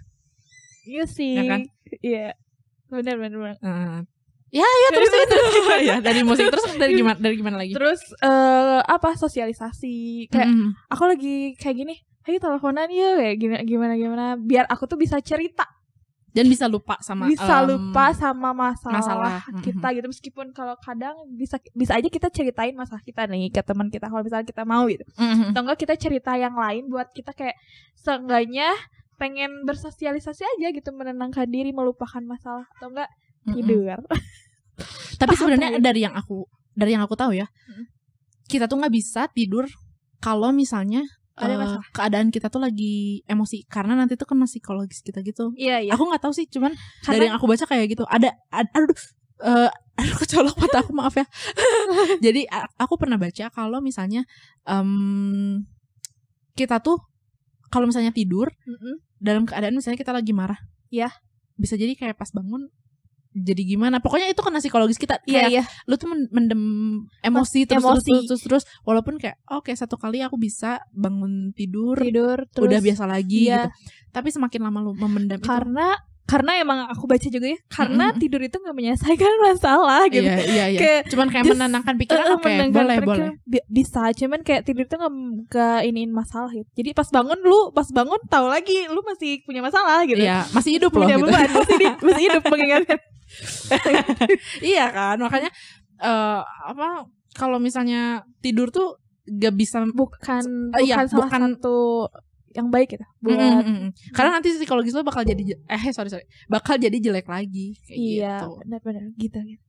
Iya 0.88 1.04
sih. 1.04 1.36
Kan? 1.36 1.68
Iya. 2.00 2.32
Benar 2.88 3.16
benar 3.20 3.38
benar. 3.38 3.56
Eh, 3.60 3.98
ya 4.48 4.64
ya 4.64 4.88
terus 4.96 5.10
terus 5.12 5.28
terus. 5.28 5.52
Gimana 5.52 5.80
ya 5.84 5.96
dari 6.00 6.20
musik 6.24 6.48
terus 6.48 6.64
dari 6.80 6.92
gimana 6.96 7.16
dari 7.20 7.34
gimana 7.36 7.56
lagi? 7.60 7.72
Terus 7.76 8.00
eh 8.20 8.80
apa 8.80 9.14
sosialisasi. 9.14 10.28
Kayak 10.32 10.48
Mm-mm. 10.48 10.70
aku 10.88 11.02
lagi 11.04 11.36
kayak 11.60 11.76
gini 11.76 11.94
ayo 12.28 12.36
teleponan 12.36 12.92
yuk 12.92 13.16
kayak 13.20 13.36
gimana 13.40 13.62
gimana 13.64 13.92
gimana. 13.96 14.24
Biar 14.36 14.64
aku 14.68 14.88
tuh 14.88 14.96
bisa 14.96 15.20
cerita. 15.20 15.64
Dan 16.28 16.44
bisa 16.44 16.68
lupa 16.68 17.00
sama 17.00 17.24
bisa 17.24 17.64
em, 17.64 17.72
lupa 17.72 18.12
sama 18.12 18.52
masalah, 18.52 19.00
masalah. 19.00 19.64
kita 19.64 19.88
gitu. 19.96 20.06
Meskipun 20.12 20.52
kalau 20.52 20.76
kadang 20.76 21.16
bisa 21.34 21.56
bisa 21.72 21.96
aja 21.96 22.06
kita 22.06 22.28
ceritain 22.28 22.76
masalah 22.76 23.00
kita 23.00 23.24
nih 23.26 23.48
ke 23.48 23.64
teman 23.64 23.88
kita 23.88 24.12
kalau 24.12 24.20
misalnya 24.22 24.44
kita 24.44 24.62
mau 24.68 24.84
gitu. 24.92 25.08
Mm-mm. 25.16 25.50
atau 25.50 25.60
enggak 25.64 25.80
kita 25.88 25.94
cerita 25.96 26.36
yang 26.36 26.52
lain 26.52 26.92
buat 26.92 27.10
kita 27.16 27.32
kayak 27.32 27.56
seenggaknya 27.96 28.70
pengen 29.18 29.66
bersosialisasi 29.66 30.46
aja 30.46 30.68
gitu 30.70 30.92
menenangkan 30.94 31.48
diri 31.48 31.72
melupakan 31.72 32.20
masalah. 32.22 32.68
Atau 32.76 32.92
enggak. 32.92 33.08
Tidur 33.50 33.98
tapi 35.20 35.34
sebenarnya 35.34 35.68
paham. 35.74 35.82
dari 35.82 36.00
yang 36.00 36.14
aku 36.14 36.46
dari 36.72 36.90
yang 36.92 37.02
aku 37.02 37.14
tahu 37.14 37.32
ya 37.32 37.46
Mm. 37.68 37.84
kita 38.46 38.64
tuh 38.64 38.76
nggak 38.76 38.90
bisa 38.90 39.28
tidur 39.28 39.66
kalau 40.18 40.50
misalnya 40.50 41.04
Ada 41.34 41.54
masalah. 41.54 41.84
keadaan 41.92 42.28
kita 42.28 42.48
tuh 42.48 42.58
lagi 42.58 43.22
emosi 43.24 43.62
karena 43.66 43.94
nanti 43.94 44.14
tuh 44.14 44.26
kena 44.26 44.42
psikologis 44.44 45.00
kita 45.00 45.22
gitu 45.22 45.54
iya 45.54 45.78
iya 45.78 45.94
aku 45.94 46.02
nggak 46.04 46.18
tahu 46.20 46.32
sih 46.32 46.46
cuman 46.46 46.70
dari 46.70 46.82
karena 47.04 47.24
yang 47.24 47.36
aku 47.36 47.46
baca 47.46 47.64
kayak 47.64 47.86
gitu 47.88 48.02
ada, 48.04 48.34
ada 48.50 48.66
aduh 48.72 48.98
eh 49.38 49.70
aduh 49.98 50.16
kecolok 50.16 50.56
mata 50.56 50.78
aku 50.80 50.90
maaf 50.92 51.14
ya 51.14 51.26
jadi 52.24 52.42
aku 52.76 52.94
pernah 52.96 53.14
baca 53.16 53.46
kalau 53.48 53.78
misalnya 53.78 54.26
em, 54.64 55.62
kita 56.54 56.78
tuh 56.78 56.98
kalau 57.68 57.86
misalnya 57.86 58.10
tidur 58.10 58.50
Mm-mm. 58.64 58.98
dalam 59.16 59.44
keadaan 59.44 59.74
misalnya 59.74 59.94
kita 59.96 60.10
lagi 60.10 60.32
marah 60.32 60.58
Iya. 60.88 61.12
bisa 61.54 61.74
jadi 61.74 61.92
kayak 61.94 62.16
pas 62.16 62.32
bangun 62.32 62.66
jadi 63.36 63.62
gimana? 63.64 64.00
Pokoknya 64.00 64.32
itu 64.32 64.40
kena 64.40 64.58
psikologis 64.62 64.96
kita. 64.96 65.20
Iya 65.28 65.48
kayak 65.48 65.50
iya. 65.52 65.64
lu 65.84 65.94
tuh 66.00 66.08
men- 66.08 66.30
mendem 66.32 66.62
emosi 67.20 67.68
terus, 67.68 67.84
emosi. 67.84 68.08
terus 68.08 68.24
terus 68.26 68.42
terus. 68.42 68.64
Walaupun 68.88 69.20
kayak 69.20 69.36
oke 69.52 69.68
satu 69.76 70.00
kali 70.00 70.24
aku 70.24 70.40
bisa 70.40 70.80
bangun 70.90 71.52
tidur 71.52 71.98
tidur 72.00 72.48
terus 72.48 72.66
udah 72.68 72.80
biasa 72.80 73.04
lagi 73.04 73.52
iya. 73.52 73.68
gitu. 73.68 73.68
Tapi 74.10 74.28
semakin 74.32 74.60
lama 74.64 74.78
lu 74.80 74.92
memendam 74.96 75.38
itu 75.38 75.44
karena 76.28 76.52
emang 76.56 76.84
aku 76.86 77.08
baca 77.08 77.24
juga 77.24 77.48
ya 77.48 77.56
karena 77.66 78.06
Mm-mm. 78.06 78.20
tidur 78.20 78.36
itu 78.38 78.52
nggak 78.54 78.76
menyelesaikan 78.76 79.32
masalah 79.48 80.04
gitu. 80.06 80.20
iya 80.20 80.36
iya. 80.38 80.64
Iya 80.68 80.76
Kayak 80.76 81.00
cuman 81.08 81.26
kayak 81.26 81.42
just, 81.42 81.52
menenangkan 81.54 81.94
pikiran 81.96 82.20
Eh, 82.20 82.28
oke 82.30 82.44
menenangkan 82.44 82.76
boleh 82.76 82.96
boleh. 83.00 83.28
bi- 83.42 83.66
bisa 83.66 84.02
cuman 84.12 84.40
kayak 84.42 84.62
tidur 84.62 84.84
itu 84.84 84.94
nggak 84.94 85.80
iniin 85.82 86.12
masalah 86.12 86.52
gitu. 86.52 86.68
Jadi 86.74 86.90
pas 86.92 87.08
bangun 87.08 87.40
lu 87.40 87.72
pas 87.72 87.88
bangun 87.88 88.20
tahu 88.26 88.46
lagi 88.46 88.84
lu 88.86 89.00
masih 89.02 89.40
punya 89.42 89.58
masalah 89.58 90.04
gitu. 90.04 90.20
Iya, 90.20 90.44
masih 90.50 90.76
hidup 90.76 90.92
loh 90.92 91.00
punya 91.02 91.16
gitu. 91.16 91.24
beban 91.26 91.48
masih, 91.50 91.76
di, 91.76 91.86
masih 92.04 92.22
hidup 92.22 92.42
mengingatkan 92.44 92.98
iya 94.64 94.86
kan, 94.88 95.16
makanya 95.16 95.50
eh 95.98 96.40
apa 96.42 97.04
kalau 97.32 97.56
misalnya 97.56 98.02
tidur 98.38 98.68
tuh 98.68 98.96
gak 99.26 99.52
bisa 99.52 99.84
bukan 99.86 100.72
iya, 100.78 100.96
bukan 100.96 101.06
salah 101.06 101.20
bukan- 101.26 101.42
satu 101.54 101.78
yang 102.50 102.68
baik 102.68 102.88
gitu 102.90 103.04
buat 103.18 103.34
Mm, 103.34 103.60
mm, 103.60 103.76
mm. 103.82 103.90
karena 104.10 104.30
nanti 104.34 104.48
psikologis 104.50 104.92
lo 104.92 105.02
bakal 105.02 105.22
jadi 105.22 105.42
eh 105.64 105.82
sorry 105.90 106.08
sorry 106.08 106.24
bakal 106.46 106.74
jadi 106.74 106.94
jelek 106.94 107.26
lagi 107.26 107.76
kayak 107.82 107.98
iya 107.98 108.34
gitu. 108.38 108.48
benar-benar 108.58 109.04
gitu, 109.14 109.38
gitu. 109.42 109.62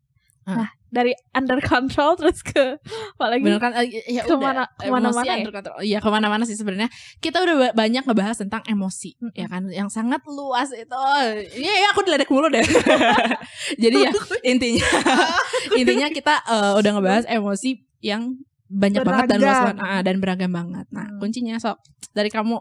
Ah. 0.43 0.55
nah 0.55 0.69
dari 0.89 1.13
under 1.29 1.61
control 1.61 2.17
terus 2.17 2.41
ke 2.41 2.81
apa 3.13 3.25
lagi 3.27 3.45
Bener 3.45 3.61
kan? 3.61 3.69
Eh, 3.77 3.85
Ya 4.09 4.25
Kemana- 4.25 4.65
udah, 4.65 4.81
ke 4.81 4.89
mana-mana 4.89 5.13
emosi 5.13 5.27
ya? 5.27 5.35
under 5.37 5.53
control. 5.53 5.77
Iya 5.79 5.97
ke 5.99 6.09
mana-mana 6.09 6.43
sih 6.43 6.57
sebenarnya. 6.57 6.89
Kita 7.19 7.37
udah 7.37 7.55
ba- 7.59 7.75
banyak 7.77 8.01
ngebahas 8.01 8.33
tentang 8.35 8.65
emosi, 8.65 9.13
Mm-mm. 9.19 9.37
ya 9.37 9.45
kan? 9.45 9.69
Yang 9.69 9.93
sangat 9.93 10.25
luas 10.25 10.73
itu. 10.73 10.97
Iya, 11.53 11.73
ya, 11.75 11.87
aku 11.93 12.01
diledek 12.01 12.25
mulu 12.27 12.49
deh. 12.49 12.65
Jadi 13.83 13.97
ya 13.99 14.11
intinya, 14.43 14.87
intinya 15.79 16.07
kita 16.09 16.35
eh, 16.41 16.71
udah 16.75 16.91
ngebahas 16.97 17.25
emosi 17.29 17.69
yang 18.01 18.33
banyak 18.71 19.01
banget 19.01 19.27
dan 19.27 19.37
luas 19.37 19.49
Beragam. 19.51 19.67
banget 19.67 19.83
ah, 19.83 20.01
dan 20.01 20.15
beragam 20.17 20.51
banget. 20.51 20.85
Nah, 20.89 21.05
Hmm. 21.05 21.17
kuncinya 21.17 21.57
sok 21.57 21.77
dari 22.11 22.29
kamu 22.29 22.57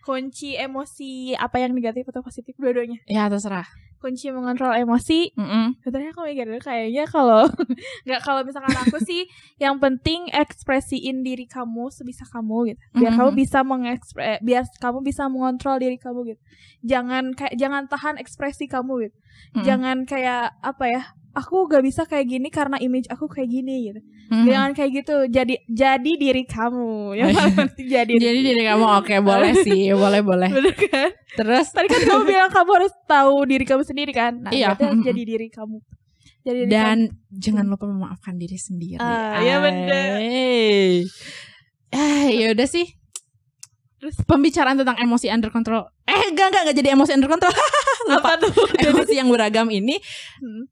kunci 0.00 0.54
emosi 0.54 1.10
apa 1.34 1.58
yang 1.58 1.72
negatif 1.72 2.06
atau 2.06 2.22
positif 2.22 2.56
dua-duanya 2.56 2.96
ya 3.04 3.26
terserah. 3.26 3.66
kunci 3.98 4.30
mengontrol 4.30 4.72
emosi 4.72 5.34
Mm-mm. 5.34 5.74
Sebenarnya 5.80 6.14
aku 6.14 6.22
mikir 6.22 6.46
dulu 6.46 6.62
kayaknya 6.62 7.04
kalau 7.04 7.50
nggak 8.06 8.20
kalau 8.22 8.40
misalkan 8.40 8.70
aku 8.78 9.02
sih 9.02 9.26
yang 9.56 9.76
penting 9.76 10.30
ekspresiin 10.30 11.20
diri 11.20 11.44
kamu 11.44 11.90
sebisa 11.90 12.22
kamu 12.24 12.56
gitu. 12.68 12.80
Biar 12.94 13.10
Mhm. 13.10 13.18
kamu 13.18 13.30
bisa 13.34 13.58
mengekspre 13.62 14.38
biar 14.40 14.64
kamu 14.76 15.02
bisa 15.02 15.26
mengontrol 15.26 15.76
diri 15.76 15.98
kamu 15.98 16.30
gitu. 16.30 16.40
Jangan 16.86 17.34
kayak 17.34 17.58
jangan 17.58 17.82
tahan 17.86 18.16
ekspresi 18.16 18.64
kamu 18.64 18.92
gitu. 19.04 19.16
Mm-mm. 19.52 19.64
Jangan 19.66 19.96
kayak 20.04 20.54
apa 20.62 20.84
ya? 20.86 21.02
Aku 21.38 21.64
gak 21.64 21.80
bisa 21.80 22.02
kayak 22.02 22.26
gini 22.26 22.48
karena 22.48 22.76
image 22.76 23.06
aku 23.06 23.26
kayak 23.26 23.46
gini 23.46 23.74
gitu. 23.86 24.00
Mm-mm. 24.28 24.44
Jangan 24.44 24.70
kayak 24.72 24.90
gitu. 24.92 25.16
Jadi 25.24 25.54
jadi 25.64 26.12
diri 26.12 26.42
kamu. 26.42 27.14
Yang 27.14 27.28
paling 27.32 27.56
penting 27.56 27.86
jadi. 27.88 28.12
Jadi 28.12 28.40
diri 28.42 28.62
kamu 28.64 28.84
oke 28.98 29.14
boleh 29.20 29.52
sih, 29.56 29.80
boleh 29.94 30.20
boleh. 30.20 30.50
Bener 30.50 30.74
kan? 30.74 31.10
Terus 31.32 31.66
Tadi 31.70 31.86
kan 31.86 32.00
kamu 32.02 32.22
bilang 32.24 32.50
kamu 32.50 32.70
harus 32.74 32.92
tahu 33.04 33.34
diri 33.44 33.62
kamu 33.62 33.82
sendiri 33.82 34.10
kan? 34.10 34.32
Nah, 34.40 34.50
Iya. 34.50 34.74
jadi 34.76 35.22
diri 35.22 35.46
kamu. 35.48 35.78
Jadi 36.40 36.58
diri 36.60 36.66
kamu. 36.66 36.74
dan 36.74 36.98
jangan 37.30 37.64
lupa 37.64 37.86
memaafkan 37.86 38.34
diri 38.34 38.58
sendiri. 38.58 38.98
Iya 39.38 39.56
bener. 39.60 40.10
Eh, 41.88 42.26
ya 42.34 42.46
udah 42.52 42.66
sih. 42.66 42.86
Terus 43.98 44.14
Pembicaraan 44.22 44.74
tentang 44.74 44.94
emosi 44.96 45.26
under 45.26 45.50
control. 45.50 45.86
Eh, 46.04 46.30
enggak 46.30 46.50
enggak 46.50 46.62
enggak 46.64 46.76
jadi 46.76 46.88
emosi 46.94 47.12
under 47.14 47.26
control. 47.26 47.50
Lupa. 48.08 48.34
apa 48.34 48.40
tuh? 48.40 48.52
emosi 48.80 49.14
yang 49.14 49.28
beragam 49.28 49.68
ini 49.68 50.00
Hmm. 50.40 50.64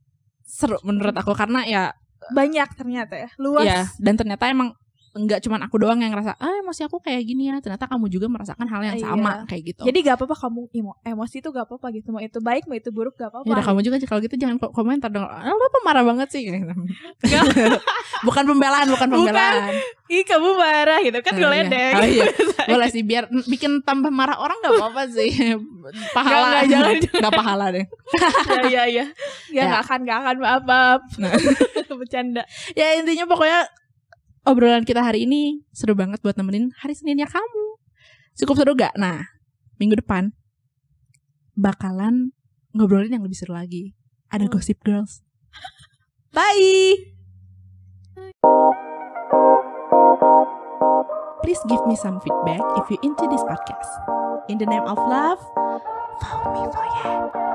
Seru 0.56 0.80
menurut 0.80 1.12
aku 1.12 1.36
karena 1.36 1.60
ya 1.68 1.92
banyak 2.32 2.68
ternyata 2.80 3.14
ya 3.14 3.28
luas. 3.36 3.68
Ya 3.68 3.80
dan 4.00 4.16
ternyata 4.16 4.48
emang 4.48 4.72
enggak 5.16 5.40
cuman 5.40 5.60
aku 5.62 5.76
doang 5.76 5.96
yang 5.96 6.12
ngerasa 6.12 6.36
ah 6.36 6.54
emosi 6.60 6.84
aku 6.84 7.00
kayak 7.00 7.24
gini 7.24 7.48
ya. 7.48 7.56
Ternyata 7.58 7.84
kamu 7.86 8.06
juga 8.06 8.28
merasakan 8.28 8.66
hal 8.66 8.80
yang 8.84 8.96
Iya. 8.96 9.06
sama 9.08 9.32
kayak 9.44 9.62
gitu. 9.66 9.82
Jadi 9.82 9.98
gak 10.02 10.16
apa-apa 10.16 10.36
kamu 10.38 10.60
emo 10.70 10.92
emosi 11.00 11.36
itu 11.38 11.48
gak 11.48 11.64
apa-apa 11.64 11.86
gitu. 11.90 12.08
Mau 12.10 12.20
itu 12.20 12.38
baik 12.38 12.64
mau 12.64 12.74
itu 12.74 12.90
buruk 12.90 13.16
gak 13.16 13.28
apa-apa. 13.28 13.48
Ya 13.48 13.62
kamu 13.62 13.80
juga 13.80 13.96
kalau 14.04 14.20
gitu 14.20 14.36
jangan 14.36 14.56
ko- 14.56 14.70
komentar 14.70 15.08
dong. 15.08 15.24
Ah, 15.24 15.48
lu 15.48 15.66
pemarah 15.72 16.04
banget 16.04 16.28
sih? 16.30 16.44
Bukan 18.18 18.44
pembelaan 18.44 18.86
bukan 18.86 19.08
Bukan. 19.08 19.18
pembelaan. 19.26 19.72
Ih 20.06 20.22
kamu 20.22 20.48
marah 20.54 20.98
gitu. 21.00 21.18
Kan 21.18 21.32
Oh, 21.32 21.40
ngeledek 21.42 21.92
iya. 21.92 21.96
Oh, 21.96 22.06
iya. 22.06 22.24
boleh 22.70 22.88
sih 22.88 23.02
biar 23.02 23.24
bikin 23.44 23.82
tambah 23.82 24.08
marah 24.08 24.36
orang 24.36 24.56
gak 24.58 24.74
apa-apa 24.74 25.02
sih. 25.08 25.30
Pahala. 26.16 26.26
Nggak, 26.26 26.50
nggak, 26.50 26.64
jangan, 26.66 26.94
nggak 27.22 27.32
pahala 27.34 27.66
deh. 27.70 27.84
Ya 28.48 28.62
ya 28.66 28.82
ya. 28.84 28.84
Ya 28.86 29.04
Ya. 29.52 29.62
nggak 29.68 29.82
akan 29.84 29.98
nggak 30.02 30.18
akan 30.18 30.36
maaf 30.38 30.62
maaf. 30.64 31.00
Nah. 31.16 31.32
bercanda. 31.88 32.42
Ya 32.74 32.92
intinya 32.92 33.24
pokoknya 33.24 33.64
obrolan 34.46 34.86
kita 34.86 35.02
hari 35.02 35.26
ini 35.26 35.66
seru 35.74 35.98
banget 35.98 36.22
buat 36.22 36.38
nemenin 36.38 36.70
hari 36.78 36.94
Seninnya 36.94 37.26
kamu 37.26 37.66
cukup 38.38 38.54
seru 38.62 38.72
gak 38.78 38.94
nah 38.94 39.26
minggu 39.76 39.98
depan 39.98 40.32
bakalan 41.56 42.36
ngobrolin 42.76 43.08
yang 43.16 43.24
lebih 43.24 43.40
seru 43.40 43.56
lagi. 43.56 43.96
Ada 44.28 44.46
Oh. 44.46 44.52
Gossip 44.52 44.84
Girls. 44.84 45.24
Bye. 46.36 47.16
Please 51.40 51.62
give 51.70 51.80
me 51.88 51.96
some 51.96 52.20
feedback 52.20 52.60
if 52.76 52.90
you 52.92 52.98
into 53.00 53.24
this 53.32 53.40
podcast. 53.46 53.88
In 54.52 54.58
the 54.60 54.68
name 54.68 54.84
of 54.84 54.98
love, 54.98 55.40
follow 56.20 56.52
me 56.52 56.62
for 56.74 56.84
ya. 56.84 57.45